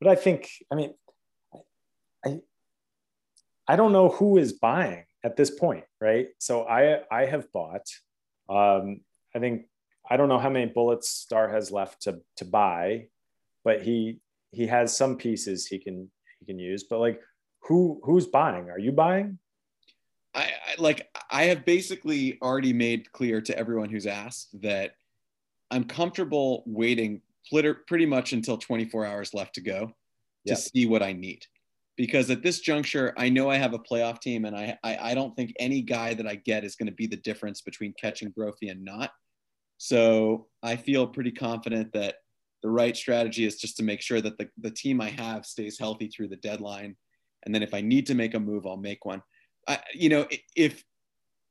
But 0.00 0.10
I 0.10 0.14
think, 0.14 0.50
I 0.70 0.74
mean, 0.74 0.94
I, 2.24 2.40
I 3.68 3.76
don't 3.76 3.92
know 3.92 4.08
who 4.10 4.36
is 4.36 4.52
buying 4.52 5.04
at 5.24 5.36
this 5.36 5.50
point, 5.50 5.84
right? 6.00 6.28
So 6.38 6.64
I 6.64 7.00
I 7.10 7.26
have 7.26 7.50
bought. 7.52 7.86
Um, 8.48 9.00
I 9.34 9.38
think 9.38 9.66
I 10.08 10.16
don't 10.16 10.28
know 10.28 10.38
how 10.38 10.50
many 10.50 10.66
bullets 10.66 11.08
Star 11.08 11.48
has 11.48 11.72
left 11.72 12.02
to 12.02 12.20
to 12.36 12.44
buy, 12.44 13.08
but 13.66 13.82
he 13.82 14.20
he 14.52 14.66
has 14.68 14.96
some 14.96 15.16
pieces 15.16 15.66
he 15.66 15.78
can 15.78 16.08
he 16.38 16.46
can 16.46 16.58
use. 16.58 16.84
But 16.84 17.00
like, 17.00 17.20
who 17.64 18.00
who's 18.04 18.28
buying? 18.28 18.70
Are 18.70 18.78
you 18.78 18.92
buying? 18.92 19.38
I, 20.34 20.44
I 20.44 20.74
like 20.78 21.08
I 21.30 21.44
have 21.46 21.66
basically 21.66 22.38
already 22.40 22.72
made 22.72 23.12
clear 23.12 23.42
to 23.42 23.58
everyone 23.58 23.90
who's 23.90 24.06
asked 24.06 24.58
that 24.62 24.92
I'm 25.70 25.84
comfortable 25.84 26.62
waiting 26.64 27.20
pretty 27.86 28.06
much 28.06 28.32
until 28.32 28.56
24 28.56 29.04
hours 29.04 29.34
left 29.34 29.56
to 29.56 29.60
go 29.60 29.86
to 29.86 29.92
yep. 30.44 30.58
see 30.58 30.86
what 30.86 31.02
I 31.02 31.12
need. 31.12 31.44
Because 31.96 32.30
at 32.30 32.42
this 32.42 32.60
juncture, 32.60 33.14
I 33.16 33.30
know 33.30 33.50
I 33.50 33.56
have 33.56 33.72
a 33.72 33.78
playoff 33.78 34.20
team, 34.20 34.44
and 34.44 34.54
I, 34.54 34.76
I, 34.84 34.98
I 35.10 35.14
don't 35.14 35.34
think 35.34 35.54
any 35.58 35.80
guy 35.80 36.12
that 36.12 36.26
I 36.26 36.34
get 36.34 36.62
is 36.62 36.76
going 36.76 36.88
to 36.88 36.94
be 36.94 37.06
the 37.06 37.16
difference 37.16 37.62
between 37.62 37.94
catching 37.98 38.30
Brophy 38.30 38.68
and 38.68 38.84
not. 38.84 39.10
So 39.78 40.48
I 40.62 40.76
feel 40.76 41.06
pretty 41.06 41.32
confident 41.32 41.92
that 41.94 42.16
the 42.62 42.70
right 42.70 42.96
strategy 42.96 43.44
is 43.44 43.58
just 43.58 43.76
to 43.76 43.82
make 43.82 44.00
sure 44.00 44.20
that 44.20 44.38
the, 44.38 44.48
the 44.58 44.70
team 44.70 45.00
I 45.00 45.10
have 45.10 45.46
stays 45.46 45.78
healthy 45.78 46.08
through 46.08 46.28
the 46.28 46.36
deadline. 46.36 46.96
And 47.44 47.54
then 47.54 47.62
if 47.62 47.74
I 47.74 47.80
need 47.80 48.06
to 48.06 48.14
make 48.14 48.34
a 48.34 48.40
move, 48.40 48.66
I'll 48.66 48.76
make 48.76 49.04
one. 49.04 49.22
I, 49.68 49.78
you 49.94 50.08
know, 50.08 50.26
if 50.56 50.82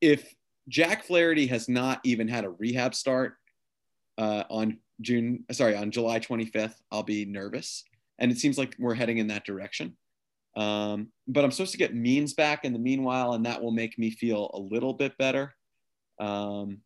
if 0.02 0.34
Jack 0.68 1.04
Flaherty 1.04 1.48
has 1.48 1.70
not 1.70 2.00
even 2.04 2.28
had 2.28 2.44
a 2.44 2.50
rehab 2.50 2.96
start 2.96 3.36
uh, 4.18 4.44
on 4.50 4.80
June, 5.02 5.46
sorry, 5.52 5.76
on 5.76 5.92
July 5.92 6.20
25th, 6.20 6.76
I'll 6.92 7.04
be 7.04 7.26
nervous. 7.26 7.84
And 8.20 8.32
it 8.32 8.38
seems 8.38 8.58
like 8.58 8.76
we're 8.80 8.96
heading 8.96 9.18
in 9.18 9.28
that 9.28 9.46
direction. 9.46 9.96
Um, 10.56 11.10
but 11.28 11.44
I'm 11.44 11.52
supposed 11.52 11.74
to 11.74 11.78
get 11.78 11.94
Means 11.94 12.34
back 12.34 12.64
in 12.64 12.74
the 12.74 12.80
meanwhile, 12.80 13.34
and 13.34 13.46
that 13.46 13.62
will 13.62 13.72
make 13.72 14.00
me 14.00 14.10
feel 14.10 14.50
a 14.54 14.60
little 14.60 14.94
bit 14.94 15.18
better. 15.18 15.54
Um, 16.20 16.80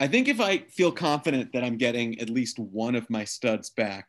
I 0.00 0.06
think 0.06 0.28
if 0.28 0.40
I 0.40 0.58
feel 0.58 0.90
confident 0.90 1.52
that 1.52 1.62
I'm 1.62 1.76
getting 1.76 2.18
at 2.20 2.30
least 2.30 2.58
one 2.58 2.94
of 2.94 3.08
my 3.10 3.24
studs 3.24 3.68
back, 3.68 4.08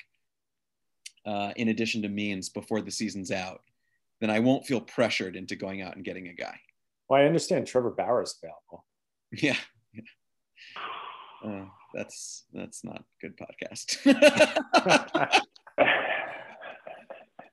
uh, 1.25 1.51
in 1.57 1.67
addition 1.67 2.01
to 2.03 2.09
Means 2.09 2.47
before 2.47 2.79
the 2.79 2.89
season's 2.89 3.29
out, 3.29 3.61
then 4.21 4.29
I 4.29 4.39
won't 4.39 4.65
feel 4.65 4.79
pressured 4.79 5.35
into 5.35 5.57
going 5.57 5.81
out 5.81 5.97
and 5.97 6.05
getting 6.05 6.29
a 6.29 6.33
guy. 6.33 6.57
Well, 7.09 7.21
I 7.21 7.25
understand 7.25 7.67
Trevor 7.67 7.91
Bauer 7.91 8.23
is 8.23 8.39
available. 8.41 8.85
Yeah. 9.33 9.55
yeah. 9.93 10.01
Uh, 11.41 11.65
that's 11.93 12.43
that's 12.53 12.83
not 12.83 13.01
good 13.21 13.37
podcast. 13.37 14.05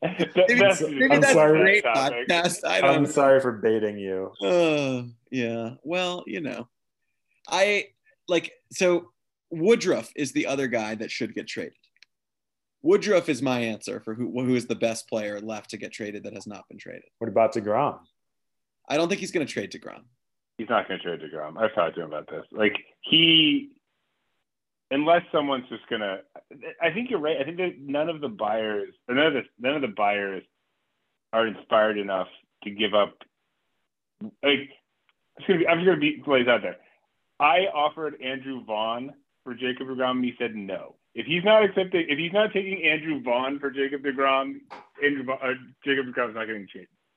maybe, 0.02 0.58
that's, 0.58 0.80
maybe 0.82 1.04
I'm 1.04 1.20
that's 1.20 1.32
sorry. 1.34 1.60
great 1.60 1.84
podcast. 1.84 2.64
I 2.66 2.80
don't 2.80 2.96
I'm 2.96 3.06
sorry 3.06 3.40
for 3.40 3.52
baiting 3.52 3.96
you. 3.96 4.32
Uh, 4.42 5.04
yeah. 5.30 5.74
Well, 5.84 6.24
you 6.26 6.40
know, 6.40 6.66
I 7.48 7.90
like 8.28 8.52
so 8.70 9.10
Woodruff 9.50 10.10
is 10.14 10.32
the 10.32 10.46
other 10.46 10.66
guy 10.66 10.94
that 10.96 11.10
should 11.10 11.34
get 11.34 11.46
traded. 11.46 11.74
Woodruff 12.82 13.28
is 13.28 13.42
my 13.42 13.60
answer 13.60 14.00
for 14.00 14.14
who 14.14 14.30
who 14.44 14.54
is 14.54 14.66
the 14.66 14.76
best 14.76 15.08
player 15.08 15.40
left 15.40 15.70
to 15.70 15.76
get 15.76 15.92
traded 15.92 16.24
that 16.24 16.34
has 16.34 16.46
not 16.46 16.68
been 16.68 16.78
traded. 16.78 17.04
What 17.18 17.28
about 17.28 17.54
Degrom? 17.54 17.98
I 18.88 18.96
don't 18.96 19.08
think 19.08 19.20
he's 19.20 19.32
going 19.32 19.46
to 19.46 19.52
trade 19.52 19.72
Degrom. 19.72 20.04
He's 20.56 20.68
not 20.68 20.88
going 20.88 20.98
to 21.00 21.04
trade 21.04 21.20
Degrom. 21.20 21.58
I've 21.58 21.74
talked 21.74 21.96
to 21.96 22.02
him 22.02 22.08
about 22.08 22.28
this. 22.30 22.44
Like 22.52 22.76
he 23.02 23.70
unless 24.90 25.22
someone's 25.32 25.68
just 25.68 25.86
gonna 25.88 26.18
I 26.80 26.90
think 26.92 27.10
you're 27.10 27.20
right. 27.20 27.36
I 27.40 27.44
think 27.44 27.58
that 27.58 27.78
none 27.80 28.08
of 28.08 28.20
the 28.20 28.28
buyers 28.28 28.94
none 29.08 29.18
of 29.18 29.34
the 29.34 29.42
none 29.58 29.74
of 29.74 29.82
the 29.82 29.94
buyers 29.96 30.42
are 31.32 31.46
inspired 31.46 31.98
enough 31.98 32.28
to 32.64 32.70
give 32.70 32.94
up 32.94 33.14
like 34.42 34.70
it's 35.36 35.46
gonna 35.46 35.58
be 35.58 35.68
I'm 35.68 35.78
just 35.78 35.86
gonna 35.86 36.00
be 36.00 36.22
plays 36.24 36.48
out 36.48 36.62
there. 36.62 36.76
I 37.40 37.66
offered 37.74 38.20
Andrew 38.22 38.64
Vaughn 38.64 39.12
for 39.44 39.54
Jacob 39.54 39.88
DeGrom 39.88 40.16
and 40.16 40.24
he 40.24 40.34
said 40.38 40.54
no. 40.54 40.96
If 41.14 41.26
he's 41.26 41.44
not 41.44 41.64
accepting 41.64 42.06
if 42.08 42.18
he's 42.18 42.32
not 42.32 42.52
taking 42.52 42.82
Andrew 42.84 43.22
Vaughn 43.22 43.58
for 43.58 43.70
Jacob 43.70 44.02
DeGrom, 44.02 44.60
Andrew 45.04 45.24
Vaughn, 45.24 45.38
uh, 45.42 45.54
Jacob 45.84 46.06
DeGrom's 46.06 46.34
not 46.34 46.46
getting 46.46 46.66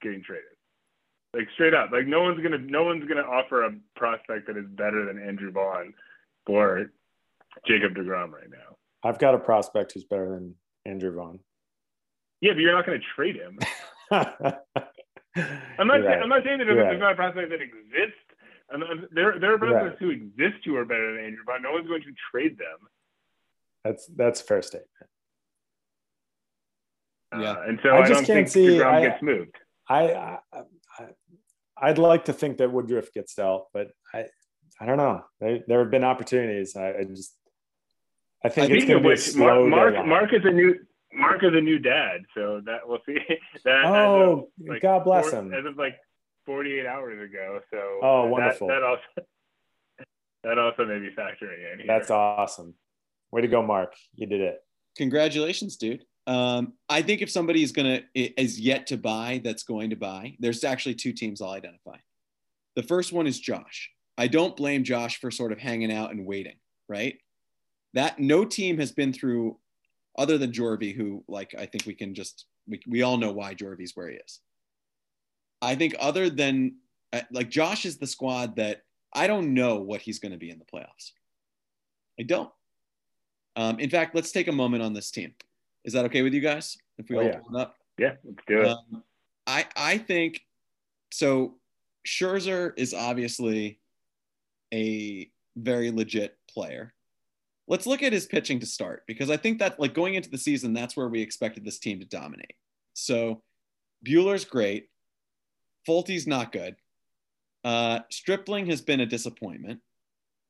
getting 0.01 0.23
traded. 0.23 0.45
Like 1.33 1.47
straight 1.53 1.73
up. 1.73 1.91
Like 1.91 2.07
no 2.07 2.21
one's 2.21 2.41
gonna 2.41 2.57
no 2.57 2.83
one's 2.83 3.07
gonna 3.07 3.21
offer 3.21 3.63
a 3.65 3.71
prospect 3.95 4.47
that 4.47 4.57
is 4.57 4.65
better 4.69 5.05
than 5.05 5.21
Andrew 5.21 5.51
Vaughn 5.51 5.93
for 6.45 6.91
Jacob 7.67 7.95
DeGrom 7.95 8.31
right 8.31 8.49
now. 8.49 8.77
I've 9.03 9.19
got 9.19 9.35
a 9.35 9.39
prospect 9.39 9.93
who's 9.93 10.03
better 10.03 10.29
than 10.29 10.55
Andrew 10.85 11.13
Vaughn. 11.13 11.39
Yeah, 12.41 12.53
but 12.53 12.59
you're 12.59 12.73
not 12.73 12.85
going 12.85 12.99
to 12.99 13.05
trade 13.15 13.35
him. 13.35 13.59
I'm 14.11 15.87
not. 15.87 16.03
Right. 16.03 16.21
I'm 16.21 16.29
not 16.29 16.43
saying 16.43 16.59
that 16.59 16.65
there's, 16.65 16.77
right. 16.77 16.99
not 16.99 17.13
a 17.13 17.15
prospect 17.15 17.49
that 17.49 17.61
exists. 17.61 18.19
And 18.71 18.83
there, 19.11 19.39
there 19.39 19.53
are 19.53 19.57
prospects 19.57 19.89
right. 19.89 19.99
who 19.99 20.09
exist 20.09 20.63
who 20.65 20.75
are 20.77 20.85
better 20.85 21.15
than 21.15 21.25
Andrew 21.25 21.43
Vaughn. 21.45 21.61
No 21.61 21.71
one's 21.71 21.87
going 21.87 22.03
to 22.03 22.13
trade 22.31 22.57
them. 22.57 22.87
That's 23.83 24.05
that's 24.07 24.41
a 24.41 24.43
fair 24.43 24.61
statement. 24.61 24.87
Yeah, 27.33 27.51
uh, 27.51 27.63
and 27.67 27.79
so 27.81 27.89
I, 27.89 28.03
I 28.03 28.07
don't 28.07 28.25
think 28.25 28.47
see, 28.47 28.67
DeGrom 28.67 28.93
I, 28.93 29.01
gets 29.01 29.21
moved. 29.23 29.55
I, 29.87 30.11
I, 30.11 30.39
I 31.77 31.87
would 31.87 31.97
like 31.97 32.25
to 32.25 32.33
think 32.33 32.57
that 32.57 32.71
Woodruff 32.71 33.11
gets 33.13 33.35
dealt, 33.35 33.69
but 33.73 33.91
I 34.13 34.25
I 34.79 34.85
don't 34.85 34.97
know. 34.97 35.23
There, 35.39 35.59
there 35.67 35.79
have 35.79 35.91
been 35.91 36.03
opportunities. 36.03 36.75
I, 36.75 36.93
I 36.99 37.03
just, 37.03 37.35
I 38.43 38.49
think 38.49 38.71
I 38.71 38.75
it's 38.75 38.85
going 38.85 39.01
to 39.01 39.07
be 39.07 39.13
a 39.13 39.17
slow 39.17 39.67
Mark, 39.67 39.93
Mark, 39.93 40.07
Mark 40.07 40.33
is 40.33 40.41
a 40.43 40.49
new 40.49 40.75
Mark 41.13 41.43
is 41.43 41.53
a 41.53 41.61
new 41.61 41.77
dad, 41.77 42.21
so 42.35 42.61
that 42.65 42.79
we'll 42.85 42.99
see. 43.05 43.17
that 43.65 43.85
oh, 43.85 44.49
of, 44.59 44.67
like, 44.67 44.81
God 44.81 45.03
bless 45.03 45.29
four, 45.29 45.39
him. 45.39 45.53
As 45.53 45.65
of 45.65 45.77
like 45.77 45.95
48 46.45 46.85
hours 46.85 47.29
ago. 47.29 47.59
So 47.71 47.99
oh, 48.01 48.25
wonderful. 48.27 48.67
That, 48.67 48.79
that 48.79 48.83
also 48.83 49.01
that 50.43 50.57
also 50.57 50.85
may 50.85 50.99
be 50.99 51.09
factoring 51.15 51.73
in. 51.73 51.79
Here. 51.79 51.87
That's 51.87 52.11
awesome. 52.11 52.73
Way 53.31 53.41
to 53.41 53.47
go, 53.47 53.61
Mark. 53.61 53.93
You 54.15 54.27
did 54.27 54.41
it. 54.41 54.59
Congratulations, 54.97 55.77
dude. 55.77 56.03
Um, 56.27 56.73
I 56.87 57.01
think 57.01 57.21
if 57.21 57.31
somebody 57.31 57.63
is 57.63 57.71
gonna 57.71 58.01
is 58.13 58.59
yet 58.59 58.87
to 58.87 58.97
buy, 58.97 59.41
that's 59.43 59.63
going 59.63 59.89
to 59.89 59.95
buy. 59.95 60.35
There's 60.39 60.63
actually 60.63 60.95
two 60.95 61.13
teams 61.13 61.41
I'll 61.41 61.51
identify. 61.51 61.97
The 62.75 62.83
first 62.83 63.11
one 63.11 63.27
is 63.27 63.39
Josh. 63.39 63.89
I 64.17 64.27
don't 64.27 64.55
blame 64.55 64.83
Josh 64.83 65.19
for 65.19 65.31
sort 65.31 65.51
of 65.51 65.59
hanging 65.59 65.91
out 65.91 66.11
and 66.11 66.25
waiting, 66.25 66.57
right? 66.87 67.17
That 67.93 68.19
no 68.19 68.45
team 68.45 68.77
has 68.77 68.91
been 68.91 69.13
through, 69.13 69.57
other 70.17 70.37
than 70.37 70.51
Jorvy, 70.51 70.95
who 70.95 71.23
like 71.27 71.55
I 71.57 71.65
think 71.65 71.85
we 71.85 71.95
can 71.95 72.13
just 72.13 72.45
we 72.67 72.81
we 72.87 73.01
all 73.01 73.17
know 73.17 73.31
why 73.31 73.55
Jorvy's 73.55 73.93
where 73.95 74.09
he 74.09 74.17
is. 74.17 74.39
I 75.61 75.75
think 75.75 75.95
other 75.99 76.29
than 76.29 76.75
uh, 77.13 77.21
like 77.31 77.49
Josh 77.49 77.85
is 77.85 77.97
the 77.97 78.07
squad 78.07 78.55
that 78.55 78.81
I 79.13 79.27
don't 79.27 79.53
know 79.53 79.77
what 79.77 80.01
he's 80.01 80.19
going 80.19 80.31
to 80.31 80.37
be 80.37 80.49
in 80.49 80.59
the 80.59 80.65
playoffs. 80.65 81.11
I 82.19 82.23
don't. 82.23 82.49
Um, 83.55 83.79
in 83.79 83.89
fact, 83.89 84.15
let's 84.15 84.31
take 84.31 84.47
a 84.47 84.53
moment 84.53 84.83
on 84.83 84.93
this 84.93 85.11
team. 85.11 85.33
Is 85.83 85.93
that 85.93 86.05
okay 86.05 86.21
with 86.21 86.33
you 86.33 86.41
guys? 86.41 86.77
If 86.97 87.09
we 87.09 87.17
oh, 87.17 87.19
all 87.19 87.25
yeah. 87.25 87.39
pull 87.39 87.57
up, 87.57 87.75
yeah, 87.97 88.13
let's 88.23 88.43
do 88.47 88.61
it. 88.61 88.67
Um, 88.67 89.03
I 89.47 89.65
I 89.75 89.97
think 89.97 90.41
so. 91.11 91.55
Scherzer 92.07 92.73
is 92.77 92.93
obviously 92.95 93.79
a 94.73 95.29
very 95.55 95.91
legit 95.91 96.37
player. 96.49 96.93
Let's 97.67 97.85
look 97.85 98.01
at 98.03 98.13
his 98.13 98.25
pitching 98.25 98.59
to 98.59 98.65
start 98.65 99.03
because 99.07 99.29
I 99.29 99.37
think 99.37 99.59
that 99.59 99.79
like 99.79 99.93
going 99.93 100.15
into 100.15 100.29
the 100.29 100.37
season, 100.37 100.73
that's 100.73 100.97
where 100.97 101.09
we 101.09 101.21
expected 101.21 101.63
this 101.63 101.79
team 101.79 101.99
to 101.99 102.05
dominate. 102.05 102.55
So 102.93 103.43
Buehler's 104.05 104.45
great. 104.45 104.89
Folty's 105.85 106.27
not 106.27 106.51
good. 106.51 106.75
Uh, 107.63 107.99
Stripling 108.09 108.67
has 108.67 108.81
been 108.81 108.99
a 108.99 109.05
disappointment. 109.05 109.79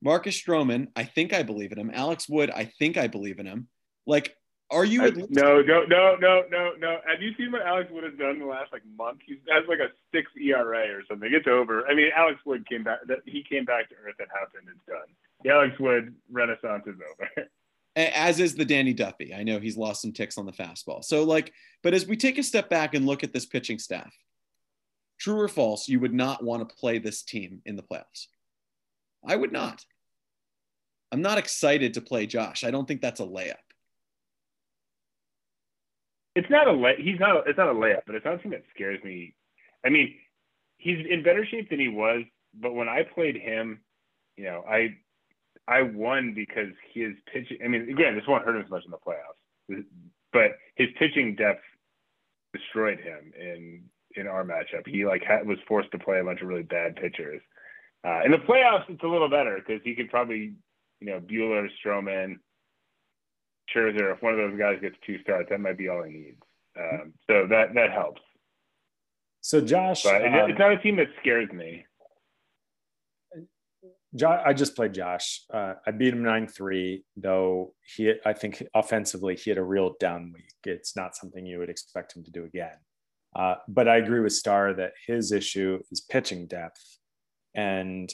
Marcus 0.02 0.42
Stroman, 0.42 0.88
I 0.96 1.04
think 1.04 1.34
I 1.34 1.44
believe 1.44 1.72
in 1.72 1.78
him. 1.78 1.92
Alex 1.94 2.28
Wood, 2.28 2.50
I 2.50 2.66
think 2.66 2.98
I 2.98 3.08
believe 3.08 3.40
in 3.40 3.46
him. 3.46 3.68
Like 4.08 4.36
are 4.72 4.86
you? 4.86 5.04
Least- 5.04 5.32
no, 5.32 5.62
no, 5.62 5.84
no, 5.84 6.16
no, 6.20 6.44
no, 6.50 6.72
no. 6.80 7.00
Have 7.06 7.22
you 7.22 7.34
seen 7.38 7.52
what 7.52 7.62
Alex 7.62 7.92
Wood 7.92 8.06
has 8.06 8.14
done 8.18 8.32
in 8.32 8.40
the 8.40 8.46
last 8.46 8.72
like 8.72 8.84
month? 8.98 9.20
He 9.26 9.34
has 9.50 9.64
like 9.68 9.80
a 9.80 9.90
six 10.14 10.32
ERA 10.42 10.96
or 10.96 11.04
something. 11.10 11.30
It's 11.32 11.48
over. 11.48 11.86
I 11.88 11.94
mean, 11.94 12.10
Alex 12.16 12.40
Wood 12.46 12.68
came 12.68 12.84
back. 12.84 13.00
He 13.26 13.44
came 13.44 13.66
back 13.66 13.90
to 13.90 13.96
earth 13.96 14.16
and 14.20 14.30
happened. 14.30 14.70
It's 14.74 14.86
done. 14.88 15.14
The 15.44 15.50
Alex 15.52 15.78
Wood 15.78 16.16
renaissance 16.32 16.84
is 16.88 16.96
over. 16.96 17.50
As 17.98 18.40
is 18.40 18.56
the 18.56 18.64
Danny 18.64 18.94
Duffy. 18.94 19.34
I 19.34 19.44
know 19.44 19.60
he's 19.60 19.76
lost 19.76 20.02
some 20.02 20.14
ticks 20.14 20.38
on 20.38 20.46
the 20.46 20.54
fastball. 20.54 21.04
So 21.04 21.26
like, 21.26 21.52
but 21.84 21.94
as 21.94 22.08
we 22.08 22.16
take 22.16 22.38
a 22.38 22.44
step 22.44 22.70
back 22.70 22.94
and 22.94 23.06
look 23.06 23.22
at 23.26 23.34
this 23.34 23.46
pitching 23.46 23.80
staff, 23.80 24.16
true 25.22 25.40
or 25.40 25.48
false, 25.48 25.88
you 25.88 26.00
would 26.00 26.14
not 26.14 26.44
want 26.44 26.68
to 26.68 26.76
play 26.76 27.00
this 27.00 27.22
team 27.22 27.62
in 27.66 27.76
the 27.76 27.84
playoffs. 27.84 28.28
I 29.26 29.36
would 29.36 29.52
not. 29.52 29.86
I'm 31.12 31.22
not 31.22 31.38
excited 31.38 31.94
to 31.94 32.02
play 32.02 32.26
Josh. 32.26 32.64
I 32.64 32.72
don't 32.72 32.88
think 32.88 33.02
that's 33.02 33.20
a 33.20 33.26
layup 33.26 33.56
it's 36.36 36.50
not 36.50 36.68
a 36.68 36.72
lay, 36.72 36.96
he's 36.98 37.20
not 37.20 37.36
a, 37.36 37.50
it's 37.50 37.58
not 37.58 37.70
a 37.70 37.74
layup, 37.74 38.02
but 38.06 38.16
it's 38.16 38.26
not 38.26 38.36
something 38.36 38.52
that 38.52 38.64
scares 38.74 39.04
me. 39.04 39.36
I 39.86 39.90
mean, 39.90 40.16
he's 40.78 41.06
in 41.10 41.24
better 41.24 41.46
shape 41.46 41.70
than 41.70 41.80
he 41.80 41.90
was, 41.90 42.24
but 42.54 42.74
when 42.74 42.88
I 42.88 43.04
played 43.04 43.36
him, 43.36 43.82
you 44.38 44.46
know, 44.46 44.64
I 44.68 44.96
I 45.68 45.84
won 45.84 46.34
because 46.34 46.70
his 46.94 47.14
pitching. 47.32 47.58
I 47.64 47.68
mean, 47.68 47.84
again, 47.84 48.16
this 48.16 48.24
won't 48.28 48.46
hurt 48.46 48.56
him 48.56 48.64
as 48.64 48.72
much 48.72 48.84
in 48.86 48.92
the 48.92 48.98
playoffs, 48.98 49.84
but 50.32 50.52
his 50.76 50.88
pitching 50.98 51.36
depth 51.36 51.64
destroyed 52.54 53.00
him 53.00 53.34
in 53.40 53.84
in 54.16 54.28
our 54.28 54.44
matchup. 54.44 54.88
He 54.88 55.06
like 55.06 55.24
ha- 55.26 55.44
was 55.46 55.58
forced 55.68 55.92
to 55.92 56.00
play 56.00 56.20
a 56.20 56.24
bunch 56.24 56.42
of 56.42 56.48
really 56.48 56.64
bad 56.64 56.96
pitchers. 56.96 57.42
Uh, 58.06 58.22
in 58.26 58.32
the 58.32 58.38
playoffs, 58.38 58.86
it's 58.90 59.04
a 59.04 59.08
little 59.08 59.30
better 59.30 59.58
because 59.60 59.82
he 59.84 59.94
could 59.96 60.10
probably, 60.10 60.54
you 61.00 61.08
know, 61.08 61.20
Buehler, 61.20 61.68
Stroman, 61.86 62.36
Scherzer. 63.74 64.14
If 64.16 64.22
one 64.22 64.34
of 64.34 64.40
those 64.40 64.58
guys 64.60 64.80
gets 64.82 64.96
two 65.06 65.20
starts, 65.22 65.50
that 65.50 65.60
might 65.60 65.78
be 65.78 65.88
all 65.88 66.04
he 66.04 66.12
needs. 66.14 66.42
Um, 66.80 67.14
so 67.30 67.48
that 67.50 67.74
that 67.76 67.92
helps. 67.92 68.22
So 69.42 69.60
Josh, 69.62 70.04
But 70.04 70.22
it- 70.22 70.34
um, 70.34 70.50
it's 70.50 70.60
not 70.60 70.72
a 70.72 70.78
team 70.80 70.96
that 70.98 71.08
scares 71.20 71.52
me. 71.52 71.86
Jo- 74.14 74.42
I 74.46 74.54
just 74.54 74.76
played 74.76 74.94
Josh. 74.94 75.44
Uh, 75.54 75.76
I 75.88 75.92
beat 75.92 76.14
him 76.14 76.22
nine 76.22 76.46
three, 76.48 77.04
though 77.16 77.74
he 77.96 78.14
I 78.26 78.34
think 78.34 78.62
offensively 78.74 79.36
he 79.36 79.50
had 79.52 79.58
a 79.58 79.64
real 79.64 79.96
down 80.00 80.34
week. 80.34 80.54
It's 80.66 80.96
not 80.98 81.16
something 81.16 81.46
you 81.46 81.60
would 81.60 81.70
expect 81.70 82.16
him 82.16 82.24
to 82.26 82.32
do 82.32 82.44
again. 82.44 82.76
Uh, 83.36 83.56
but 83.68 83.88
I 83.88 83.98
agree 83.98 84.20
with 84.20 84.34
Starr 84.34 84.74
that 84.74 84.94
his 85.08 85.32
issue 85.32 85.80
is 85.92 86.02
pitching 86.02 86.48
depth, 86.48 87.00
and 87.56 88.12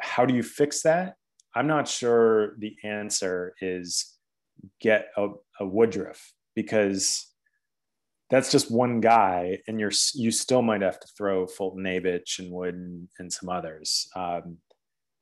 how 0.00 0.24
do 0.24 0.34
you 0.34 0.42
fix 0.42 0.82
that? 0.82 1.16
I'm 1.54 1.66
not 1.66 1.86
sure 1.86 2.56
the 2.58 2.74
answer 2.82 3.54
is 3.60 4.16
get 4.80 5.08
a, 5.16 5.28
a 5.60 5.66
Woodruff 5.66 6.32
because 6.54 7.26
that's 8.30 8.50
just 8.50 8.70
one 8.70 9.00
guy, 9.00 9.58
and 9.68 9.78
you're 9.78 9.92
you 10.14 10.30
still 10.30 10.62
might 10.62 10.80
have 10.80 10.98
to 10.98 11.08
throw 11.16 11.46
Foltynewicz 11.46 12.38
and 12.38 12.50
Wood 12.50 12.74
and, 12.74 13.08
and 13.18 13.30
some 13.30 13.50
others. 13.50 14.08
Um, 14.16 14.56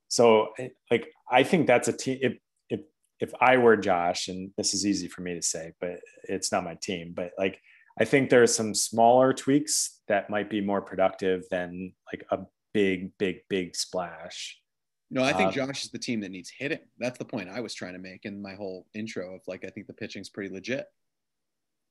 so 0.06 0.48
like 0.90 1.08
I 1.30 1.42
think 1.42 1.66
that's 1.66 1.88
a 1.88 1.92
team. 1.92 2.18
If 2.22 2.34
if 2.68 2.80
if 3.18 3.32
I 3.40 3.56
were 3.56 3.76
Josh, 3.76 4.28
and 4.28 4.52
this 4.56 4.74
is 4.74 4.86
easy 4.86 5.08
for 5.08 5.22
me 5.22 5.34
to 5.34 5.42
say, 5.42 5.72
but 5.80 5.98
it's 6.24 6.52
not 6.52 6.62
my 6.62 6.76
team. 6.80 7.12
But 7.14 7.32
like 7.36 7.60
I 8.00 8.04
think 8.06 8.30
there 8.30 8.42
are 8.42 8.46
some 8.46 8.74
smaller 8.74 9.32
tweaks 9.34 10.00
that 10.08 10.30
might 10.30 10.48
be 10.48 10.60
more 10.60 10.80
productive 10.80 11.44
than 11.50 11.92
like 12.10 12.24
a 12.30 12.38
big, 12.72 13.16
big, 13.18 13.40
big 13.48 13.76
splash. 13.76 14.58
No, 15.10 15.22
I 15.22 15.32
think 15.32 15.48
Uh, 15.48 15.52
Josh 15.52 15.84
is 15.84 15.90
the 15.90 15.98
team 15.98 16.20
that 16.20 16.30
needs 16.30 16.50
hitting. 16.56 16.78
That's 16.98 17.18
the 17.18 17.24
point 17.24 17.50
I 17.50 17.60
was 17.60 17.74
trying 17.74 17.92
to 17.92 17.98
make 17.98 18.24
in 18.24 18.40
my 18.40 18.54
whole 18.54 18.86
intro 18.94 19.34
of 19.34 19.42
like 19.46 19.64
I 19.64 19.68
think 19.68 19.86
the 19.86 19.92
pitching's 19.92 20.30
pretty 20.30 20.52
legit. 20.52 20.86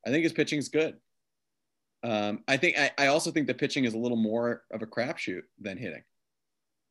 I 0.05 0.09
think 0.09 0.23
his 0.23 0.33
pitching's 0.33 0.69
good. 0.69 0.97
Um, 2.01 2.43
I 2.47 2.57
think 2.57 2.79
I, 2.79 2.91
I 2.97 3.07
also 3.07 3.29
think 3.29 3.45
the 3.45 3.53
pitching 3.53 3.83
is 3.83 3.93
a 3.93 3.97
little 3.97 4.17
more 4.17 4.63
of 4.71 4.81
a 4.81 4.87
crapshoot 4.87 5.41
than 5.59 5.77
hitting. 5.77 6.03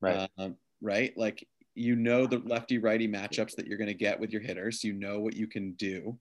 Right. 0.00 0.28
Um, 0.38 0.56
right. 0.80 1.16
Like 1.16 1.46
you 1.74 1.96
know 1.96 2.26
the 2.26 2.38
lefty 2.38 2.78
righty 2.78 3.08
matchups 3.08 3.56
that 3.56 3.66
you're 3.66 3.78
going 3.78 3.88
to 3.88 3.94
get 3.94 4.20
with 4.20 4.30
your 4.30 4.42
hitters. 4.42 4.84
You 4.84 4.92
know 4.92 5.20
what 5.20 5.34
you 5.34 5.46
can 5.46 5.72
do. 5.72 6.18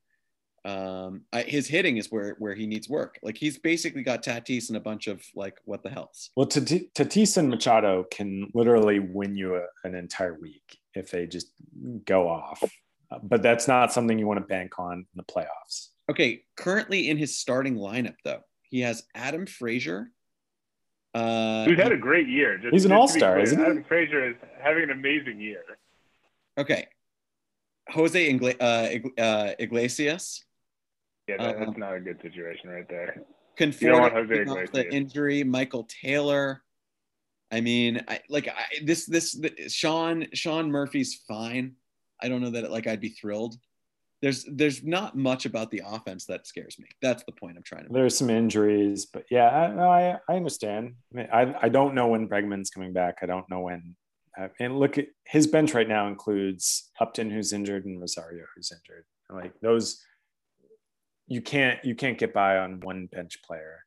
Um, 0.67 1.21
I, 1.31 1.43
his 1.43 1.65
hitting 1.65 1.95
is 1.95 2.11
where 2.11 2.35
where 2.39 2.53
he 2.53 2.67
needs 2.67 2.89
work. 2.89 3.19
Like 3.23 3.37
he's 3.37 3.57
basically 3.57 4.03
got 4.03 4.21
Tatis 4.21 4.67
and 4.67 4.75
a 4.75 4.81
bunch 4.81 5.07
of 5.07 5.23
like 5.33 5.57
what 5.63 5.81
the 5.81 5.89
hell's. 5.89 6.29
Well, 6.35 6.45
Tati- 6.45 6.91
Tatis 6.93 7.37
and 7.37 7.49
Machado 7.49 8.03
can 8.11 8.49
literally 8.53 8.99
win 8.99 9.35
you 9.35 9.55
a, 9.55 9.63
an 9.85 9.95
entire 9.95 10.37
week 10.37 10.77
if 10.93 11.09
they 11.09 11.25
just 11.25 11.53
go 12.05 12.27
off. 12.27 12.61
Uh, 13.09 13.19
but 13.23 13.41
that's 13.41 13.69
not 13.69 13.93
something 13.93 14.19
you 14.19 14.27
want 14.27 14.41
to 14.41 14.45
bank 14.45 14.77
on 14.77 14.97
in 14.97 15.05
the 15.15 15.23
playoffs. 15.23 15.89
Okay, 16.11 16.43
currently 16.57 17.09
in 17.09 17.15
his 17.17 17.37
starting 17.39 17.77
lineup 17.77 18.15
though, 18.25 18.41
he 18.69 18.81
has 18.81 19.03
Adam 19.15 19.45
Frazier. 19.45 20.11
Uh, 21.13 21.63
Who's 21.63 21.79
had 21.79 21.93
a 21.93 21.97
great 21.97 22.27
year. 22.27 22.57
Just, 22.57 22.73
He's 22.73 22.83
an 22.85 22.91
just 22.91 23.13
to 23.13 23.19
be 23.19 23.25
all-star, 23.25 23.39
isn't 23.39 23.57
he? 23.57 23.63
Adam 23.63 23.85
Frazier 23.87 24.29
is 24.31 24.35
having 24.61 24.83
an 24.83 24.91
amazing 24.91 25.39
year. 25.39 25.63
okay, 26.57 26.87
Jose 27.89 28.33
Ingla- 28.33 28.57
uh, 28.59 28.89
Ig- 28.91 29.17
uh, 29.19 29.51
Iglesias. 29.59 30.43
Yeah, 31.27 31.37
that, 31.37 31.59
that's 31.59 31.77
not 31.77 31.95
a 31.95 31.99
good 31.99 32.21
situation 32.21 32.69
right 32.69 32.87
there. 32.89 33.23
Conforto 33.57 33.99
want 33.99 34.13
Jose 34.13 34.67
the 34.71 34.93
injury. 34.93 35.43
Michael 35.43 35.87
Taylor. 36.03 36.61
I 37.51 37.61
mean, 37.61 38.01
I 38.07 38.21
like 38.29 38.47
I, 38.47 38.83
this. 38.83 39.05
This 39.05 39.33
the, 39.33 39.69
Sean 39.69 40.27
Sean 40.33 40.69
Murphy's 40.69 41.21
fine. 41.27 41.73
I 42.21 42.29
don't 42.29 42.41
know 42.41 42.51
that 42.51 42.71
like 42.71 42.87
I'd 42.87 43.01
be 43.01 43.09
thrilled. 43.09 43.55
There's 44.21 44.45
there's 44.51 44.83
not 44.83 45.15
much 45.15 45.45
about 45.45 45.69
the 45.71 45.83
offense 45.85 46.25
that 46.25 46.47
scares 46.47 46.77
me. 46.79 46.87
That's 47.01 47.23
the 47.23 47.31
point 47.31 47.55
I'm 47.57 47.63
trying 47.63 47.83
to. 47.83 47.89
make. 47.89 47.93
There's 47.93 48.17
some 48.17 48.29
injuries, 48.29 49.05
but 49.05 49.25
yeah, 49.29 49.49
I, 49.49 49.73
no, 49.73 49.89
I, 49.89 50.17
I 50.27 50.35
understand. 50.35 50.95
I, 51.13 51.15
mean, 51.15 51.27
I, 51.31 51.55
I 51.63 51.69
don't 51.69 51.93
know 51.93 52.07
when 52.07 52.27
Bregman's 52.27 52.69
coming 52.69 52.93
back. 52.93 53.17
I 53.21 53.27
don't 53.27 53.49
know 53.49 53.61
when. 53.61 53.95
Uh, 54.39 54.47
and 54.59 54.79
look 54.79 54.97
at 54.97 55.07
his 55.25 55.47
bench 55.47 55.73
right 55.73 55.87
now 55.87 56.07
includes 56.07 56.91
Upton, 56.99 57.29
who's 57.29 57.53
injured, 57.53 57.85
and 57.85 57.99
Rosario, 57.99 58.43
who's 58.55 58.71
injured. 58.71 59.05
Like 59.29 59.53
those, 59.61 60.03
you 61.27 61.41
can't 61.41 61.83
you 61.83 61.95
can't 61.95 62.17
get 62.17 62.33
by 62.33 62.57
on 62.57 62.79
one 62.79 63.07
bench 63.07 63.41
player 63.43 63.79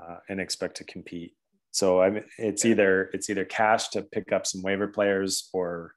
uh, 0.00 0.18
and 0.28 0.40
expect 0.40 0.76
to 0.76 0.84
compete. 0.84 1.34
So 1.70 2.00
I 2.00 2.10
mean, 2.10 2.24
it's 2.38 2.64
either 2.64 3.10
it's 3.12 3.28
either 3.30 3.44
cash 3.44 3.88
to 3.90 4.02
pick 4.02 4.32
up 4.32 4.46
some 4.46 4.62
waiver 4.62 4.88
players 4.88 5.48
or 5.52 5.94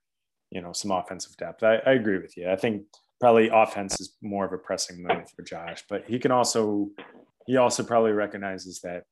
you 0.49 0.61
know 0.61 0.73
some 0.73 0.91
offensive 0.91 1.35
depth. 1.37 1.63
I, 1.63 1.75
I 1.85 1.93
agree 1.93 2.19
with 2.19 2.35
you. 2.35 2.49
I 2.49 2.55
think 2.55 2.83
probably 3.19 3.49
offense 3.49 4.01
is 4.01 4.15
more 4.21 4.45
of 4.45 4.53
a 4.53 4.57
pressing 4.57 5.03
move 5.03 5.29
for 5.35 5.43
Josh, 5.43 5.83
but 5.89 6.03
he 6.07 6.19
can 6.19 6.31
also 6.31 6.89
he 7.45 7.57
also 7.57 7.83
probably 7.83 8.11
recognizes 8.11 8.81
that 8.81 9.03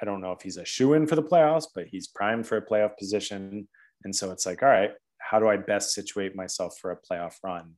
I 0.00 0.04
don't 0.04 0.20
know 0.20 0.32
if 0.32 0.42
he's 0.42 0.56
a 0.56 0.64
shoe 0.64 0.94
in 0.94 1.06
for 1.06 1.16
the 1.16 1.22
playoffs, 1.22 1.66
but 1.74 1.86
he's 1.86 2.08
primed 2.08 2.46
for 2.46 2.56
a 2.56 2.66
playoff 2.66 2.96
position. 2.98 3.66
And 4.04 4.14
so 4.14 4.30
it's 4.30 4.44
like, 4.44 4.62
all 4.62 4.68
right, 4.68 4.90
how 5.18 5.38
do 5.38 5.48
I 5.48 5.56
best 5.56 5.94
situate 5.94 6.36
myself 6.36 6.78
for 6.80 6.90
a 6.90 6.98
playoff 7.00 7.34
run? 7.42 7.72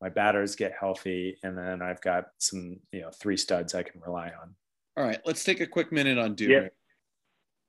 My 0.00 0.08
batters 0.08 0.56
get 0.56 0.72
healthy, 0.78 1.36
and 1.42 1.56
then 1.56 1.82
I've 1.82 2.00
got 2.00 2.28
some, 2.38 2.80
you 2.92 3.02
know, 3.02 3.10
three 3.10 3.36
studs 3.36 3.74
I 3.74 3.82
can 3.82 4.00
rely 4.00 4.32
on. 4.40 4.54
All 4.96 5.04
right, 5.04 5.20
let's 5.24 5.44
take 5.44 5.60
a 5.60 5.66
quick 5.66 5.92
minute 5.92 6.18
on 6.18 6.34
Dubner. 6.34 6.70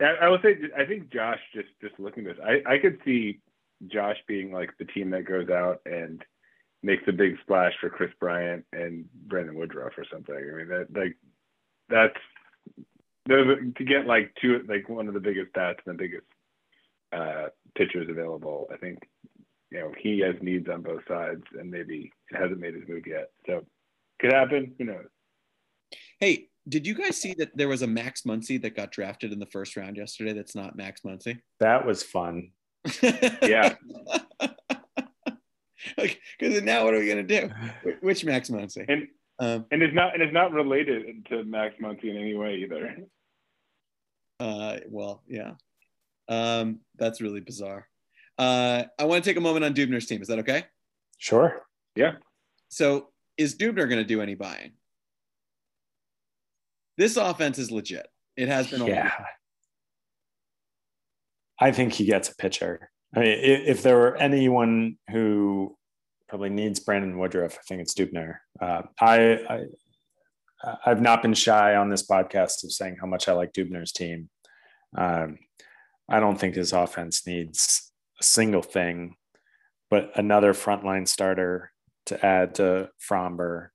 I, 0.01 0.25
I 0.25 0.29
would 0.29 0.41
say 0.41 0.57
I 0.77 0.85
think 0.85 1.11
Josh 1.11 1.39
just 1.53 1.69
just 1.81 1.99
looking 1.99 2.25
at 2.27 2.37
this, 2.37 2.45
I, 2.45 2.73
I 2.73 2.77
could 2.77 2.99
see 3.05 3.39
Josh 3.87 4.17
being 4.27 4.51
like 4.51 4.71
the 4.77 4.85
team 4.85 5.09
that 5.11 5.25
goes 5.25 5.49
out 5.49 5.81
and 5.85 6.23
makes 6.83 7.03
a 7.07 7.11
big 7.11 7.35
splash 7.41 7.73
for 7.79 7.89
Kris 7.89 8.11
Bryant 8.19 8.65
and 8.73 9.05
Brandon 9.27 9.55
Woodruff 9.55 9.93
or 9.97 10.05
something. 10.11 10.35
I 10.35 10.57
mean 10.57 10.67
that 10.69 10.87
like 10.95 11.17
that's 11.89 12.17
those 13.27 13.57
to 13.77 13.83
get 13.83 14.07
like 14.07 14.33
two 14.41 14.61
like 14.67 14.89
one 14.89 15.07
of 15.07 15.13
the 15.13 15.19
biggest 15.19 15.53
bats 15.53 15.79
and 15.85 15.97
the 15.97 16.03
biggest 16.03 16.25
uh, 17.13 17.49
pitchers 17.75 18.09
available. 18.09 18.67
I 18.73 18.77
think 18.77 18.99
you 19.71 19.79
know 19.79 19.91
he 19.97 20.19
has 20.19 20.35
needs 20.41 20.67
on 20.69 20.81
both 20.81 21.01
sides 21.07 21.43
and 21.59 21.69
maybe 21.71 22.11
it 22.31 22.35
hasn't 22.37 22.59
made 22.59 22.75
his 22.75 22.87
move 22.87 23.07
yet. 23.07 23.29
So 23.45 23.65
could 24.19 24.33
happen. 24.33 24.73
Who 24.77 24.85
knows? 24.85 25.07
Hey, 26.19 26.47
did 26.67 26.85
you 26.85 26.93
guys 26.93 27.17
see 27.17 27.33
that 27.39 27.55
there 27.57 27.67
was 27.67 27.81
a 27.81 27.87
Max 27.87 28.21
Muncy 28.21 28.61
that 28.61 28.75
got 28.75 28.91
drafted 28.91 29.31
in 29.33 29.39
the 29.39 29.45
first 29.47 29.75
round 29.75 29.97
yesterday? 29.97 30.33
That's 30.33 30.55
not 30.55 30.75
Max 30.75 31.01
Muncy. 31.01 31.39
That 31.59 31.85
was 31.85 32.03
fun. 32.03 32.51
Yeah. 33.41 33.75
Because 36.39 36.61
now 36.63 36.85
what 36.85 36.93
are 36.93 36.99
we 36.99 37.07
gonna 37.07 37.23
do? 37.23 37.49
Which 38.01 38.23
Max 38.23 38.49
Muncy? 38.49 38.85
And 38.87 39.07
Um, 39.39 39.65
and 39.71 39.81
it's 39.81 39.93
not 39.93 40.13
and 40.13 40.21
it's 40.21 40.33
not 40.33 40.51
related 40.51 41.25
to 41.29 41.43
Max 41.43 41.75
Muncy 41.81 42.05
in 42.05 42.17
any 42.17 42.35
way 42.35 42.55
either. 42.57 42.95
uh, 44.39 44.77
well, 44.87 45.23
yeah. 45.27 45.53
Um, 46.27 46.79
that's 46.95 47.21
really 47.21 47.39
bizarre. 47.41 47.87
Uh, 48.41 48.85
I 48.97 49.05
want 49.05 49.23
to 49.23 49.29
take 49.29 49.37
a 49.37 49.41
moment 49.41 49.63
on 49.63 49.73
Dubner's 49.75 50.07
team. 50.07 50.21
Is 50.21 50.27
that 50.29 50.39
okay? 50.39 50.65
Sure. 51.19 51.61
Yeah. 51.95 52.13
So, 52.69 53.09
is 53.37 53.55
Dubner 53.55 53.87
going 53.87 54.01
to 54.01 54.03
do 54.03 54.19
any 54.21 54.33
buying? 54.33 54.71
This 56.97 57.17
offense 57.17 57.59
is 57.59 57.71
legit. 57.71 58.07
It 58.35 58.47
has 58.47 58.69
been. 58.71 58.81
all 58.81 58.89
Yeah. 58.89 59.11
I 61.59 61.71
think 61.71 61.93
he 61.93 62.05
gets 62.05 62.29
a 62.29 62.35
pitcher. 62.35 62.89
I 63.15 63.19
mean, 63.19 63.29
i- 63.29 63.33
if 63.69 63.83
there 63.83 63.95
were 63.97 64.15
anyone 64.17 64.97
who 65.11 65.77
probably 66.27 66.49
needs 66.49 66.79
Brandon 66.79 67.17
Woodruff, 67.19 67.57
I 67.57 67.61
think 67.67 67.81
it's 67.81 67.93
Dubner. 67.93 68.37
Uh, 68.59 68.83
I, 68.99 69.65
I, 70.63 70.75
I've 70.85 71.01
not 71.01 71.21
been 71.21 71.33
shy 71.35 71.75
on 71.75 71.89
this 71.89 72.07
podcast 72.07 72.63
of 72.63 72.71
saying 72.71 72.97
how 72.99 73.05
much 73.07 73.27
I 73.27 73.33
like 73.33 73.53
Dubner's 73.53 73.91
team. 73.91 74.29
Um, 74.97 75.37
I 76.09 76.19
don't 76.19 76.39
think 76.39 76.55
his 76.55 76.73
offense 76.73 77.27
needs 77.27 77.90
a 77.90 77.90
single 78.21 78.61
thing, 78.61 79.15
but 79.89 80.11
another 80.15 80.53
frontline 80.53 81.07
starter 81.07 81.71
to 82.07 82.25
add 82.25 82.55
to 82.55 82.89
Fromber 83.09 83.69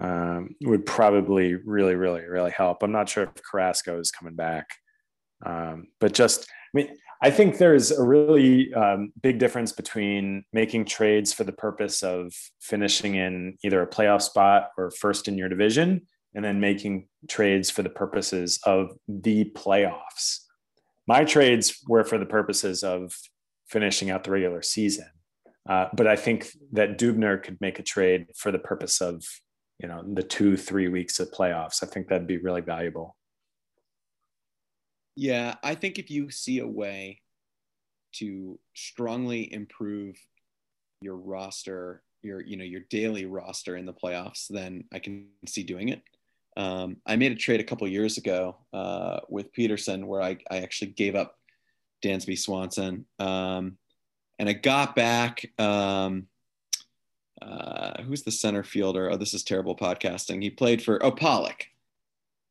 um, 0.00 0.54
would 0.62 0.86
probably 0.86 1.54
really, 1.54 1.94
really, 1.94 2.22
really 2.22 2.50
help. 2.50 2.82
I'm 2.82 2.92
not 2.92 3.08
sure 3.08 3.24
if 3.24 3.42
Carrasco 3.42 3.98
is 3.98 4.10
coming 4.10 4.36
back, 4.36 4.68
um, 5.44 5.88
but 6.00 6.14
just 6.14 6.42
I 6.42 6.70
mean, 6.74 6.96
I 7.22 7.30
think 7.30 7.58
there's 7.58 7.90
a 7.90 8.04
really 8.04 8.72
um, 8.74 9.12
big 9.22 9.38
difference 9.38 9.72
between 9.72 10.44
making 10.52 10.84
trades 10.84 11.32
for 11.32 11.44
the 11.44 11.52
purpose 11.52 12.02
of 12.02 12.32
finishing 12.60 13.16
in 13.16 13.56
either 13.64 13.82
a 13.82 13.88
playoff 13.88 14.22
spot 14.22 14.68
or 14.76 14.90
first 14.90 15.26
in 15.26 15.36
your 15.36 15.48
division, 15.48 16.02
and 16.34 16.44
then 16.44 16.60
making 16.60 17.08
trades 17.28 17.70
for 17.70 17.82
the 17.82 17.90
purposes 17.90 18.60
of 18.64 18.92
the 19.08 19.50
playoffs. 19.56 20.40
My 21.08 21.24
trades 21.24 21.82
were 21.88 22.04
for 22.04 22.18
the 22.18 22.26
purposes 22.26 22.84
of 22.84 23.12
finishing 23.68 24.10
out 24.10 24.24
the 24.24 24.30
regular 24.30 24.62
season. 24.62 25.08
Uh, 25.68 25.86
but 25.92 26.06
I 26.06 26.16
think 26.16 26.48
that 26.72 26.98
Dubner 26.98 27.42
could 27.42 27.60
make 27.60 27.78
a 27.78 27.82
trade 27.82 28.26
for 28.36 28.50
the 28.50 28.58
purpose 28.58 29.00
of, 29.00 29.22
you 29.78 29.88
know, 29.88 30.02
the 30.14 30.22
two, 30.22 30.56
three 30.56 30.88
weeks 30.88 31.20
of 31.20 31.30
playoffs. 31.30 31.82
I 31.82 31.86
think 31.86 32.08
that'd 32.08 32.26
be 32.26 32.38
really 32.38 32.62
valuable. 32.62 33.16
Yeah, 35.14 35.56
I 35.62 35.74
think 35.74 35.98
if 35.98 36.10
you 36.10 36.30
see 36.30 36.60
a 36.60 36.66
way 36.66 37.20
to 38.14 38.58
strongly 38.74 39.52
improve 39.52 40.16
your 41.00 41.16
roster, 41.16 42.02
your 42.22 42.40
you 42.40 42.56
know 42.56 42.64
your 42.64 42.82
daily 42.88 43.26
roster 43.26 43.76
in 43.76 43.86
the 43.86 43.92
playoffs, 43.92 44.46
then 44.48 44.84
I 44.92 44.98
can 44.98 45.26
see 45.46 45.62
doing 45.62 45.90
it. 45.90 46.02
Um, 46.56 46.96
I 47.06 47.16
made 47.16 47.32
a 47.32 47.36
trade 47.36 47.60
a 47.60 47.64
couple 47.64 47.86
years 47.86 48.18
ago 48.18 48.56
uh, 48.72 49.20
with 49.28 49.52
Peterson 49.52 50.06
where 50.06 50.20
I, 50.20 50.38
I 50.50 50.58
actually 50.58 50.90
gave 50.90 51.14
up 51.14 51.37
Dansby 52.02 52.38
Swanson, 52.38 53.06
um, 53.18 53.78
and 54.38 54.48
I 54.48 54.52
got 54.52 54.94
back. 54.94 55.50
Um, 55.58 56.26
uh, 57.40 58.02
who's 58.02 58.22
the 58.22 58.32
center 58.32 58.64
fielder? 58.64 59.10
Oh, 59.10 59.16
this 59.16 59.34
is 59.34 59.44
terrible 59.44 59.76
podcasting. 59.76 60.42
He 60.42 60.50
played 60.50 60.82
for 60.82 61.04
oh 61.04 61.12
Pollock. 61.12 61.66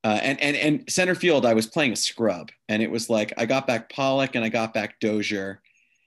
Uh, 0.04 0.20
and 0.22 0.40
and 0.42 0.56
and 0.56 0.90
center 0.90 1.16
field, 1.16 1.46
I 1.46 1.54
was 1.54 1.68
playing 1.68 1.92
a 1.92 1.98
scrub, 1.98 2.52
and 2.70 2.82
it 2.82 2.90
was 2.90 3.10
like 3.10 3.34
I 3.38 3.46
got 3.46 3.68
back 3.68 3.90
Pollock 3.90 4.36
and 4.36 4.46
I 4.46 4.50
got 4.50 4.74
back 4.74 5.00
Dozier. 5.00 5.62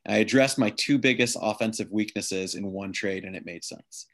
I 0.09 0.18
addressed 0.18 0.59
my 0.59 0.70
two 0.70 0.99
biggest 0.99 1.36
offensive 1.41 1.91
weaknesses 1.91 2.55
in 2.55 2.72
one 2.72 2.93
trade, 2.93 3.24
and 3.24 3.36
it 3.36 3.45
made 3.45 3.64
sense. 3.64 4.07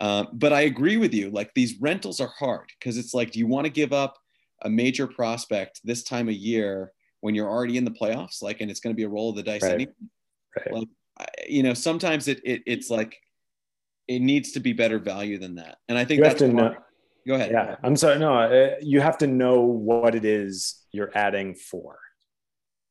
Um, 0.00 0.28
but 0.32 0.52
I 0.52 0.62
agree 0.62 0.96
with 0.96 1.14
you. 1.14 1.30
Like 1.30 1.52
these 1.54 1.80
rentals 1.80 2.20
are 2.20 2.32
hard 2.38 2.72
because 2.78 2.96
it's 2.96 3.14
like, 3.14 3.30
do 3.30 3.38
you 3.38 3.46
want 3.46 3.66
to 3.66 3.70
give 3.70 3.92
up 3.92 4.18
a 4.62 4.70
major 4.70 5.06
prospect 5.06 5.80
this 5.84 6.02
time 6.02 6.28
of 6.28 6.34
year 6.34 6.92
when 7.20 7.34
you're 7.34 7.48
already 7.48 7.76
in 7.76 7.84
the 7.84 7.90
playoffs? 7.90 8.42
Like, 8.42 8.60
and 8.60 8.70
it's 8.70 8.80
going 8.80 8.94
to 8.94 8.96
be 8.96 9.04
a 9.04 9.08
roll 9.08 9.30
of 9.30 9.36
the 9.36 9.42
dice. 9.42 9.62
Right. 9.62 9.74
Anyway? 9.74 9.92
Right. 10.56 10.74
Like, 10.74 10.88
you 11.48 11.62
know, 11.62 11.74
sometimes 11.74 12.28
it, 12.28 12.40
it 12.44 12.62
it's 12.66 12.90
like 12.90 13.16
it 14.08 14.20
needs 14.20 14.52
to 14.52 14.60
be 14.60 14.72
better 14.72 14.98
value 14.98 15.38
than 15.38 15.56
that. 15.56 15.78
And 15.88 15.96
I 15.98 16.04
think 16.04 16.18
You 16.18 16.24
have 16.24 16.38
to 16.38 16.48
know. 16.48 16.74
Go 17.26 17.34
ahead. 17.34 17.50
Yeah, 17.52 17.76
I'm 17.84 17.96
sorry. 17.96 18.18
No, 18.18 18.34
uh, 18.34 18.74
you 18.80 19.00
have 19.00 19.18
to 19.18 19.26
know 19.26 19.60
what 19.60 20.14
it 20.14 20.24
is 20.24 20.82
you're 20.90 21.12
adding 21.14 21.54
for. 21.54 21.98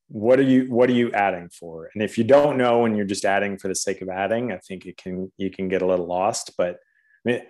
What 0.07 0.39
are 0.39 0.43
you 0.43 0.65
What 0.65 0.89
are 0.89 0.93
you 0.93 1.11
adding 1.11 1.49
for? 1.49 1.89
And 1.93 2.03
if 2.03 2.17
you 2.17 2.23
don't 2.23 2.57
know 2.57 2.85
and 2.85 2.95
you're 2.95 3.05
just 3.05 3.25
adding 3.25 3.57
for 3.57 3.67
the 3.67 3.75
sake 3.75 4.01
of 4.01 4.09
adding, 4.09 4.51
I 4.51 4.57
think 4.57 4.85
it 4.85 4.97
can 4.97 5.31
you 5.37 5.49
can 5.49 5.67
get 5.67 5.81
a 5.81 5.87
little 5.87 6.05
lost. 6.05 6.51
But 6.57 6.77
I 7.25 7.31
mean, 7.31 7.41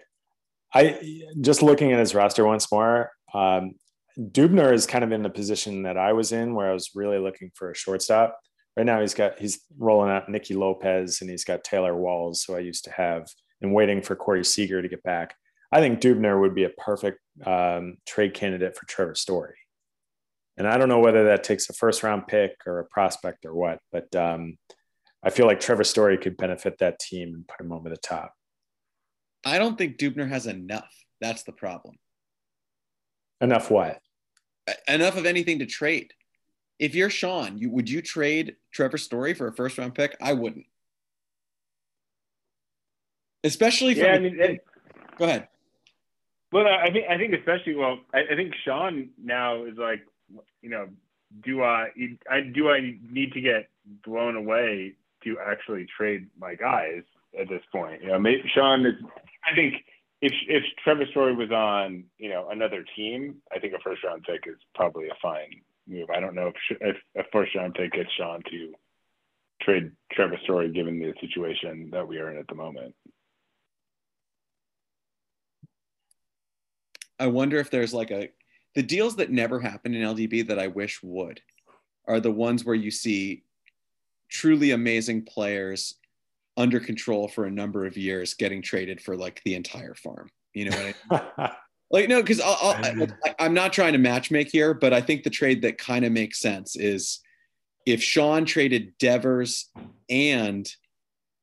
I 0.74 1.24
just 1.42 1.62
looking 1.62 1.92
at 1.92 2.00
his 2.00 2.16
roster 2.16 2.46
once 2.46 2.72
more. 2.72 3.12
Um, 3.34 3.76
Dubner 4.20 4.74
is 4.74 4.86
kind 4.86 5.04
of 5.04 5.12
in 5.12 5.24
the 5.24 5.30
position 5.30 5.84
that 5.84 5.98
I 5.98 6.14
was 6.14 6.32
in, 6.32 6.54
where 6.54 6.70
I 6.70 6.74
was 6.74 6.92
really 6.94 7.20
looking 7.20 7.52
for 7.56 7.72
a 7.72 7.76
shortstop. 7.76 8.38
Right 8.76 8.86
now, 8.86 9.00
he's 9.00 9.14
got 9.14 9.40
he's 9.40 9.62
rolling 9.78 10.12
out 10.12 10.30
Nicky 10.30 10.56
Lopez 10.56 11.22
and 11.22 11.30
he's 11.30 11.46
got 11.46 11.64
Taylor 11.64 11.96
Walls, 11.96 12.44
who 12.44 12.56
I 12.56 12.60
used 12.60 12.84
to 12.86 12.92
have, 12.92 13.28
and 13.62 13.74
waiting 13.74 14.02
for 14.02 14.16
Corey 14.16 14.44
Seager 14.44 14.82
to 14.82 14.90
get 14.90 15.04
back. 15.04 15.36
I 15.72 15.80
think 15.80 16.02
Dubner 16.02 16.40
would 16.40 16.56
be 16.56 16.64
a 16.64 16.70
perfect 16.70 17.20
um, 17.46 17.98
trade 18.06 18.34
candidate 18.34 18.76
for 18.76 18.86
Trevor 18.88 19.16
Story. 19.16 19.56
And 20.58 20.68
I 20.68 20.78
don't 20.78 20.90
know 20.90 21.00
whether 21.00 21.26
that 21.26 21.44
takes 21.44 21.70
a 21.70 21.74
first 21.74 22.04
round 22.04 22.28
pick 22.28 22.56
or 22.66 22.80
a 22.80 22.86
prospect 22.86 23.46
or 23.46 23.54
what, 23.54 23.80
but 23.92 24.14
um, 24.16 24.58
I 25.24 25.30
feel 25.30 25.46
like 25.46 25.60
Trevor 25.60 25.86
Story 25.86 26.18
could 26.18 26.36
benefit 26.36 26.80
that 26.80 27.00
team 27.00 27.34
and 27.34 27.48
put 27.48 27.62
him 27.62 27.72
over 27.72 27.90
the 27.90 27.98
top. 27.98 28.34
I 29.46 29.58
don't 29.58 29.78
think 29.78 29.98
Dubner 29.98 30.28
has 30.28 30.48
enough. 30.48 30.94
That's 31.22 31.44
the 31.44 31.54
problem. 31.54 31.96
Enough 33.40 33.72
what? 33.72 34.00
Enough 34.88 35.18
of 35.18 35.26
anything 35.26 35.60
to 35.60 35.66
trade. 35.66 36.14
If 36.80 36.96
you're 36.96 37.10
Sean, 37.10 37.58
you 37.58 37.70
would 37.70 37.90
you 37.90 38.02
trade 38.02 38.56
Trevor 38.72 38.98
Story 38.98 39.34
for 39.34 39.48
a 39.48 39.54
first 39.54 39.78
round 39.78 39.96
pick? 39.96 40.16
I 40.22 40.34
wouldn't. 40.34 40.66
Especially 43.44 43.96
from 43.96 44.04
Yeah, 44.04 44.12
I 44.14 44.20
mean, 44.20 44.42
and, 44.42 44.60
go 45.18 45.26
ahead. 45.26 45.48
well, 46.52 46.68
I 46.68 46.92
think 46.92 47.06
I 47.10 47.18
think 47.18 47.34
especially 47.34 47.76
well, 47.76 48.00
I, 48.14 48.20
I 48.32 48.36
think 48.36 48.54
Sean 48.66 49.10
now 49.22 49.64
is 49.64 49.78
like, 49.78 50.06
you 50.62 50.70
know, 50.70 50.88
do 51.44 51.64
I, 51.64 51.90
I 52.30 52.42
do 52.42 52.70
I 52.70 52.98
need 53.10 53.34
to 53.34 53.42
get 53.42 53.70
blown 54.06 54.36
away 54.36 54.94
to 55.24 55.38
actually 55.46 55.86
trade 55.98 56.28
my 56.40 56.56
guys 56.56 57.04
at 57.40 57.50
this 57.50 57.62
point? 57.72 58.02
You 58.02 58.10
know, 58.10 58.20
maybe 58.20 58.44
Sean 58.54 58.86
is. 58.86 58.96
I 59.50 59.56
think 59.56 59.76
if 60.22 60.34
if 60.48 60.64
Trevor 60.84 61.06
Story 61.12 61.36
was 61.36 61.52
on, 61.52 62.04
you 62.18 62.30
know, 62.30 62.50
another 62.50 62.84
team, 62.96 63.36
I 63.54 63.60
think 63.60 63.74
a 63.74 63.80
first 63.80 64.04
round 64.04 64.24
pick 64.24 64.42
is 64.48 64.58
probably 64.76 65.08
a 65.08 65.16
fine 65.22 65.62
move. 65.88 66.10
I 66.10 66.20
don't 66.20 66.36
know 66.36 66.48
if 66.48 66.78
if 66.82 66.98
a 67.16 67.24
first 67.32 67.56
round 67.56 67.76
pick 67.76 67.94
gets 67.94 68.10
Sean 68.18 68.42
to 68.50 68.74
trade 69.62 69.92
Trevor 70.12 70.38
Story 70.44 70.72
given 70.72 71.00
the 71.00 71.14
situation 71.22 71.90
that 71.92 72.08
we 72.08 72.18
are 72.18 72.32
in 72.32 72.38
at 72.38 72.48
the 72.48 72.56
moment. 72.56 72.94
I 77.20 77.28
wonder 77.28 77.58
if 77.58 77.70
there's 77.70 77.94
like 77.94 78.12
a 78.12 78.30
the 78.76 78.84
deals 78.84 79.16
that 79.18 79.32
never 79.32 79.60
happen 79.60 79.94
in 79.94 80.04
LDB 80.04 80.48
that 80.48 80.60
I 80.60 80.68
wish 80.68 81.02
would 81.02 81.42
are 82.08 82.20
the 82.20 82.32
ones 82.32 82.66
where 82.66 82.76
you 82.76 82.92
see 82.92 83.44
truly 84.30 84.72
amazing 84.72 85.24
players 85.24 85.96
under 86.60 86.80
control 86.80 87.30
for 87.30 87.46
a 87.46 87.52
number 87.52 87.86
of 87.86 87.98
years 87.98 88.34
getting 88.34 88.62
traded 88.62 89.02
for 89.02 89.16
like 89.16 89.42
the 89.46 89.56
entire 89.56 89.96
farm. 89.96 90.30
You 90.54 90.70
know 90.70 90.78
what 90.78 90.96
I 91.10 91.40
mean? 91.40 91.50
like 91.92 92.10
no, 92.10 92.22
because 92.22 92.42
I'll, 92.42 92.58
I'll, 92.62 93.08
I, 93.26 93.36
I'm 93.40 93.54
not 93.54 93.72
trying 93.72 93.94
to 93.94 94.00
matchmake 94.00 94.50
here, 94.52 94.74
but 94.74 94.94
I 94.94 95.00
think 95.00 95.24
the 95.24 95.30
trade 95.30 95.62
that 95.62 95.78
kind 95.78 96.04
of 96.04 96.12
makes 96.12 96.40
sense 96.40 96.76
is 96.76 97.22
if 97.86 98.04
Sean 98.04 98.44
traded 98.44 98.94
Devers 99.00 99.72
and 100.10 100.70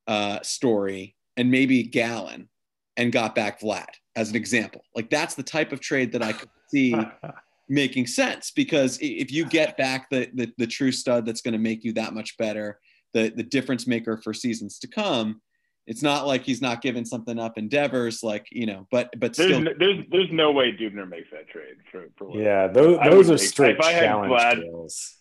uh, 0.07 0.41
Story 0.43 1.17
and 1.39 1.51
maybe 1.51 1.83
Gallon 1.83 2.51
and 2.99 3.11
got 3.11 3.35
back 3.35 3.61
Vlad 3.61 3.89
as 4.17 4.29
an 4.29 4.37
example. 4.37 4.83
Like 4.95 5.09
that's 5.09 5.35
the 5.35 5.43
type 5.43 5.73
of 5.73 5.81
trade 5.81 6.13
that 6.13 6.23
I 6.23 6.33
could 6.35 6.51
see 6.69 6.95
making 7.71 8.07
sense 8.07 8.51
because 8.51 8.99
if 9.01 9.33
you 9.33 9.47
get 9.47 9.79
back 9.79 10.11
the 10.11 10.31
the, 10.35 10.53
the 10.59 10.67
true 10.67 10.93
stud 10.93 11.25
that's 11.25 11.41
going 11.41 11.53
to 11.53 11.59
make 11.59 11.85
you 11.85 11.95
that 11.95 12.13
much 12.13 12.37
better, 12.37 12.81
the 13.17 13.31
the 13.31 13.43
difference 13.43 13.87
maker 13.87 14.19
for 14.19 14.35
seasons 14.35 14.79
to 14.81 14.87
come. 14.87 15.41
It's 15.87 16.03
not 16.03 16.27
like 16.27 16.43
he's 16.43 16.61
not 16.61 16.83
giving 16.83 17.05
something 17.05 17.39
up 17.39 17.57
endeavors, 17.57 18.23
like 18.23 18.47
you 18.51 18.67
know, 18.67 18.87
but 18.91 19.09
but 19.19 19.35
There's 19.35 19.51
still, 19.51 19.61
no, 19.63 19.73
there's 19.79 20.05
there's 20.11 20.33
no 20.33 20.53
way 20.53 20.73
Dubner 20.73 21.09
makes 21.09 21.31
that 21.33 21.49
trade 21.49 21.77
for 21.91 22.07
for 22.19 22.37
yeah, 22.37 22.67
those, 22.67 22.99
those 23.05 23.31
are 23.31 23.39
straight 23.39 23.77
if 23.77 23.85
I 23.85 23.93
had 23.93 24.03
challenge 24.03 24.33
Vlad- 24.33 24.63
deals. 24.63 25.17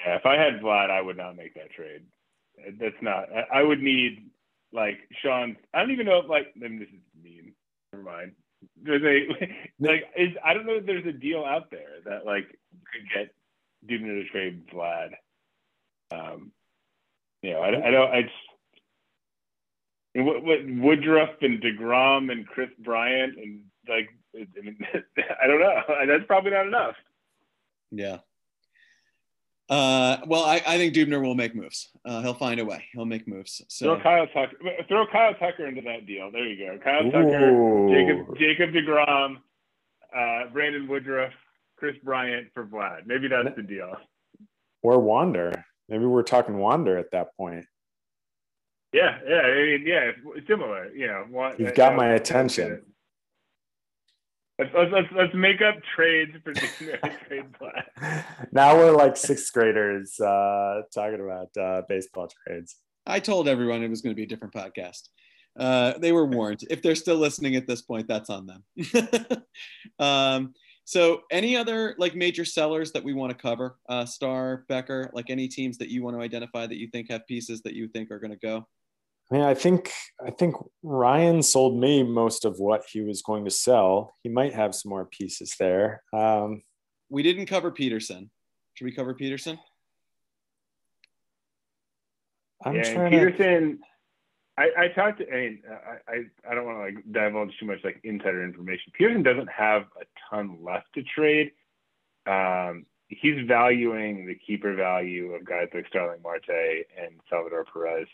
Yeah, 0.00 0.16
if 0.16 0.26
I 0.26 0.36
had 0.36 0.60
Vlad, 0.60 0.90
I 0.90 1.02
would 1.02 1.16
not 1.16 1.36
make 1.36 1.54
that 1.54 1.70
trade. 1.70 2.02
That's 2.78 3.02
not. 3.02 3.24
I, 3.32 3.58
I 3.58 3.62
would 3.62 3.82
need 3.82 4.30
like 4.72 4.98
Sean. 5.22 5.56
I 5.74 5.80
don't 5.80 5.90
even 5.90 6.06
know 6.06 6.18
if 6.18 6.28
like. 6.28 6.54
I 6.56 6.68
mean, 6.68 6.78
this 6.78 6.88
is 6.88 7.02
mean. 7.22 7.52
Never 7.92 8.04
mind. 8.04 8.32
There's 8.80 9.02
a 9.02 9.46
like. 9.80 10.04
Is 10.16 10.30
I 10.44 10.54
don't 10.54 10.64
know 10.64 10.76
if 10.76 10.86
there's 10.86 11.06
a 11.06 11.12
deal 11.12 11.44
out 11.44 11.70
there 11.70 12.00
that 12.06 12.24
like 12.24 12.46
could 12.46 13.08
get 13.12 13.34
Dubner 13.84 14.22
to 14.22 14.28
trade 14.30 14.68
Vlad. 14.68 15.10
Um, 16.12 16.52
you 17.42 17.52
know, 17.52 17.60
I, 17.60 17.68
I 17.68 17.90
don't. 17.90 18.10
I 18.10 18.22
just. 18.22 18.34
and 20.14 20.26
What, 20.26 20.42
what 20.42 20.58
Woodruff 20.66 21.30
and 21.42 21.60
Degrom 21.62 22.32
and 22.32 22.46
Kris 22.46 22.70
Bryant 22.78 23.36
and 23.38 23.62
like 23.88 24.08
I 24.34 24.60
mean 24.62 24.78
I 25.42 25.46
don't 25.46 25.60
know 25.60 25.82
that's 26.06 26.26
probably 26.26 26.50
not 26.52 26.66
enough. 26.66 26.96
yeah. 27.90 28.18
Uh, 29.68 30.18
well, 30.28 30.44
I, 30.44 30.62
I 30.64 30.78
think 30.78 30.94
Dubner 30.94 31.20
will 31.20 31.34
make 31.34 31.52
moves. 31.52 31.88
Uh, 32.04 32.22
he'll 32.22 32.34
find 32.34 32.60
a 32.60 32.64
way. 32.64 32.84
He'll 32.92 33.04
make 33.04 33.26
moves. 33.26 33.60
So 33.66 33.96
Throw 33.96 34.00
Kyle 34.00 34.26
Tucker. 34.28 34.56
Throw 34.86 35.06
Kyle 35.08 35.34
Tucker 35.34 35.66
into 35.66 35.80
that 35.82 36.06
deal. 36.06 36.30
There 36.30 36.46
you 36.46 36.66
go. 36.66 36.78
Kyle 36.78 37.02
Tucker, 37.02 37.50
Ooh. 37.50 37.90
Jacob 37.90 38.38
Jacob 38.38 38.70
Degrom, 38.70 39.38
uh, 40.16 40.50
Brandon 40.52 40.86
Woodruff, 40.86 41.32
Kris 41.76 41.96
Bryant 42.04 42.46
for 42.54 42.64
Vlad. 42.64 43.06
Maybe 43.06 43.26
that's 43.26 43.56
the 43.56 43.62
deal. 43.64 43.96
Or 44.82 45.00
Wander. 45.00 45.64
Maybe 45.88 46.04
we're 46.04 46.22
talking 46.22 46.58
Wander 46.58 46.98
at 46.98 47.10
that 47.12 47.28
point. 47.36 47.64
Yeah, 48.92 49.18
yeah. 49.28 49.40
I 49.40 49.54
mean, 49.54 49.84
yeah, 49.86 50.10
similar. 50.48 50.92
You 50.94 51.06
know, 51.08 51.24
one, 51.30 51.54
You've 51.58 51.74
got 51.74 51.96
my 51.96 52.08
attention. 52.10 52.82
Let's, 54.58 54.70
let's, 54.74 54.90
let's, 54.92 55.08
let's 55.14 55.34
make 55.34 55.60
up 55.60 55.76
trades 55.94 56.32
for 56.42 56.54
trade 56.54 57.44
Vlad. 57.60 58.24
now 58.52 58.74
we're 58.74 58.92
like 58.92 59.16
sixth 59.16 59.52
graders 59.52 60.18
uh, 60.18 60.82
talking 60.94 61.20
about 61.20 61.48
uh, 61.62 61.82
baseball 61.88 62.28
trades. 62.46 62.76
I 63.04 63.20
told 63.20 63.48
everyone 63.48 63.82
it 63.82 63.90
was 63.90 64.00
going 64.00 64.14
to 64.14 64.16
be 64.16 64.22
a 64.22 64.26
different 64.26 64.54
podcast. 64.54 65.08
Uh, 65.58 65.98
they 65.98 66.12
were 66.12 66.26
warned. 66.26 66.64
If 66.70 66.82
they're 66.82 66.94
still 66.94 67.16
listening 67.16 67.54
at 67.56 67.66
this 67.66 67.82
point, 67.82 68.08
that's 68.08 68.30
on 68.30 68.46
them. 68.46 68.64
um, 69.98 70.54
so, 70.88 71.22
any 71.32 71.56
other 71.56 71.96
like 71.98 72.14
major 72.14 72.44
sellers 72.44 72.92
that 72.92 73.02
we 73.02 73.12
want 73.12 73.30
to 73.30 73.36
cover, 73.36 73.76
uh, 73.88 74.04
Star 74.04 74.64
Becker, 74.68 75.10
like 75.12 75.30
any 75.30 75.48
teams 75.48 75.78
that 75.78 75.88
you 75.88 76.04
want 76.04 76.16
to 76.16 76.22
identify 76.22 76.64
that 76.64 76.78
you 76.78 76.86
think 76.86 77.10
have 77.10 77.26
pieces 77.26 77.60
that 77.62 77.74
you 77.74 77.88
think 77.88 78.12
are 78.12 78.20
going 78.20 78.30
to 78.30 78.38
go? 78.38 78.64
I 79.28 79.34
mean, 79.34 79.42
I 79.42 79.54
think 79.54 79.90
I 80.24 80.30
think 80.30 80.54
Ryan 80.84 81.42
sold 81.42 81.80
me 81.80 82.04
most 82.04 82.44
of 82.44 82.60
what 82.60 82.84
he 82.88 83.00
was 83.00 83.20
going 83.20 83.44
to 83.46 83.50
sell. 83.50 84.14
He 84.22 84.28
might 84.28 84.54
have 84.54 84.76
some 84.76 84.90
more 84.90 85.06
pieces 85.06 85.56
there. 85.58 86.04
Um, 86.12 86.62
We 87.10 87.24
didn't 87.24 87.46
cover 87.46 87.72
Peterson. 87.72 88.30
Should 88.74 88.84
we 88.84 88.92
cover 88.92 89.12
Peterson? 89.12 89.58
I'm 92.64 92.76
yeah, 92.76 92.86
and 92.86 92.94
trying 92.94 93.10
to. 93.10 93.18
Peterson. 93.18 93.78
I, 94.56 94.70
I 94.78 94.88
talked 94.88 95.18
to. 95.18 95.28
I 95.28 95.36
mean, 95.36 95.62
I, 95.68 96.12
I, 96.12 96.50
I 96.50 96.54
don't 96.54 96.64
want 96.64 96.78
to 96.78 96.82
like 96.84 97.04
divulge 97.10 97.52
too 97.58 97.66
much 97.66 97.80
like 97.82 98.00
insider 98.04 98.44
information. 98.44 98.92
Peterson 98.96 99.24
doesn't 99.24 99.50
have 99.50 99.82
a 100.00 100.04
ton 100.30 100.58
left 100.62 100.86
to 100.94 101.02
trade. 101.02 101.52
Um, 102.26 102.86
he's 103.08 103.46
valuing 103.46 104.26
the 104.26 104.34
keeper 104.34 104.74
value 104.74 105.32
of 105.32 105.44
guys 105.44 105.68
like 105.72 105.86
Starling 105.88 106.22
Marte 106.22 106.86
and 107.00 107.20
Salvador 107.30 107.64
Perez 107.72 108.08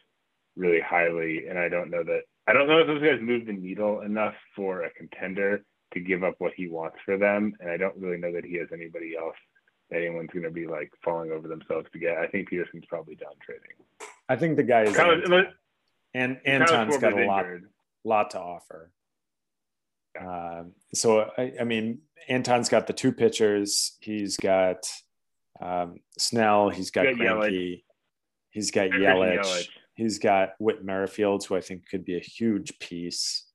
really 0.57 0.81
highly, 0.81 1.47
and 1.49 1.59
I 1.59 1.69
don't 1.69 1.91
know 1.91 2.03
that 2.05 2.23
I 2.47 2.53
don't 2.53 2.67
know 2.69 2.79
if 2.81 2.87
those 2.87 3.03
guys 3.03 3.21
move 3.21 3.47
the 3.47 3.53
needle 3.53 4.01
enough 4.01 4.35
for 4.57 4.83
a 4.83 4.91
contender 4.91 5.65
to 5.95 6.01
give 6.01 6.25
up 6.25 6.35
what 6.39 6.53
he 6.55 6.69
wants 6.69 6.97
for 7.05 7.17
them, 7.17 7.55
and 7.61 7.71
I 7.71 7.77
don't 7.77 7.97
really 7.97 8.19
know 8.19 8.33
that 8.33 8.45
he 8.45 8.57
has 8.57 8.69
anybody 8.73 9.15
else 9.17 9.37
that 9.91 9.99
anyone's 9.99 10.31
going 10.33 10.43
to 10.45 10.51
be 10.51 10.67
like 10.67 10.91
falling 11.05 11.31
over 11.31 11.49
themselves 11.49 11.87
to 11.93 11.99
get. 11.99 12.17
I 12.17 12.27
think 12.27 12.49
Peterson's 12.49 12.85
probably 12.89 13.15
done 13.15 13.35
trading. 13.45 13.77
I 14.29 14.37
think 14.37 14.57
the 14.57 14.63
guy 14.63 14.83
is 14.83 14.97
of- 14.99 15.55
and 16.15 16.39
Anton's 16.45 16.99
got 16.99 17.13
a 17.13 17.27
lot 17.27 17.45
injured. 17.45 17.69
lot 18.05 18.31
to 18.31 18.41
offer. 18.41 18.91
Um, 20.21 20.73
so 20.95 21.31
I, 21.39 21.53
I 21.61 21.65
mean, 21.65 22.01
Anton's 22.29 22.69
got 22.69 22.87
the 22.87 22.93
two 22.93 23.13
pitchers. 23.13 23.97
He's 24.01 24.37
got 24.37 24.87
um, 25.61 25.97
Snell. 26.19 26.69
He's 26.71 26.91
got 26.91 27.07
Yelich. 27.07 27.83
He's 28.51 28.71
got 28.71 28.91
Yelich. 28.91 29.39
Yelich. 29.41 29.69
He's 29.95 30.19
got 30.19 30.51
Whit 30.59 30.85
Merrifield, 30.85 31.45
who 31.45 31.57
I 31.57 31.61
think 31.61 31.89
could 31.89 32.05
be 32.05 32.17
a 32.17 32.21
huge 32.21 32.79
piece. 32.79 33.47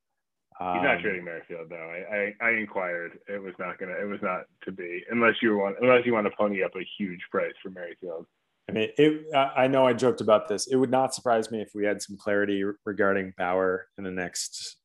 He's 0.60 0.82
not 0.82 0.96
Um, 0.96 1.02
trading 1.04 1.24
Merrifield 1.24 1.70
though. 1.70 1.76
I, 1.76 2.34
I 2.42 2.48
I 2.48 2.52
inquired. 2.54 3.20
It 3.28 3.42
was 3.42 3.54
not 3.60 3.78
gonna. 3.78 3.94
It 3.94 4.08
was 4.08 4.20
not 4.24 4.46
to 4.64 4.72
be 4.72 5.04
unless 5.12 5.36
you 5.42 5.56
want 5.56 5.76
unless 5.82 6.04
you 6.06 6.14
want 6.14 6.26
to 6.26 6.36
pony 6.36 6.64
up 6.64 6.76
a 6.76 6.84
huge 6.98 7.22
price 7.30 7.54
for 7.62 7.70
Merrifield. 7.70 8.26
I 8.68 8.72
mean, 8.72 8.90
it, 8.98 9.36
I 9.36 9.66
I 9.66 9.68
know 9.68 9.86
I 9.86 9.94
joked 9.94 10.20
about 10.20 10.48
this. 10.48 10.66
It 10.66 10.76
would 10.76 10.90
not 10.90 11.14
surprise 11.14 11.52
me 11.52 11.62
if 11.62 11.70
we 11.76 11.86
had 11.86 12.02
some 12.02 12.18
clarity 12.18 12.64
regarding 12.86 13.34
Bauer 13.38 13.88
in 14.00 14.04
the 14.04 14.10
next 14.10 14.77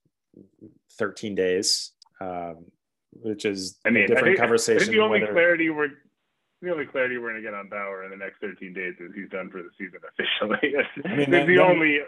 13 0.98 1.34
days, 1.34 1.92
um, 2.20 2.64
which 3.12 3.44
is 3.44 3.78
I 3.84 3.90
mean, 3.90 4.04
a 4.04 4.06
different 4.06 4.24
I 4.24 4.30
think, 4.30 4.38
I 4.38 4.42
conversation. 4.42 4.80
think 4.80 4.92
the 4.92 5.00
only 5.00 5.20
whether- 5.20 5.32
clarity 5.32 5.70
we're 5.70 5.88
the 6.60 6.70
only 6.70 6.86
clarity 6.86 7.18
we're 7.18 7.30
gonna 7.30 7.42
get 7.42 7.54
on 7.54 7.68
Bauer 7.68 8.04
in 8.04 8.10
the 8.10 8.16
next 8.16 8.38
13 8.40 8.72
days 8.72 8.94
is 9.00 9.10
he's 9.16 9.28
done 9.30 9.50
for 9.50 9.62
the 9.62 9.70
season 9.76 9.98
officially. 10.08 10.74
I 11.04 11.16
mean, 11.16 11.30
that- 11.30 11.46
the 11.46 11.56
that- 11.56 11.64
only. 11.64 11.98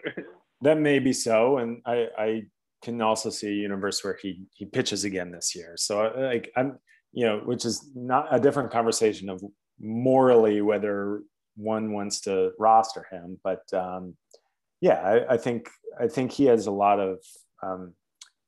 that 0.63 0.79
may 0.79 0.99
be 1.01 1.13
so, 1.13 1.59
and 1.59 1.83
I, 1.85 2.07
I 2.17 2.43
can 2.83 3.01
also 3.03 3.31
see 3.31 3.49
a 3.49 3.53
universe 3.53 4.05
where 4.05 4.17
he 4.21 4.45
he 4.55 4.65
pitches 4.67 5.05
again 5.05 5.31
this 5.33 5.55
year. 5.57 5.75
So 5.77 6.13
like 6.17 6.53
I'm, 6.57 6.79
you 7.13 7.27
know, 7.27 7.41
which 7.45 7.65
is 7.65 7.91
not 7.95 8.29
a 8.31 8.39
different 8.39 8.71
conversation 8.71 9.29
of 9.29 9.43
morally 9.81 10.61
whether 10.63 11.23
one 11.57 11.93
wants 11.93 12.21
to 12.23 12.51
roster 12.59 13.07
him, 13.11 13.39
but 13.43 13.63
um, 13.73 14.17
yeah, 14.81 15.01
I, 15.29 15.35
I 15.35 15.37
think 15.37 15.69
I 15.99 16.07
think 16.09 16.31
he 16.33 16.45
has 16.47 16.67
a 16.67 16.73
lot 16.73 17.01
of. 17.01 17.19
Um, 17.63 17.95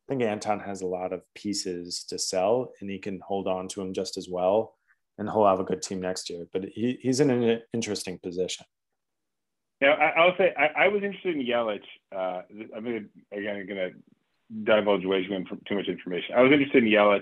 I 0.06 0.12
think 0.12 0.22
Anton 0.22 0.60
has 0.60 0.82
a 0.82 0.86
lot 0.86 1.12
of 1.12 1.22
pieces 1.34 2.04
to 2.10 2.18
sell, 2.18 2.72
and 2.80 2.88
he 2.88 2.98
can 2.98 3.20
hold 3.26 3.48
on 3.48 3.66
to 3.68 3.80
them 3.80 3.92
just 3.92 4.16
as 4.16 4.28
well, 4.30 4.76
and 5.18 5.28
he'll 5.28 5.46
have 5.46 5.58
a 5.58 5.64
good 5.64 5.82
team 5.82 6.00
next 6.00 6.30
year. 6.30 6.46
But 6.52 6.66
he, 6.72 6.98
he's 7.02 7.18
in 7.18 7.30
an 7.30 7.62
interesting 7.72 8.20
position. 8.22 8.66
Now, 9.80 9.94
I, 9.94 10.10
I'll 10.10 10.36
say 10.38 10.54
I, 10.56 10.84
I 10.84 10.88
was 10.88 11.02
interested 11.02 11.36
in 11.36 11.44
Yelich. 11.44 11.80
Uh, 12.14 12.42
I'm 12.74 12.84
gonna 12.84 13.00
again 13.32 13.66
gonna 13.66 13.90
divulge 14.62 15.04
way 15.04 15.26
too, 15.26 15.44
too 15.68 15.74
much 15.74 15.88
information. 15.88 16.36
I 16.36 16.42
was 16.42 16.52
interested 16.52 16.84
in 16.84 16.90
Yelich. 16.90 17.20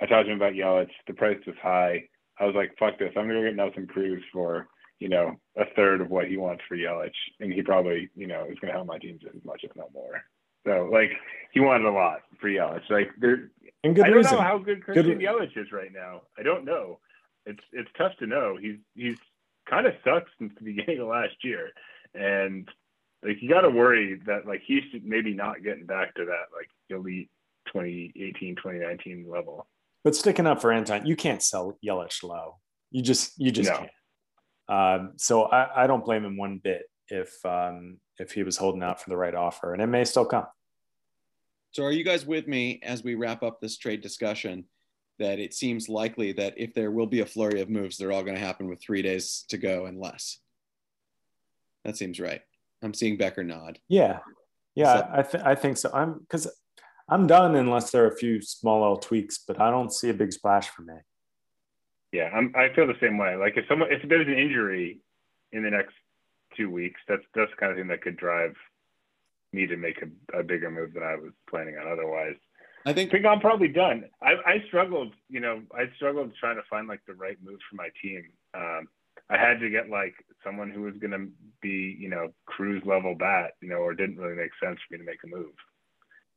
I 0.00 0.06
talked 0.06 0.26
to 0.26 0.32
him 0.32 0.38
about 0.38 0.54
Yelich. 0.54 0.90
The 1.06 1.14
price 1.14 1.38
was 1.46 1.56
high. 1.62 2.04
I 2.40 2.46
was 2.46 2.54
like, 2.54 2.74
"Fuck 2.78 2.98
this! 2.98 3.12
I'm 3.16 3.28
gonna 3.28 3.42
get 3.42 3.54
Nelson 3.54 3.86
Cruz 3.86 4.24
for 4.32 4.66
you 4.98 5.10
know 5.10 5.36
a 5.56 5.66
third 5.76 6.00
of 6.00 6.08
what 6.08 6.26
he 6.26 6.38
wants 6.38 6.64
for 6.66 6.76
Yelich, 6.76 7.10
and 7.38 7.52
he 7.52 7.62
probably 7.62 8.08
you 8.16 8.26
know 8.26 8.46
is 8.50 8.58
gonna 8.60 8.72
help 8.72 8.86
my 8.86 8.98
team 8.98 9.18
as 9.28 9.44
much, 9.44 9.60
if 9.62 9.76
not 9.76 9.92
more." 9.92 10.22
So 10.68 10.88
like 10.92 11.10
he 11.52 11.60
wanted 11.60 11.86
a 11.86 11.90
lot 11.92 12.20
for 12.40 12.48
Yelich. 12.48 12.88
Like 12.90 13.10
there, 13.18 13.50
And 13.84 13.94
good 13.96 14.04
I 14.04 14.08
don't 14.08 14.18
reason. 14.18 14.34
know 14.36 14.42
how 14.42 14.58
good 14.58 14.84
Christian 14.84 15.18
Good- 15.18 15.20
Yelich 15.20 15.56
is 15.56 15.72
right 15.72 15.92
now. 15.92 16.22
I 16.38 16.42
don't 16.42 16.64
know. 16.64 16.98
It's 17.46 17.62
it's 17.72 17.88
tough 17.96 18.12
to 18.18 18.26
know. 18.26 18.56
He's 18.60 18.76
he's 18.94 19.16
kind 19.68 19.86
of 19.86 19.94
sucked 20.04 20.30
since 20.38 20.52
the 20.58 20.64
beginning 20.74 21.00
of 21.00 21.08
last 21.08 21.36
year, 21.42 21.70
and 22.14 22.68
like 23.24 23.36
you 23.40 23.48
got 23.48 23.62
to 23.62 23.70
worry 23.70 24.20
that 24.26 24.46
like 24.46 24.62
he's 24.66 24.82
maybe 25.02 25.32
not 25.34 25.62
getting 25.64 25.86
back 25.86 26.14
to 26.16 26.24
that 26.26 26.46
like 26.54 26.68
elite 26.90 27.30
2018 27.72 28.56
2019 28.56 29.26
level. 29.28 29.66
But 30.04 30.14
sticking 30.14 30.46
up 30.46 30.60
for 30.60 30.70
Anton, 30.72 31.06
you 31.06 31.16
can't 31.16 31.42
sell 31.42 31.78
Yelich 31.84 32.22
low. 32.22 32.56
You 32.90 33.02
just 33.02 33.32
you 33.40 33.50
just 33.50 33.70
No. 33.70 33.78
can't. 33.78 33.90
Um, 34.70 35.12
so 35.16 35.44
I, 35.44 35.84
I 35.84 35.86
don't 35.86 36.04
blame 36.04 36.24
him 36.26 36.36
one 36.36 36.60
bit 36.62 36.82
if 37.08 37.34
um, 37.46 37.98
if 38.18 38.32
he 38.32 38.42
was 38.42 38.58
holding 38.58 38.82
out 38.82 39.00
for 39.00 39.08
the 39.08 39.16
right 39.16 39.34
offer, 39.34 39.72
and 39.72 39.80
it 39.82 39.86
may 39.86 40.04
still 40.04 40.26
come. 40.26 40.44
So 41.78 41.84
are 41.84 41.92
you 41.92 42.02
guys 42.02 42.26
with 42.26 42.48
me 42.48 42.80
as 42.82 43.04
we 43.04 43.14
wrap 43.14 43.44
up 43.44 43.60
this 43.60 43.78
trade 43.78 44.00
discussion 44.00 44.64
that 45.20 45.38
it 45.38 45.54
seems 45.54 45.88
likely 45.88 46.32
that 46.32 46.54
if 46.56 46.74
there 46.74 46.90
will 46.90 47.06
be 47.06 47.20
a 47.20 47.24
flurry 47.24 47.60
of 47.60 47.70
moves, 47.70 47.96
they're 47.96 48.10
all 48.10 48.24
going 48.24 48.34
to 48.34 48.44
happen 48.44 48.66
with 48.66 48.80
three 48.80 49.00
days 49.00 49.44
to 49.50 49.58
go 49.58 49.86
and 49.86 49.96
less? 50.00 50.40
That 51.84 51.96
seems 51.96 52.18
right. 52.18 52.40
I'm 52.82 52.94
seeing 52.94 53.16
Becker 53.16 53.44
nod. 53.44 53.78
Yeah, 53.86 54.18
yeah, 54.74 54.92
So- 55.02 55.08
I 55.12 55.22
th- 55.22 55.44
I 55.44 55.54
think 55.54 55.76
so. 55.76 55.88
I'm 55.94 56.18
because 56.18 56.50
I'm 57.08 57.28
done 57.28 57.54
unless 57.54 57.92
there 57.92 58.02
are 58.06 58.10
a 58.10 58.16
few 58.16 58.42
small 58.42 58.80
little 58.80 58.96
tweaks, 58.96 59.38
but 59.46 59.60
I 59.60 59.70
don't 59.70 59.92
see 59.92 60.08
a 60.08 60.14
big 60.14 60.32
splash 60.32 60.68
for 60.70 60.82
me. 60.82 60.94
Yeah, 62.10 62.28
I'm, 62.34 62.52
I 62.56 62.74
feel 62.74 62.88
the 62.88 62.98
same 63.00 63.18
way. 63.18 63.36
Like 63.36 63.56
if 63.56 63.66
someone 63.68 63.92
if 63.92 64.02
there's 64.08 64.26
an 64.26 64.36
injury 64.36 65.00
in 65.52 65.62
the 65.62 65.70
next 65.70 65.94
two 66.56 66.70
weeks, 66.70 67.00
that's 67.06 67.22
that's 67.36 67.52
the 67.52 67.56
kind 67.56 67.70
of 67.70 67.78
thing 67.78 67.86
that 67.86 68.02
could 68.02 68.16
drive 68.16 68.56
me 69.52 69.66
to 69.66 69.76
make 69.76 70.02
a, 70.02 70.38
a 70.38 70.42
bigger 70.42 70.70
move 70.70 70.94
than 70.94 71.02
I 71.02 71.16
was 71.16 71.32
planning 71.48 71.76
on 71.76 71.90
otherwise. 71.90 72.36
I 72.86 72.90
I 72.90 72.94
think 72.94 73.10
think 73.10 73.26
I'm 73.26 73.40
probably 73.40 73.68
done. 73.68 74.04
I, 74.22 74.32
I 74.46 74.64
struggled, 74.68 75.12
you 75.28 75.40
know, 75.40 75.62
I 75.74 75.90
struggled 75.96 76.32
trying 76.38 76.56
to 76.56 76.62
find 76.70 76.86
like 76.88 77.00
the 77.06 77.14
right 77.14 77.36
move 77.42 77.58
for 77.68 77.76
my 77.76 77.88
team. 78.00 78.22
Um, 78.54 78.88
I 79.30 79.36
had 79.36 79.60
to 79.60 79.68
get 79.68 79.90
like 79.90 80.14
someone 80.44 80.70
who 80.70 80.82
was 80.82 80.94
going 80.98 81.10
to 81.10 81.26
be, 81.60 81.96
you 81.98 82.08
know, 82.08 82.32
Cruz 82.46 82.82
level 82.86 83.14
bat, 83.14 83.52
you 83.60 83.68
know, 83.68 83.76
or 83.76 83.94
didn't 83.94 84.16
really 84.16 84.36
make 84.36 84.52
sense 84.62 84.78
for 84.86 84.94
me 84.94 84.98
to 84.98 85.04
make 85.04 85.18
a 85.24 85.26
move. 85.26 85.52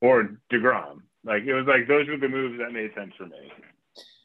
Or 0.02 0.38
Degrom, 0.52 1.02
like 1.24 1.44
it 1.44 1.54
was 1.54 1.68
like 1.68 1.88
those 1.88 2.08
were 2.08 2.18
the 2.18 2.28
moves 2.28 2.58
that 2.60 2.72
made 2.74 2.92
sense 2.96 3.14
for 3.18 3.28
me. 3.28 3.52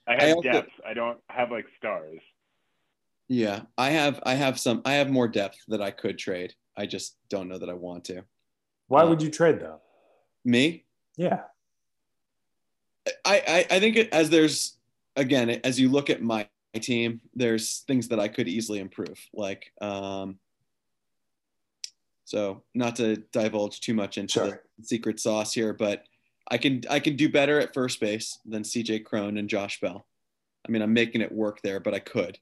I 0.08 0.14
I 0.16 0.24
have 0.24 0.36
also- 0.36 0.50
depth. 0.52 0.70
I 0.86 0.94
don't 0.94 1.18
have 1.28 1.50
like 1.50 1.66
stars. 1.78 2.20
yeah, 3.28 3.62
I 3.76 3.90
have 3.90 4.20
I 4.24 4.34
have 4.34 4.58
some 4.58 4.80
I 4.84 4.94
have 4.94 5.10
more 5.10 5.28
depth 5.28 5.58
that 5.68 5.82
I 5.82 5.90
could 5.90 6.18
trade. 6.18 6.54
I 6.76 6.86
just 6.86 7.16
don't 7.28 7.48
know 7.48 7.58
that 7.58 7.68
I 7.68 7.74
want 7.74 8.04
to. 8.06 8.22
Why 8.88 9.02
Uh, 9.02 9.08
would 9.08 9.22
you 9.22 9.30
trade 9.30 9.60
though? 9.60 9.80
Me? 10.44 10.84
Yeah, 11.16 11.42
I, 13.24 13.42
I, 13.48 13.66
I 13.76 13.80
think 13.80 13.96
it, 13.96 14.12
as 14.12 14.28
there's 14.30 14.76
again 15.16 15.48
as 15.64 15.80
you 15.80 15.88
look 15.88 16.10
at 16.10 16.22
my 16.22 16.48
team, 16.74 17.20
there's 17.34 17.78
things 17.88 18.08
that 18.08 18.20
I 18.20 18.28
could 18.28 18.48
easily 18.48 18.78
improve. 18.80 19.18
Like, 19.32 19.72
um, 19.80 20.38
so 22.24 22.62
not 22.74 22.96
to 22.96 23.16
divulge 23.32 23.80
too 23.80 23.94
much 23.94 24.18
into 24.18 24.32
Sure. 24.34 24.62
the 24.78 24.84
secret 24.84 25.18
sauce 25.20 25.52
here, 25.54 25.72
but 25.72 26.04
I 26.50 26.58
can 26.58 26.82
I 26.90 27.00
can 27.00 27.16
do 27.16 27.28
better 27.28 27.58
at 27.60 27.72
first 27.74 27.98
base 28.00 28.38
than 28.44 28.62
C.J. 28.62 29.00
Cron 29.00 29.38
and 29.38 29.48
Josh 29.48 29.80
Bell. 29.80 30.06
I 30.68 30.70
mean, 30.70 30.82
I'm 30.82 30.92
making 30.92 31.20
it 31.22 31.32
work 31.32 31.60
there, 31.62 31.80
but 31.80 31.94
I 31.94 31.98
could. 32.00 32.38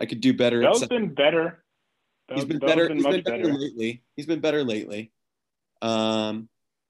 I 0.00 0.06
could 0.06 0.20
do 0.20 0.32
better. 0.34 0.60
at 0.62 0.66
Bell's 0.66 0.80
center. 0.80 0.98
been 1.00 1.14
better. 1.14 1.64
He's 2.32 2.44
been 2.44 2.58
Bell's 2.58 2.70
better. 2.72 2.88
been 2.88 2.96
He's 2.96 3.04
much 3.04 3.12
been 3.12 3.22
better, 3.24 3.42
better. 3.44 3.58
lately. 3.58 4.02
He's 4.16 4.26
been 4.26 4.40
better 4.40 4.64
lately. 4.64 5.12
Um, 5.84 6.48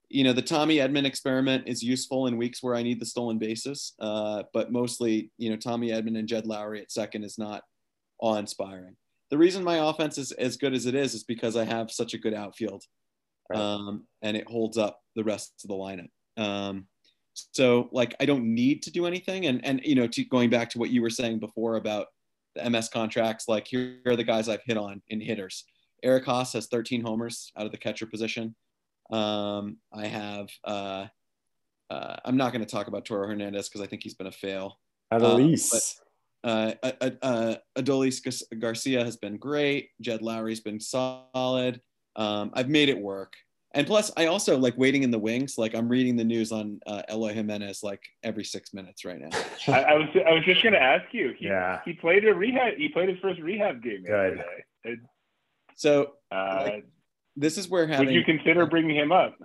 you 0.09 0.23
know, 0.23 0.33
the 0.33 0.43
Tommy 0.43 0.77
Edman 0.77 1.05
experiment 1.07 1.65
is 1.67 1.83
useful 1.83 2.27
in 2.29 2.37
weeks 2.37 2.63
where 2.63 2.77
I 2.77 2.83
need 2.83 3.01
the 3.01 3.07
stolen 3.07 3.39
bases, 3.39 3.95
uh, 3.99 4.45
but 4.53 4.71
mostly, 4.71 5.31
you 5.39 5.51
know, 5.51 5.57
Tommy 5.57 5.91
Edman 5.91 6.19
and 6.19 6.29
Jed 6.29 6.45
Lowrie 6.45 6.81
at 6.81 6.93
second 6.93 7.25
is 7.25 7.37
not 7.39 7.63
awe-inspiring. 8.21 8.97
The 9.31 9.39
reason 9.39 9.65
my 9.65 9.79
offense 9.89 10.17
is 10.19 10.31
as 10.33 10.57
good 10.57 10.75
as 10.75 10.87
it 10.87 10.95
is 10.95 11.15
is 11.15 11.25
because 11.25 11.57
I 11.57 11.65
have 11.65 11.91
such 11.91 12.15
a 12.15 12.19
good 12.19 12.35
outfield, 12.35 12.85
Right. 13.51 13.59
um, 13.59 14.05
and 14.23 14.37
it 14.37 14.49
holds 14.49 14.79
up 14.79 15.01
the 15.17 15.25
rest 15.25 15.55
of 15.65 15.69
the 15.69 15.75
lineup. 15.75 16.11
Um, 16.37 16.87
so, 17.33 17.89
like, 17.91 18.15
I 18.21 18.27
don't 18.27 18.55
need 18.55 18.83
to 18.85 18.93
do 18.93 19.07
anything. 19.07 19.47
And 19.47 19.65
and 19.65 19.81
you 19.83 19.97
know, 19.97 20.07
to, 20.07 20.25
going 20.25 20.51
back 20.51 20.71
to 20.71 20.79
what 20.79 20.91
you 20.91 21.03
were 21.03 21.11
saying 21.11 21.41
before 21.41 21.75
about 21.77 22.07
the 22.55 22.71
MS 22.71 22.89
contracts, 22.89 23.49
like 23.49 23.67
here 23.67 23.99
are 24.07 24.15
the 24.15 24.23
guys 24.23 24.49
I've 24.49 24.63
hit 24.65 24.77
on 24.77 25.03
in 25.09 25.21
hitters. 25.21 25.65
Eric 26.05 26.27
Haase 26.27 26.53
has 26.53 26.67
13 26.69 27.03
homers 27.03 27.51
out 27.57 27.67
of 27.67 27.73
the 27.73 27.79
catcher 27.79 28.07
position. 28.07 28.55
Um, 29.11 29.79
I 29.93 30.07
have. 30.07 30.49
Uh, 30.65 31.07
uh, 31.91 32.17
I'm 32.25 32.37
not 32.37 32.53
going 32.53 32.65
to 32.65 32.71
talk 32.71 32.87
about 32.89 33.05
Toro 33.05 33.27
Hernandez 33.29 33.69
because 33.69 33.81
I 33.83 33.87
think 33.87 34.03
he's 34.03 34.15
been 34.15 34.27
a 34.27 34.33
fail. 34.33 34.79
at 35.11 35.23
Uh, 35.23 35.35
least. 35.35 36.01
Uh, 36.43 36.73
uh, 36.83 36.93
uh, 37.01 37.11
uh, 37.23 37.55
Adolis 37.77 38.21
Garcia 38.59 39.05
has 39.05 39.17
been 39.17 39.37
great. 39.37 39.91
Jed 40.01 40.21
Lowrie's 40.21 40.61
been 40.61 40.81
solid. 40.81 41.81
Um, 42.17 42.51
I've 42.55 42.69
made 42.69 42.89
it 42.89 42.99
work. 42.99 43.33
And 43.77 43.87
plus, 43.87 44.13
I 44.17 44.27
also 44.27 44.57
like 44.57 44.77
waiting 44.79 45.03
in 45.03 45.11
the 45.11 45.19
wings. 45.19 45.59
Like 45.59 45.75
I'm 45.75 45.89
reading 45.89 46.17
the 46.17 46.23
news 46.25 46.53
on 46.53 46.79
uh, 46.87 47.03
Eloy 47.11 47.33
Jimenez 47.35 47.83
like 47.83 48.01
every 48.23 48.45
six 48.45 48.73
minutes 48.73 49.05
right 49.05 49.19
now. 49.19 49.31
I, 49.69 49.83
I 49.83 49.95
was 49.95 50.09
I 50.27 50.33
was 50.33 50.45
just 50.45 50.63
going 50.63 50.75
to 50.75 50.81
ask 50.83 51.05
you. 51.13 51.35
He, 51.39 51.47
Yeah. 51.47 51.81
he 51.85 51.93
played 51.93 52.25
a 52.25 52.33
rehab. 52.35 52.75
He 52.77 52.89
played 52.89 53.09
his 53.09 53.19
first 53.21 53.41
rehab 53.41 53.83
game 53.83 54.05
Good. 54.05 54.37
yesterday. 54.85 55.01
So 55.77 56.13
Uh, 56.31 56.61
Like, 56.71 56.87
this 57.37 57.59
is 57.59 57.69
where 57.69 57.87
having 57.87 58.07
would 58.07 58.15
you 58.15 58.25
consider 58.25 58.67
bringing 58.67 58.97
him 58.97 59.13
up? 59.13 59.37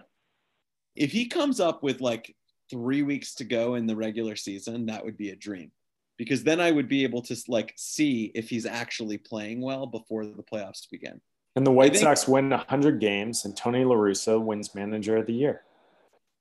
if 0.95 1.11
he 1.11 1.27
comes 1.27 1.59
up 1.59 1.81
with 1.83 2.01
like 2.01 2.35
three 2.69 3.01
weeks 3.03 3.35
to 3.35 3.43
go 3.43 3.75
in 3.75 3.87
the 3.87 3.95
regular 3.95 4.35
season, 4.35 4.87
that 4.87 5.03
would 5.05 5.17
be 5.17 5.29
a 5.29 5.35
dream. 5.35 5.71
because 6.17 6.43
then 6.43 6.59
I 6.59 6.69
would 6.71 6.89
be 6.89 7.03
able 7.03 7.21
to 7.23 7.35
like 7.47 7.73
see 7.77 8.31
if 8.35 8.49
he's 8.49 8.65
actually 8.65 9.17
playing 9.17 9.61
well 9.61 9.85
before 9.85 10.25
the 10.25 10.43
playoffs 10.43 10.89
begin. 10.91 11.21
And 11.55 11.65
the 11.65 11.71
White 11.71 11.93
think- 11.93 12.03
Sox 12.03 12.27
win 12.27 12.49
100 12.49 12.99
games, 12.99 13.45
and 13.45 13.55
Tony 13.55 13.83
La 13.85 13.95
Russa 13.95 14.39
wins 14.41 14.75
Manager 14.75 15.17
of 15.17 15.25
the 15.27 15.33
Year. 15.33 15.61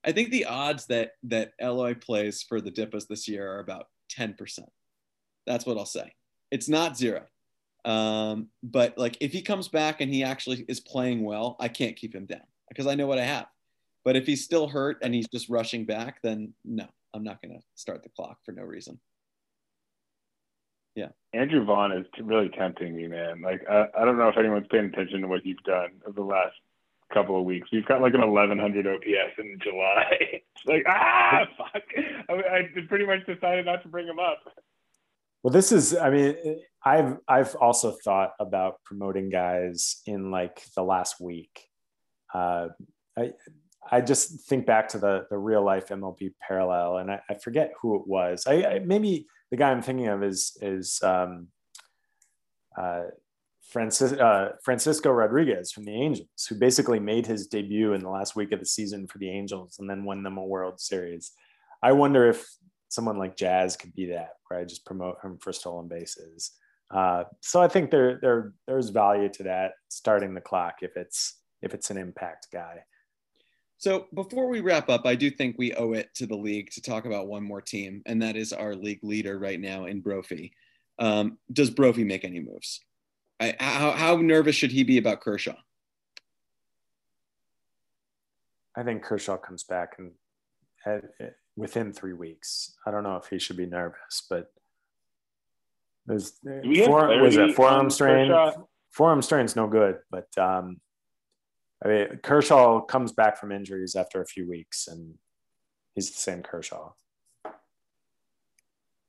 I 0.05 0.13
think 0.13 0.31
the 0.31 0.45
odds 0.47 0.87
that 0.87 1.13
that 1.25 1.53
Eloy 1.61 1.95
plays 1.95 2.43
for 2.43 2.61
the 2.61 2.71
Dippas 2.71 3.07
this 3.09 3.29
year 3.29 3.51
are 3.53 3.61
about 3.61 3.87
10%. 4.17 4.61
That's 5.47 5.65
what 5.67 5.79
I'll 5.79 5.87
say. 5.87 6.15
It's 6.51 6.69
not 6.69 6.97
zero. 6.97 7.27
Um, 7.85 8.49
but 8.63 8.99
like 8.99 9.17
if 9.21 9.33
he 9.33 9.43
comes 9.43 9.69
back 9.69 10.01
and 10.01 10.13
he 10.13 10.25
actually 10.25 10.65
is 10.69 10.81
playing 10.81 11.25
well, 11.25 11.57
I 11.61 11.69
can't 11.69 11.97
keep 11.97 12.15
him 12.15 12.27
down 12.27 12.43
because 12.69 12.87
I 12.87 12.95
know 12.95 13.07
what 13.07 13.19
I 13.19 13.25
have. 13.25 13.47
But 14.05 14.17
if 14.17 14.27
he's 14.27 14.45
still 14.45 14.69
hurt 14.69 14.99
and 15.03 15.15
he's 15.15 15.29
just 15.29 15.49
rushing 15.49 15.85
back, 15.85 16.23
then 16.23 16.55
no, 16.65 16.87
I'm 17.15 17.25
not 17.25 17.43
going 17.43 17.55
to 17.55 17.63
start 17.75 18.03
the 18.03 18.09
clock 18.11 18.39
for 18.45 18.53
no 18.53 18.63
reason. 18.63 18.99
Yeah. 20.95 21.09
Andrew 21.33 21.65
Vaughn 21.65 21.93
is 21.93 22.07
really 22.21 22.49
tempting 22.49 22.97
me, 22.97 23.07
man. 23.07 23.41
Like 23.41 23.63
I, 23.71 23.87
I 23.97 24.05
don't 24.05 24.19
know 24.19 24.29
if 24.29 24.37
anyone's 24.37 24.67
paying 24.71 24.87
attention 24.87 25.21
to 25.21 25.29
what 25.29 25.47
you've 25.47 25.63
done 25.63 25.91
over 26.07 26.21
the 26.21 26.27
last 26.27 26.57
couple 27.13 27.39
of 27.39 27.45
weeks. 27.45 27.69
We've 27.73 27.87
got 27.87 28.01
like 28.01 28.15
an 28.15 28.21
1100 28.21 28.87
OPS 28.87 29.39
in 29.39 29.59
July. 29.63 30.17
it's 30.21 30.67
like 30.67 30.85
ah, 30.89 31.47
fuck. 31.57 31.83
I, 32.29 32.33
I 32.33 32.69
pretty 32.89 33.07
much 33.07 33.27
decided 33.27 33.67
not 33.67 33.83
to 33.83 33.89
bring 33.89 34.07
him 34.07 34.19
up. 34.19 34.41
Well, 35.43 35.53
this 35.53 35.73
is, 35.73 35.97
I 35.97 36.11
mean, 36.11 36.37
I've 36.85 37.19
I've 37.29 37.55
also 37.57 37.93
thought 37.93 38.33
about 38.41 38.83
promoting 38.85 39.31
guys 39.31 40.01
in 40.07 40.31
like 40.31 40.63
the 40.75 40.83
last 40.83 41.21
week. 41.21 41.69
Uh, 42.33 42.69
I 43.17 43.33
I 43.91 44.01
just 44.01 44.49
think 44.49 44.67
back 44.67 44.89
to 44.91 44.99
the 44.99 45.27
the 45.31 45.39
real 45.39 45.65
life 45.65 45.89
MLB 45.89 46.33
parallel, 46.41 46.99
and 46.99 47.11
I, 47.11 47.21
I 47.29 47.35
forget 47.35 47.73
who 47.81 47.97
it 47.97 48.07
was. 48.07 48.47
I, 48.47 48.65
I 48.65 48.79
maybe 48.81 49.27
the 49.51 49.57
guy 49.57 49.71
I'm 49.71 49.83
thinking 49.83 50.09
of 50.09 50.23
is 50.23 50.57
is 50.61 51.01
um, 51.03 51.49
uh, 52.77 53.05
Francis, 53.69 54.13
uh, 54.13 54.53
Francisco 54.65 55.11
Rodriguez 55.11 55.73
from 55.73 55.85
the 55.85 55.95
Angels, 55.95 56.47
who 56.49 56.55
basically 56.55 57.01
made 57.01 57.27
his 57.27 57.47
debut 57.47 57.93
in 57.93 58.03
the 58.03 58.11
last 58.11 58.35
week 58.37 58.53
of 58.53 58.61
the 58.61 58.67
season 58.67 59.07
for 59.07 59.19
the 59.19 59.31
Angels 59.31 59.79
and 59.79 59.91
then 59.91 60.05
won 60.05 60.23
them 60.23 60.39
a 60.39 60.45
World 60.45 60.81
Series. 60.81 61.33
I 61.83 61.93
wonder 61.93 62.29
if 62.29 62.47
someone 62.89 63.19
like 63.19 63.37
Jazz 63.37 63.77
could 63.77 63.95
be 63.95 64.07
that, 64.07 64.37
where 64.47 64.61
I 64.61 64.65
just 64.65 64.85
promote 64.85 65.19
him 65.23 65.39
for 65.39 65.53
stolen 65.53 65.89
bases. 65.89 66.53
Uh, 66.91 67.25
so 67.41 67.61
I 67.61 67.69
think 67.69 67.91
there 67.91 68.19
there 68.21 68.53
there's 68.67 68.89
value 68.89 69.29
to 69.31 69.43
that 69.45 69.73
starting 69.89 70.35
the 70.35 70.41
clock 70.41 70.77
if 70.83 70.97
it's 70.97 71.41
if 71.63 71.75
it's 71.75 71.91
an 71.91 71.99
impact 71.99 72.49
guy. 72.53 72.83
So 73.77 74.07
before 74.13 74.49
we 74.49 74.61
wrap 74.61 74.89
up, 74.89 75.07
I 75.07 75.15
do 75.15 75.31
think 75.31 75.57
we 75.57 75.73
owe 75.75 75.93
it 75.93 76.13
to 76.17 76.27
the 76.27 76.37
league 76.37 76.71
to 76.73 76.83
talk 76.83 77.05
about 77.05 77.29
one 77.29 77.45
more 77.45 77.61
team, 77.61 78.03
and 78.07 78.21
that 78.23 78.37
is 78.37 78.53
our 78.53 78.75
league 78.75 79.05
leader 79.05 79.39
right 79.39 79.61
now 79.61 79.85
in 79.85 80.01
Brophy. 80.01 80.53
Um, 80.99 81.39
does 81.53 81.71
Brophy 81.71 82.03
make 82.03 82.25
any 82.25 82.41
moves? 82.41 82.81
I, 83.39 83.55
how, 83.61 83.93
how 83.93 84.17
nervous 84.17 84.57
should 84.57 84.73
he 84.73 84.83
be 84.83 84.99
about 84.99 85.21
Kershaw? 85.21 85.55
I 88.77 88.83
think 88.83 89.05
Kershaw 89.05 89.37
comes 89.37 89.63
back 89.63 89.95
and 89.99 90.13
within 91.59 91.93
three 91.93 92.13
weeks. 92.13 92.77
I 92.87 92.91
don't 92.91 93.03
know 93.03 93.17
if 93.17 93.27
he 93.27 93.39
should 93.39 93.57
be 93.57 93.67
nervous, 93.67 94.23
but 94.31 94.47
there's 96.07 96.39
have 96.45 96.65
was 97.21 97.37
it 97.37 97.55
forearm 97.55 97.91
strain? 97.91 98.29
Kershaw? 98.29 98.63
Forearm 98.93 99.23
strain's 99.23 99.57
no 99.57 99.67
good, 99.67 99.99
but 100.11 100.29
um, 100.39 100.81
I 101.85 101.89
mean 101.89 102.21
Kershaw 102.23 102.81
comes 102.81 103.13
back 103.13 103.39
from 103.39 103.53
injuries 103.53 103.97
after 103.97 104.23
a 104.23 104.27
few 104.27 104.49
weeks, 104.49 104.87
and 104.87 105.15
he's 105.95 106.11
the 106.11 106.19
same 106.19 106.43
Kershaw. 106.43 106.93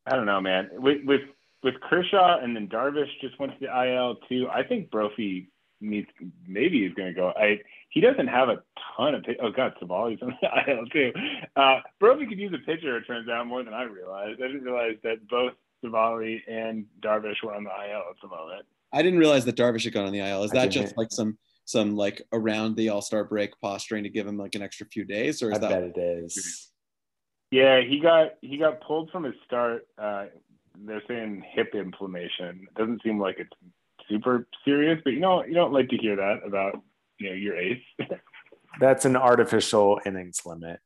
I 0.05 0.15
don't 0.15 0.25
know, 0.25 0.41
man. 0.41 0.69
With 0.73 1.05
with 1.05 1.21
with 1.63 1.79
Kershaw 1.81 2.39
and 2.41 2.55
then 2.55 2.67
Darvish 2.67 3.11
just 3.21 3.39
went 3.39 3.53
to 3.53 3.59
the 3.59 3.85
IL 3.85 4.15
too. 4.27 4.47
I 4.51 4.63
think 4.63 4.89
Brophy 4.89 5.51
maybe 5.81 6.85
he's 6.85 6.93
going 6.93 7.13
to 7.13 7.13
go. 7.13 7.33
I 7.35 7.59
he 7.89 8.01
doesn't 8.01 8.27
have 8.27 8.49
a 8.49 8.61
ton 8.95 9.15
of. 9.15 9.25
Oh 9.41 9.51
God, 9.51 9.73
Civale's 9.81 10.19
on 10.21 10.35
the 10.41 10.47
IL 10.71 10.85
too. 10.87 11.11
Uh, 11.55 11.79
Brophy 11.99 12.27
could 12.27 12.39
use 12.39 12.53
a 12.53 12.65
pitcher. 12.65 12.97
It 12.97 13.05
turns 13.05 13.29
out 13.29 13.47
more 13.47 13.63
than 13.63 13.73
I 13.73 13.83
realized. 13.83 14.41
I 14.41 14.47
didn't 14.47 14.63
realize 14.63 14.97
that 15.03 15.27
both 15.27 15.53
Savali 15.83 16.39
and 16.47 16.85
Darvish 17.01 17.43
were 17.43 17.55
on 17.55 17.63
the 17.63 17.69
IL 17.69 18.03
at 18.09 18.21
the 18.21 18.27
moment. 18.27 18.65
I 18.91 19.01
didn't 19.01 19.19
realize 19.19 19.45
that 19.45 19.55
Darvish 19.55 19.83
had 19.83 19.93
gone 19.93 20.05
on 20.05 20.13
the 20.13 20.19
IL. 20.19 20.43
Is 20.43 20.51
that 20.51 20.67
just 20.67 20.97
like 20.97 21.11
some 21.11 21.37
some 21.65 21.95
like 21.95 22.21
around 22.33 22.75
the 22.75 22.89
All 22.89 23.01
Star 23.01 23.23
break 23.23 23.51
posturing 23.61 24.03
to 24.03 24.09
give 24.09 24.27
him 24.27 24.37
like 24.37 24.55
an 24.55 24.61
extra 24.61 24.85
few 24.87 25.05
days, 25.05 25.41
or 25.41 25.51
I 25.51 25.55
is 25.55 25.59
that 25.61 25.69
bet 25.69 25.83
it 25.83 25.97
is. 25.97 26.71
Yeah, 27.51 27.81
he 27.81 27.99
got 27.99 28.33
he 28.41 28.57
got 28.57 28.81
pulled 28.81 29.11
from 29.11 29.23
his 29.23 29.35
start. 29.45 29.87
Uh, 29.97 30.25
they're 30.85 31.03
saying 31.07 31.43
hip 31.53 31.73
inflammation. 31.73 32.67
It 32.69 32.73
doesn't 32.75 33.01
seem 33.03 33.19
like 33.19 33.37
it's 33.39 33.49
super 34.09 34.47
serious, 34.65 34.99
but 35.03 35.13
you 35.13 35.19
know 35.19 35.43
you 35.45 35.53
don't 35.53 35.73
like 35.73 35.89
to 35.89 35.97
hear 35.97 36.15
that 36.15 36.39
about 36.45 36.81
you 37.19 37.29
know 37.29 37.35
your 37.35 37.55
ace. 37.55 37.83
That's 38.79 39.05
an 39.05 39.15
artificial 39.15 39.99
innings 40.05 40.41
limit, 40.45 40.79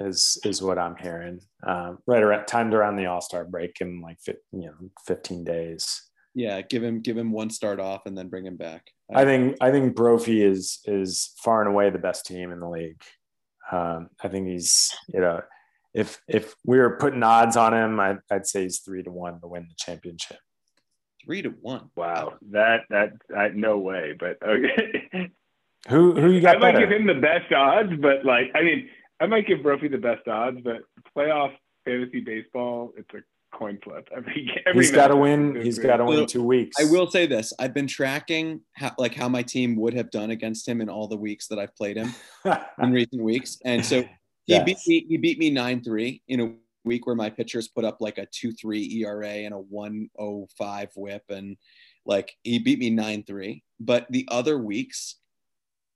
is 0.00 0.38
is 0.44 0.62
what 0.62 0.78
I'm 0.78 0.96
hearing. 0.96 1.40
Um, 1.66 1.98
right 2.06 2.22
around 2.22 2.46
timed 2.46 2.74
around 2.74 2.96
the 2.96 3.06
All 3.06 3.20
Star 3.20 3.44
break 3.44 3.80
in 3.80 4.00
like 4.00 4.18
you 4.26 4.38
know 4.52 4.74
15 5.06 5.44
days. 5.44 6.02
yeah? 6.34 6.60
Give 6.62 6.82
him 6.82 7.00
give 7.00 7.16
him 7.16 7.32
one 7.32 7.50
start 7.50 7.80
off 7.80 8.02
and 8.06 8.16
then 8.16 8.28
bring 8.28 8.46
him 8.46 8.56
back. 8.56 8.86
I 9.14 9.24
think 9.24 9.56
I 9.60 9.70
think 9.70 9.94
Brophy 9.94 10.42
is 10.42 10.80
is 10.84 11.32
far 11.42 11.60
and 11.60 11.68
away 11.70 11.90
the 11.90 11.98
best 11.98 12.26
team 12.26 12.52
in 12.52 12.60
the 12.60 12.68
league. 12.68 13.02
Um, 13.70 14.10
I 14.22 14.28
think 14.28 14.48
he's 14.48 14.90
you 15.08 15.20
know 15.20 15.42
if 15.94 16.20
if 16.28 16.54
we 16.64 16.78
were 16.78 16.96
putting 16.96 17.22
odds 17.22 17.56
on 17.56 17.74
him, 17.74 18.00
I'd, 18.00 18.18
I'd 18.30 18.46
say 18.46 18.62
he's 18.62 18.80
three 18.80 19.02
to 19.02 19.10
one 19.10 19.40
to 19.40 19.46
win 19.46 19.66
the 19.68 19.74
championship. 19.76 20.38
Three 21.24 21.42
to 21.42 21.50
one. 21.50 21.90
wow, 21.96 22.34
that 22.50 22.80
that 22.90 23.12
I, 23.36 23.48
no 23.48 23.78
way. 23.78 24.14
But 24.18 24.38
okay. 24.42 25.30
Who 25.88 26.14
who 26.14 26.30
you 26.30 26.40
got? 26.40 26.50
I 26.50 26.52
got 26.54 26.60
might 26.60 26.72
better? 26.74 26.86
give 26.86 26.96
him 27.00 27.06
the 27.08 27.20
best 27.20 27.52
odds, 27.52 27.90
but 28.00 28.24
like 28.24 28.52
I 28.54 28.62
mean, 28.62 28.88
I 29.20 29.26
might 29.26 29.48
give 29.48 29.64
Brophy 29.64 29.88
the 29.88 29.98
best 29.98 30.28
odds, 30.28 30.58
but 30.62 30.82
playoff 31.16 31.52
fantasy 31.84 32.20
baseball, 32.20 32.92
it's 32.96 33.08
a 33.14 33.56
coin 33.56 33.78
flip. 33.82 34.08
Every 34.16 34.48
every 34.66 34.82
He's 34.84 34.92
got 34.92 35.08
to 35.08 35.16
win. 35.16 35.60
He's 35.60 35.80
got 35.80 35.96
to 35.96 36.04
win 36.04 36.26
two 36.26 36.44
weeks. 36.44 36.76
I 36.80 36.84
will 36.84 37.10
say 37.10 37.26
this: 37.26 37.52
I've 37.58 37.74
been 37.74 37.88
tracking 37.88 38.60
how 38.74 38.92
like 38.96 39.12
how 39.14 39.28
my 39.28 39.42
team 39.42 39.74
would 39.74 39.94
have 39.94 40.12
done 40.12 40.30
against 40.30 40.68
him 40.68 40.80
in 40.80 40.88
all 40.88 41.08
the 41.08 41.16
weeks 41.16 41.48
that 41.48 41.58
I've 41.58 41.74
played 41.74 41.96
him 41.96 42.14
in 42.80 42.92
recent 42.92 43.20
weeks, 43.20 43.58
and 43.64 43.84
so 43.84 44.02
he 44.02 44.08
Yes. 44.54 44.64
beat 44.64 44.78
me. 44.86 45.06
He 45.08 45.16
beat 45.16 45.38
me 45.40 45.50
nine 45.50 45.82
three 45.82 46.22
in 46.28 46.40
a 46.40 46.54
week 46.84 47.06
where 47.06 47.16
my 47.16 47.30
pitchers 47.30 47.68
put 47.68 47.84
up 47.84 47.98
like 48.00 48.18
a 48.18 48.26
two 48.26 48.52
three 48.52 49.02
ERA 49.02 49.28
and 49.28 49.54
a 49.54 49.58
one 49.58 50.08
oh 50.18 50.48
five 50.56 50.90
WHIP, 50.94 51.24
and 51.30 51.56
like 52.04 52.36
he 52.42 52.58
beat 52.58 52.78
me 52.78 52.90
nine 52.90 53.24
three. 53.24 53.62
But 53.80 54.06
the 54.10 54.28
other 54.30 54.58
weeks, 54.58 55.16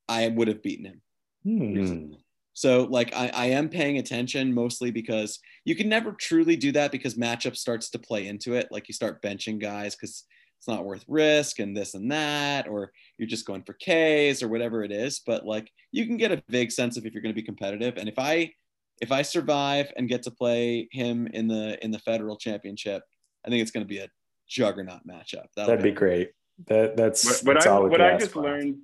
I 0.09 0.28
would 0.28 0.49
have 0.49 0.62
beaten 0.62 0.87
him. 0.87 1.03
Hmm. 1.45 2.14
So 2.55 2.84
like 2.84 3.14
I, 3.14 3.30
I 3.34 3.47
am 3.47 3.68
paying 3.68 3.99
attention 3.99 4.55
mostly 4.55 4.91
because 4.91 5.39
you 5.66 5.76
can 5.76 5.91
never 5.91 6.12
truly 6.12 6.57
do 6.57 6.72
that 6.72 6.91
because 6.91 7.14
matchup 7.14 7.55
starts 7.55 7.91
to 7.91 7.99
play 7.99 8.26
into 8.28 8.55
it. 8.55 8.68
Like 8.70 8.89
you 8.89 8.95
start 8.95 9.20
benching 9.20 9.61
guys 9.61 9.95
because 9.95 10.24
it's 10.59 10.66
not 10.66 10.87
worth 10.87 11.05
risk 11.07 11.59
and 11.59 11.76
this 11.76 11.93
and 11.93 12.11
that, 12.11 12.66
or 12.66 12.93
you're 13.18 13.28
just 13.28 13.47
going 13.47 13.62
for 13.62 13.74
Ks 13.74 14.43
or 14.43 14.49
whatever 14.49 14.82
it 14.84 14.91
is. 14.91 15.20
But 15.24 15.45
like 15.45 15.70
you 15.93 16.07
can 16.07 16.16
get 16.16 16.32
a 16.32 16.43
vague 16.49 16.72
sense 16.72 16.97
of 16.97 17.05
if 17.05 17.12
you're 17.12 17.22
going 17.22 17.34
to 17.34 17.41
be 17.41 17.47
competitive. 17.47 17.99
And 17.99 18.09
if 18.09 18.18
I 18.18 18.53
if 19.01 19.12
I 19.12 19.22
survive 19.22 19.92
and 19.97 20.09
get 20.09 20.22
to 20.24 20.30
play 20.30 20.88
him 20.90 21.26
in 21.28 21.49
the 21.49 21.82
in 21.84 21.90
the 21.90 21.99
federal 21.99 22.36
championship, 22.36 23.03
I 23.44 23.51
think 23.51 23.62
it's 23.62 23.70
going 23.70 23.84
to 23.84 23.88
be 23.88 23.99
a 23.99 24.09
juggernaut 24.49 25.07
matchup. 25.07 25.47
That'll 25.55 25.68
That'd 25.70 25.82
be 25.82 25.90
great. 25.90 26.30
That 26.68 26.97
that's 26.97 27.24
What, 27.24 27.40
what 27.44 27.55
that's 27.55 27.66
I 27.66 27.70
all 27.70 27.82
we 27.84 27.90
what 27.90 28.01
I 28.01 28.16
just 28.16 28.32
for. 28.32 28.42
learned 28.42 28.78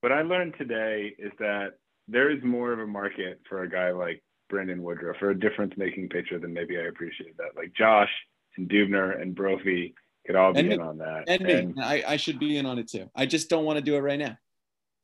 what 0.00 0.12
I 0.12 0.22
learned 0.22 0.54
today 0.58 1.14
is 1.18 1.32
that 1.38 1.74
there 2.08 2.30
is 2.30 2.42
more 2.42 2.72
of 2.72 2.78
a 2.80 2.86
market 2.86 3.40
for 3.48 3.62
a 3.62 3.70
guy 3.70 3.90
like 3.92 4.22
Brandon 4.48 4.82
Woodruff 4.82 5.16
for 5.18 5.30
a 5.30 5.38
difference 5.38 5.74
making 5.76 6.08
pitcher 6.08 6.38
than 6.38 6.52
maybe 6.52 6.76
I 6.78 6.82
appreciate 6.82 7.36
that. 7.36 7.50
Like 7.54 7.72
Josh 7.74 8.10
and 8.56 8.68
Dubner 8.68 9.20
and 9.20 9.34
Brophy 9.34 9.94
could 10.26 10.34
all 10.34 10.52
be 10.52 10.60
And 10.60 10.68
me. 10.70 10.74
in 10.74 10.80
on 10.80 10.98
that. 10.98 11.24
And 11.28 11.42
me, 11.76 11.82
I, 11.82 12.02
I 12.08 12.16
should 12.16 12.38
be 12.40 12.56
in 12.56 12.66
on 12.66 12.78
it 12.78 12.88
too. 12.88 13.08
I 13.14 13.26
just 13.26 13.48
don't 13.48 13.64
want 13.64 13.78
to 13.78 13.84
do 13.84 13.94
it 13.94 14.00
right 14.00 14.18
now. 14.18 14.36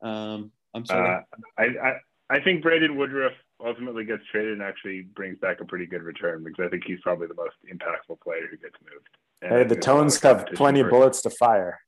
Um, 0.03 0.51
I'm 0.75 0.85
sorry. 0.85 1.17
Uh, 1.17 1.21
I, 1.57 1.65
I 1.65 1.93
I 2.29 2.41
think 2.43 2.63
Brandon 2.63 2.97
Woodruff 2.97 3.33
ultimately 3.65 4.05
gets 4.05 4.23
traded 4.31 4.53
and 4.53 4.63
actually 4.63 5.03
brings 5.03 5.39
back 5.39 5.61
a 5.61 5.65
pretty 5.65 5.87
good 5.87 6.03
return 6.03 6.45
because 6.45 6.67
I 6.67 6.69
think 6.69 6.85
he's 6.87 7.01
probably 7.03 7.27
the 7.27 7.35
most 7.35 7.57
impactful 7.73 8.21
player 8.21 8.47
who 8.51 8.57
gets 8.57 8.75
moved. 8.83 9.09
And 9.43 9.53
Hey, 9.53 9.63
the 9.65 9.75
there's 9.75 9.87
a 9.87 9.91
lot 9.93 9.97
of 9.99 10.03
Tones 10.03 10.21
have 10.23 10.47
plenty 10.55 10.81
of 10.81 10.91
bullets 10.91 11.23
to 11.23 11.31
fire. 11.31 11.81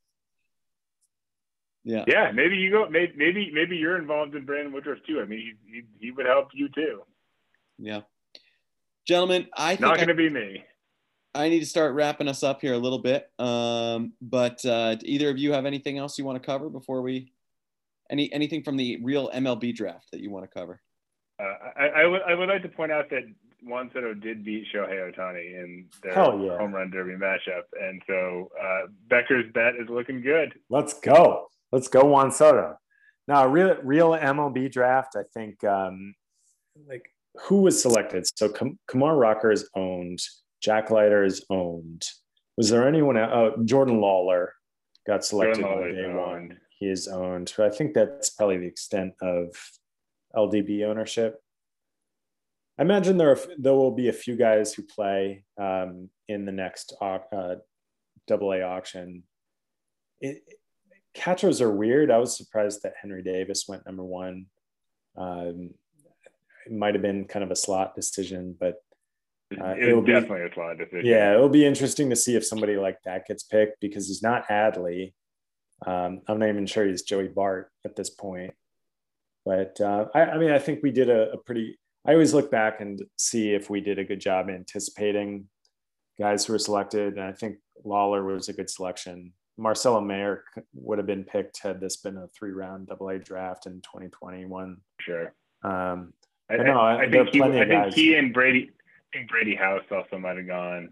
yeah. 1.84 2.04
Yeah, 2.06 2.30
maybe 2.32 2.56
you 2.56 2.70
go. 2.70 2.88
Maybe 2.88 3.12
maybe, 3.16 3.50
maybe 3.52 3.76
you're 3.76 3.98
involved 3.98 4.34
in 4.34 4.44
Brandon 4.44 4.72
Woodruff 4.72 4.98
too. 5.06 5.20
I 5.20 5.24
mean, 5.26 5.56
he, 5.66 5.72
he, 5.72 5.82
he 6.00 6.10
would 6.10 6.26
help 6.26 6.48
you 6.54 6.68
too. 6.68 7.02
Yeah. 7.78 8.00
Gentlemen, 9.06 9.46
I 9.56 9.70
think 9.70 9.80
Not 9.80 9.96
going 9.96 10.08
to 10.08 10.14
be 10.14 10.28
me. 10.28 10.64
I 11.34 11.48
need 11.48 11.60
to 11.60 11.66
start 11.66 11.94
wrapping 11.94 12.28
us 12.28 12.42
up 12.42 12.60
here 12.60 12.74
a 12.74 12.78
little 12.78 12.98
bit. 12.98 13.30
Um, 13.38 14.12
but 14.20 14.64
uh, 14.64 14.96
either 15.02 15.30
of 15.30 15.38
you 15.38 15.52
have 15.52 15.66
anything 15.66 15.96
else 15.98 16.18
you 16.18 16.24
want 16.24 16.42
to 16.42 16.44
cover 16.46 16.68
before 16.68 17.00
we 17.00 17.32
any 18.10 18.32
anything 18.32 18.62
from 18.62 18.76
the 18.76 18.98
real 19.02 19.30
MLB 19.30 19.74
draft 19.74 20.10
that 20.12 20.20
you 20.20 20.30
want 20.30 20.50
to 20.50 20.58
cover? 20.58 20.80
Uh, 21.40 21.54
I, 21.76 21.86
I 22.02 22.06
would 22.06 22.22
I 22.22 22.34
would 22.34 22.48
like 22.48 22.62
to 22.62 22.68
point 22.68 22.92
out 22.92 23.10
that 23.10 23.22
Juan 23.62 23.90
Soto 23.92 24.14
did 24.14 24.44
beat 24.44 24.66
Shohei 24.74 25.12
Ohtani 25.12 25.54
in 25.62 25.86
their 26.02 26.12
yeah. 26.12 26.58
home 26.58 26.74
run 26.74 26.90
derby 26.90 27.12
matchup, 27.12 27.62
and 27.80 28.02
so 28.06 28.50
uh, 28.60 28.86
Becker's 29.08 29.50
bet 29.52 29.76
is 29.76 29.88
looking 29.88 30.20
good. 30.20 30.54
Let's 30.70 30.94
go. 30.94 31.48
Let's 31.72 31.88
go 31.88 32.04
Juan 32.04 32.30
Soto. 32.30 32.76
Now, 33.26 33.46
real 33.46 33.76
real 33.82 34.10
MLB 34.10 34.72
draft. 34.72 35.16
I 35.16 35.22
think 35.34 35.62
um, 35.64 36.14
like 36.88 37.10
who 37.42 37.62
was 37.62 37.80
selected? 37.80 38.26
So 38.36 38.48
Kam- 38.48 38.78
Kumar 38.88 39.16
Rocker 39.16 39.50
is 39.50 39.68
owned. 39.74 40.20
Jack 40.60 40.90
Leiter 40.90 41.24
is 41.24 41.44
owned. 41.50 42.04
Was 42.56 42.70
there 42.70 42.88
anyone? 42.88 43.16
el- 43.16 43.30
Oh, 43.30 43.54
Jordan 43.64 44.00
Lawler 44.00 44.54
got 45.06 45.24
selected 45.24 45.62
Jordan 45.62 45.88
on 45.88 45.94
day 45.94 46.14
one. 46.14 46.60
He 46.78 46.86
is 46.86 47.06
owned. 47.06 47.48
So 47.48 47.64
I 47.64 47.70
think 47.70 47.94
that's 47.94 48.30
probably 48.30 48.58
the 48.58 48.66
extent 48.66 49.14
of 49.20 49.48
LDB 50.34 50.84
ownership. 50.84 51.40
I 52.78 52.82
imagine 52.82 53.16
there 53.16 53.30
are, 53.32 53.38
there 53.58 53.74
will 53.74 53.90
be 53.90 54.08
a 54.08 54.12
few 54.12 54.36
guys 54.36 54.72
who 54.72 54.82
play 54.82 55.44
um, 55.60 56.10
in 56.28 56.44
the 56.44 56.52
next 56.52 56.94
uh, 57.00 57.56
double 58.26 58.52
A 58.52 58.62
auction. 58.62 59.24
It, 60.20 60.42
catchers 61.14 61.60
are 61.60 61.72
weird. 61.72 62.10
I 62.10 62.18
was 62.18 62.36
surprised 62.36 62.82
that 62.84 62.94
Henry 63.00 63.22
Davis 63.22 63.64
went 63.66 63.84
number 63.86 64.04
one. 64.04 64.46
Um, 65.16 65.70
it 66.66 66.72
might 66.72 66.94
have 66.94 67.02
been 67.02 67.24
kind 67.24 67.44
of 67.44 67.50
a 67.50 67.56
slot 67.56 67.94
decision, 67.96 68.54
but 68.58 68.76
Uh, 69.50 69.70
it 69.78 69.84
it'll 69.88 70.00
was 70.02 70.06
be- 70.06 70.12
definitely 70.12 70.42
a 70.46 70.52
slot 70.54 70.78
decision. 70.78 71.06
yeah, 71.06 71.32
it'll 71.34 71.48
be 71.48 71.64
interesting 71.66 72.10
to 72.10 72.16
see 72.16 72.36
if 72.36 72.44
somebody 72.46 72.76
like 72.76 72.98
that 73.04 73.26
gets 73.26 73.42
picked 73.42 73.80
because 73.80 74.06
he's 74.06 74.22
not 74.22 74.46
Adley. 74.48 75.14
Um, 75.86 76.20
I'm 76.28 76.38
not 76.38 76.48
even 76.50 76.66
sure 76.66 76.86
he's 76.86 77.02
Joey 77.02 77.28
Bart 77.28 77.70
at 77.84 77.96
this 77.96 78.10
point. 78.10 78.52
But 79.48 79.80
uh, 79.80 80.04
I, 80.14 80.24
I 80.24 80.38
mean, 80.38 80.50
I 80.50 80.58
think 80.58 80.80
we 80.82 80.90
did 80.90 81.08
a, 81.08 81.32
a 81.32 81.38
pretty. 81.38 81.78
I 82.06 82.12
always 82.12 82.34
look 82.34 82.50
back 82.50 82.82
and 82.82 83.00
see 83.16 83.54
if 83.54 83.70
we 83.70 83.80
did 83.80 83.98
a 83.98 84.04
good 84.04 84.20
job 84.20 84.50
anticipating 84.50 85.46
guys 86.18 86.44
who 86.44 86.52
were 86.52 86.58
selected. 86.58 87.14
And 87.14 87.22
I 87.22 87.32
think 87.32 87.56
Lawler 87.82 88.22
was 88.24 88.50
a 88.50 88.52
good 88.52 88.68
selection. 88.68 89.32
Marcelo 89.56 90.02
Mayer 90.02 90.44
would 90.74 90.98
have 90.98 91.06
been 91.06 91.24
picked 91.24 91.62
had 91.62 91.80
this 91.80 91.96
been 91.96 92.18
a 92.18 92.28
three 92.28 92.50
round 92.50 92.88
double 92.88 93.08
A 93.08 93.18
draft 93.18 93.64
in 93.64 93.80
2021. 93.80 94.76
sure. 95.00 95.32
Um, 95.64 96.12
I, 96.50 96.54
I 96.54 96.56
know, 96.58 96.78
I, 96.78 97.02
I 97.04 97.10
think 97.10 97.30
he, 97.30 97.42
I 97.42 97.66
think 97.66 97.94
he 97.94 98.16
and 98.16 98.34
Brady, 98.34 98.70
I 98.70 99.16
think 99.16 99.30
Brady 99.30 99.54
House 99.54 99.84
also 99.90 100.18
might 100.18 100.36
have 100.36 100.46
gone. 100.46 100.90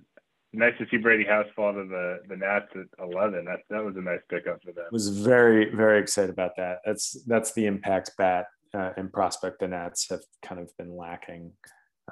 Nice 0.52 0.72
to 0.78 0.86
see 0.90 0.96
Brady 0.96 1.24
House 1.24 1.46
fall 1.54 1.72
to 1.72 1.84
the 1.84 2.20
the 2.28 2.36
Nats 2.36 2.66
at 2.74 2.86
eleven. 3.04 3.44
That 3.44 3.60
that 3.68 3.84
was 3.84 3.96
a 3.96 4.00
nice 4.00 4.20
pickup 4.30 4.62
for 4.62 4.72
them. 4.72 4.86
was 4.90 5.08
very 5.08 5.74
very 5.74 6.00
excited 6.00 6.30
about 6.30 6.52
that. 6.56 6.78
That's 6.84 7.22
that's 7.26 7.52
the 7.52 7.66
impact 7.66 8.12
bat 8.16 8.46
uh, 8.72 8.92
and 8.96 9.12
prospect 9.12 9.60
the 9.60 9.68
Nats 9.68 10.08
have 10.10 10.22
kind 10.42 10.60
of 10.60 10.74
been 10.76 10.96
lacking. 10.96 11.52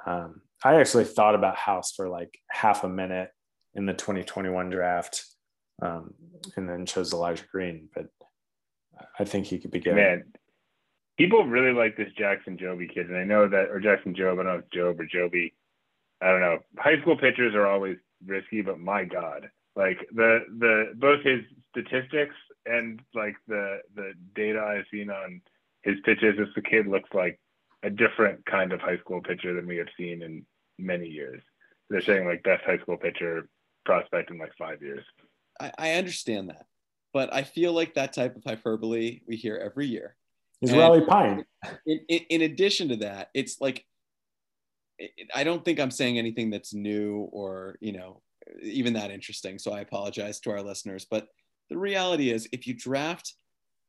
Um, 0.05 0.41
I 0.63 0.79
actually 0.79 1.05
thought 1.05 1.35
about 1.35 1.55
House 1.55 1.93
for 1.93 2.09
like 2.09 2.37
half 2.49 2.83
a 2.83 2.89
minute 2.89 3.29
in 3.73 3.85
the 3.85 3.93
2021 3.93 4.69
draft, 4.69 5.25
um, 5.81 6.13
and 6.55 6.67
then 6.67 6.85
chose 6.85 7.13
Elijah 7.13 7.45
Green, 7.51 7.89
but 7.93 8.07
I 9.19 9.25
think 9.25 9.45
he 9.45 9.59
could 9.59 9.71
be 9.71 9.79
good. 9.79 9.95
Man, 9.95 10.23
people 11.17 11.45
really 11.45 11.73
like 11.73 11.97
this 11.97 12.11
Jackson 12.17 12.57
Joby 12.57 12.87
kid, 12.87 13.09
and 13.09 13.17
I 13.17 13.23
know 13.23 13.47
that 13.47 13.69
or 13.69 13.79
Jackson 13.79 14.15
Job. 14.15 14.39
I 14.39 14.43
don't 14.43 14.45
know 14.45 14.53
if 14.55 14.61
it's 14.61 14.73
Job 14.73 14.99
or 14.99 15.05
Joby. 15.05 15.53
I 16.21 16.31
don't 16.31 16.41
know. 16.41 16.59
High 16.77 16.99
school 17.01 17.17
pitchers 17.17 17.53
are 17.55 17.67
always 17.67 17.97
risky, 18.25 18.61
but 18.61 18.79
my 18.79 19.03
God, 19.03 19.49
like 19.75 19.97
the 20.13 20.39
the 20.59 20.93
both 20.95 21.23
his 21.23 21.41
statistics 21.71 22.35
and 22.65 23.01
like 23.13 23.35
the 23.47 23.79
the 23.95 24.13
data 24.35 24.59
I've 24.61 24.85
seen 24.91 25.09
on 25.09 25.41
his 25.83 25.95
pitches, 26.03 26.35
this 26.37 26.47
the 26.55 26.61
kid 26.61 26.87
looks 26.87 27.09
like 27.13 27.39
a 27.83 27.89
different 27.89 28.45
kind 28.45 28.73
of 28.73 28.81
high 28.81 28.97
school 28.97 29.21
pitcher 29.21 29.53
than 29.53 29.67
we 29.67 29.77
have 29.77 29.87
seen 29.97 30.21
in 30.21 30.45
many 30.79 31.07
years. 31.07 31.41
They're 31.89 32.01
saying 32.01 32.25
like 32.27 32.43
best 32.43 32.63
high 32.65 32.79
school 32.79 32.97
pitcher 32.97 33.47
prospect 33.85 34.31
in 34.31 34.37
like 34.39 34.53
five 34.57 34.81
years. 34.81 35.03
I, 35.59 35.71
I 35.77 35.91
understand 35.93 36.49
that, 36.49 36.65
but 37.13 37.33
I 37.33 37.43
feel 37.43 37.73
like 37.73 37.93
that 37.93 38.13
type 38.13 38.35
of 38.35 38.43
hyperbole 38.43 39.21
we 39.27 39.35
hear 39.35 39.57
every 39.57 39.85
year. 39.87 40.15
Is 40.61 40.71
And- 40.71 40.79
Raleigh 40.79 41.05
Pine. 41.05 41.45
in, 41.85 41.99
in, 42.09 42.19
in 42.29 42.41
addition 42.41 42.89
to 42.89 42.95
that, 42.97 43.29
it's 43.33 43.61
like 43.61 43.79
it- 43.79 43.85
I 45.33 45.43
don't 45.43 45.63
think 45.63 45.79
I'm 45.79 45.91
saying 45.91 46.17
anything 46.17 46.49
that's 46.49 46.73
new 46.73 47.29
or 47.31 47.77
you 47.81 47.93
know 47.93 48.21
even 48.61 48.93
that 48.93 49.11
interesting. 49.11 49.59
So 49.59 49.71
I 49.71 49.81
apologize 49.81 50.39
to 50.41 50.51
our 50.51 50.61
listeners, 50.61 51.05
but 51.09 51.27
the 51.69 51.77
reality 51.77 52.31
is, 52.31 52.47
if 52.51 52.67
you 52.67 52.73
draft 52.73 53.33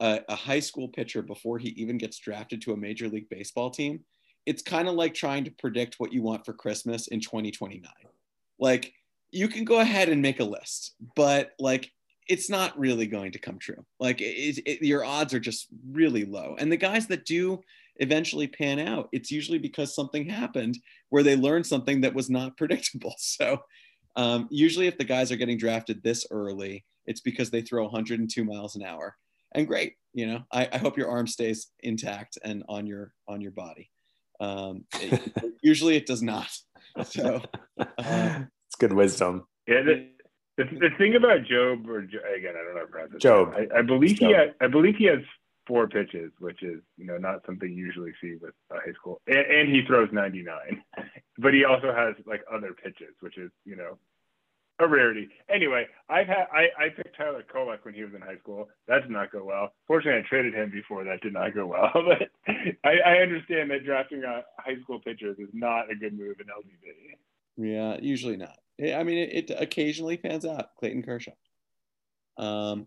a, 0.01 0.21
a 0.29 0.35
high 0.35 0.61
school 0.61 0.89
pitcher 0.89 1.23
before 1.23 1.59
he 1.59 1.69
even 1.71 1.99
gets 1.99 2.19
drafted 2.19 2.63
to 2.63 2.73
a 2.73 2.77
major 2.77 3.09
league 3.09 3.29
baseball 3.29 3.71
team, 3.71 4.01
it's 4.47 4.63
kind 4.63 4.89
of 4.89 4.95
like 4.95 5.15
trying 5.15 5.45
to 5.45 5.51
predict 5.51 5.97
what 5.99 6.13
you 6.13 6.23
want 6.23 6.45
for 6.45 6.53
Christmas 6.53 7.09
in 7.09 7.21
2029. 7.21 7.91
Like 8.59 8.93
you 9.31 9.49
can 9.49 9.65
go 9.65 9.81
ahead 9.81 10.09
and 10.09 10.23
make 10.23 10.41
a 10.41 10.45
list, 10.45 10.95
but 11.15 11.51
like 11.59 11.93
it's 12.29 12.49
not 12.51 12.79
really 12.79 13.07
going 13.07 13.33
to 13.33 13.39
come 13.39 13.59
true. 13.59 13.85
Like 14.01 14.21
it, 14.21 14.59
it, 14.67 14.83
your 14.83 15.05
odds 15.05 15.35
are 15.35 15.41
just 15.41 15.69
really 15.91 16.25
low. 16.25 16.57
And 16.59 16.71
the 16.71 16.77
guys 16.77 17.07
that 17.09 17.25
do 17.25 17.61
eventually 17.99 18.47
pan 18.47 18.79
out, 18.79 19.09
it's 19.13 19.31
usually 19.31 19.59
because 19.59 19.95
something 19.95 20.29
happened 20.29 20.79
where 21.11 21.23
they 21.23 21.37
learned 21.37 21.67
something 21.67 22.01
that 22.03 22.15
was 22.15 22.31
not 22.31 22.57
predictable. 22.59 23.15
So 23.19 23.61
um, 24.17 24.49
usually, 24.51 24.87
if 24.87 24.97
the 24.99 25.05
guys 25.05 25.31
are 25.31 25.37
getting 25.37 25.59
drafted 25.59 26.03
this 26.03 26.27
early, 26.31 26.85
it's 27.07 27.21
because 27.21 27.51
they 27.51 27.61
throw 27.63 27.85
102 27.85 28.45
miles 28.45 28.75
an 28.77 28.83
hour. 28.83 29.15
And 29.55 29.67
great, 29.67 29.95
you 30.13 30.27
know, 30.27 30.43
I, 30.53 30.69
I 30.73 30.79
hope 30.79 30.97
your 30.99 31.09
arm 31.09 31.27
stays 31.27 31.69
intact 31.81 32.39
and 32.43 32.65
on 32.69 32.87
your 32.87 33.13
on 33.29 33.41
your 33.41 33.53
body. 33.53 33.91
Um, 34.41 34.85
it- 35.01 35.33
usually, 35.63 35.97
it 35.97 36.07
does 36.07 36.23
not. 36.23 36.49
So 37.05 37.43
uh, 37.79 38.41
it's 38.67 38.77
good 38.79 38.93
wisdom. 38.93 39.47
Yeah, 39.69 39.83
the, 39.83 40.09
the, 40.57 40.65
the 40.65 40.91
thing 40.97 41.15
about 41.17 41.45
Job 41.45 41.89
or 41.89 41.99
again, 41.99 42.55
I 42.55 42.65
don't 42.65 42.75
know 42.75 42.81
how 42.81 42.81
to 42.81 42.87
pronounce 42.87 43.15
it. 43.15 43.21
Job. 43.21 43.55
I, 43.55 43.79
I 43.79 43.83
believe 43.83 44.13
It's 44.13 44.21
he 44.21 44.33
had, 44.33 44.55
I 44.61 44.67
believe 44.69 44.97
he 44.97 45.05
has 45.07 45.21
four 45.67 45.89
pitches, 45.89 46.33
which 46.39 46.63
is 46.63 46.81
you 46.97 47.07
know 47.07 47.19
not 47.19 47.45
something 47.47 47.71
you 47.71 47.85
usually 47.85 48.13
see 48.21 48.37
with 48.41 48.55
a 48.71 48.75
high 48.75 48.93
school. 48.95 49.21
And, 49.27 49.39
and 49.39 49.69
he 49.69 49.83
throws 49.87 50.09
99, 50.13 50.83
but 51.39 51.55
he 51.55 51.65
also 51.65 51.93
has 51.93 52.15
like 52.27 52.43
other 52.53 52.73
pitches, 52.73 53.15
which 53.21 53.39
is 53.39 53.51
you 53.65 53.77
know 53.77 53.99
a 54.79 54.87
rarity. 54.87 55.29
Anyway, 55.49 55.87
I've 56.09 56.27
had 56.27 56.47
I, 56.53 56.69
I 56.79 56.89
picked 56.91 57.17
Tyler 57.17 57.43
Kolek 57.53 57.85
when 57.85 57.95
he 57.95 58.05
was 58.05 58.15
in 58.15 58.21
high 58.21 58.39
school. 58.39 58.69
That 58.89 59.03
did 59.03 59.11
not 59.11 59.33
go 59.33 59.45
well. 59.45 59.73
Fortunately, 59.87 60.21
I 60.21 60.29
traded 60.29 60.55
him 60.55 60.71
before 60.71 61.05
that 61.05 61.21
did 61.23 61.33
not 61.33 61.55
go 61.55 61.67
well. 61.67 61.91
But 61.95 62.29
I, 62.85 62.99
I 63.05 63.13
understand 63.19 63.71
that 63.71 63.85
drafting 63.85 64.23
a 64.25 64.43
high 64.59 64.81
school 64.83 65.01
pitchers 65.01 65.39
is 65.39 65.49
not 65.53 65.91
a 65.91 65.95
good 65.95 66.17
move 66.17 66.37
in 66.41 66.47
LDB. 66.47 67.17
Yeah, 67.57 67.99
usually 68.01 68.37
not. 68.37 68.59
I 68.81 69.03
mean, 69.03 69.19
it, 69.19 69.51
it 69.51 69.57
occasionally 69.59 70.19
pans 70.19 70.45
out. 70.45 70.77
Clayton 70.79 71.03
Kershaw. 71.03 71.33
Um, 72.37 72.87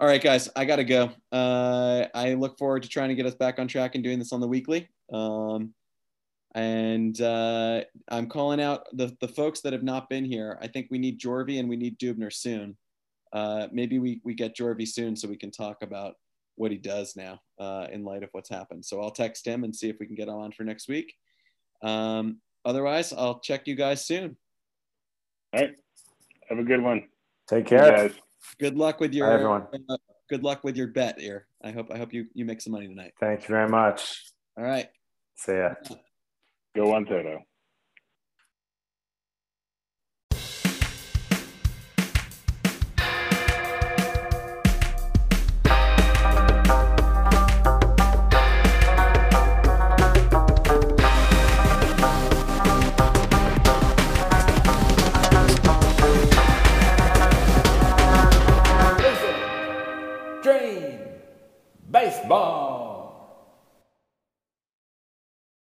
all 0.00 0.06
right, 0.06 0.22
guys, 0.22 0.48
I 0.54 0.64
gotta 0.64 0.84
go. 0.84 1.10
Uh, 1.32 2.06
I 2.14 2.34
look 2.34 2.56
forward 2.56 2.84
to 2.84 2.88
trying 2.88 3.08
to 3.08 3.16
get 3.16 3.26
us 3.26 3.34
back 3.34 3.58
on 3.58 3.66
track 3.66 3.94
and 3.94 4.04
doing 4.04 4.18
this 4.18 4.32
on 4.32 4.40
the 4.40 4.46
weekly. 4.46 4.88
Um, 5.12 5.74
and 6.54 7.20
uh, 7.20 7.82
I'm 8.08 8.28
calling 8.28 8.60
out 8.60 8.84
the 8.92 9.16
the 9.20 9.28
folks 9.28 9.60
that 9.62 9.72
have 9.72 9.82
not 9.82 10.08
been 10.08 10.24
here. 10.24 10.58
I 10.62 10.68
think 10.68 10.86
we 10.90 10.98
need 10.98 11.20
Jorvy 11.20 11.58
and 11.58 11.68
we 11.68 11.76
need 11.76 11.98
Dubner 11.98 12.32
soon. 12.32 12.76
Uh, 13.32 13.66
maybe 13.72 13.98
we 13.98 14.20
we 14.24 14.34
get 14.34 14.56
Jorvy 14.56 14.86
soon 14.86 15.16
so 15.16 15.28
we 15.28 15.36
can 15.36 15.50
talk 15.50 15.82
about 15.82 16.14
what 16.54 16.70
he 16.70 16.78
does 16.78 17.16
now 17.16 17.40
uh, 17.58 17.86
in 17.92 18.04
light 18.04 18.22
of 18.22 18.30
what's 18.32 18.48
happened. 18.48 18.84
So 18.84 19.00
I'll 19.00 19.10
text 19.10 19.46
him 19.46 19.64
and 19.64 19.74
see 19.74 19.88
if 19.88 19.98
we 19.98 20.06
can 20.06 20.16
get 20.16 20.28
him 20.28 20.34
on 20.34 20.52
for 20.52 20.64
next 20.64 20.88
week. 20.88 21.14
Um, 21.82 22.38
otherwise, 22.64 23.12
I'll 23.12 23.40
check 23.40 23.66
you 23.66 23.74
guys 23.74 24.06
soon. 24.06 24.36
All 25.52 25.60
right, 25.60 25.74
have 26.48 26.58
a 26.58 26.64
good 26.64 26.82
one, 26.82 27.08
Take 27.48 27.70
You 27.70 27.78
care. 27.78 28.10
Guys. 28.40 28.56
Good 28.58 28.76
luck 28.76 29.00
with 29.00 29.14
your 29.14 29.26
Bye, 29.28 29.34
everyone. 29.34 29.66
uh, 29.88 29.96
good 30.28 30.42
luck 30.42 30.64
with 30.64 30.76
your 30.76 30.88
bet 30.88 31.20
here. 31.20 31.46
I 31.62 31.70
hope 31.70 31.90
I 31.90 31.98
hope 31.98 32.12
you 32.12 32.26
you 32.34 32.44
make 32.44 32.60
some 32.60 32.72
money 32.72 32.88
tonight. 32.88 33.12
Thank 33.20 33.42
you 33.42 33.48
very 33.48 33.68
much. 33.68 34.24
All 34.56 34.64
right. 34.64 34.88
See 35.36 35.52
ya. 35.52 35.74
Go 36.74 36.94
on 36.94 37.04
Toto. 37.04 37.40
Bye. 62.28 62.67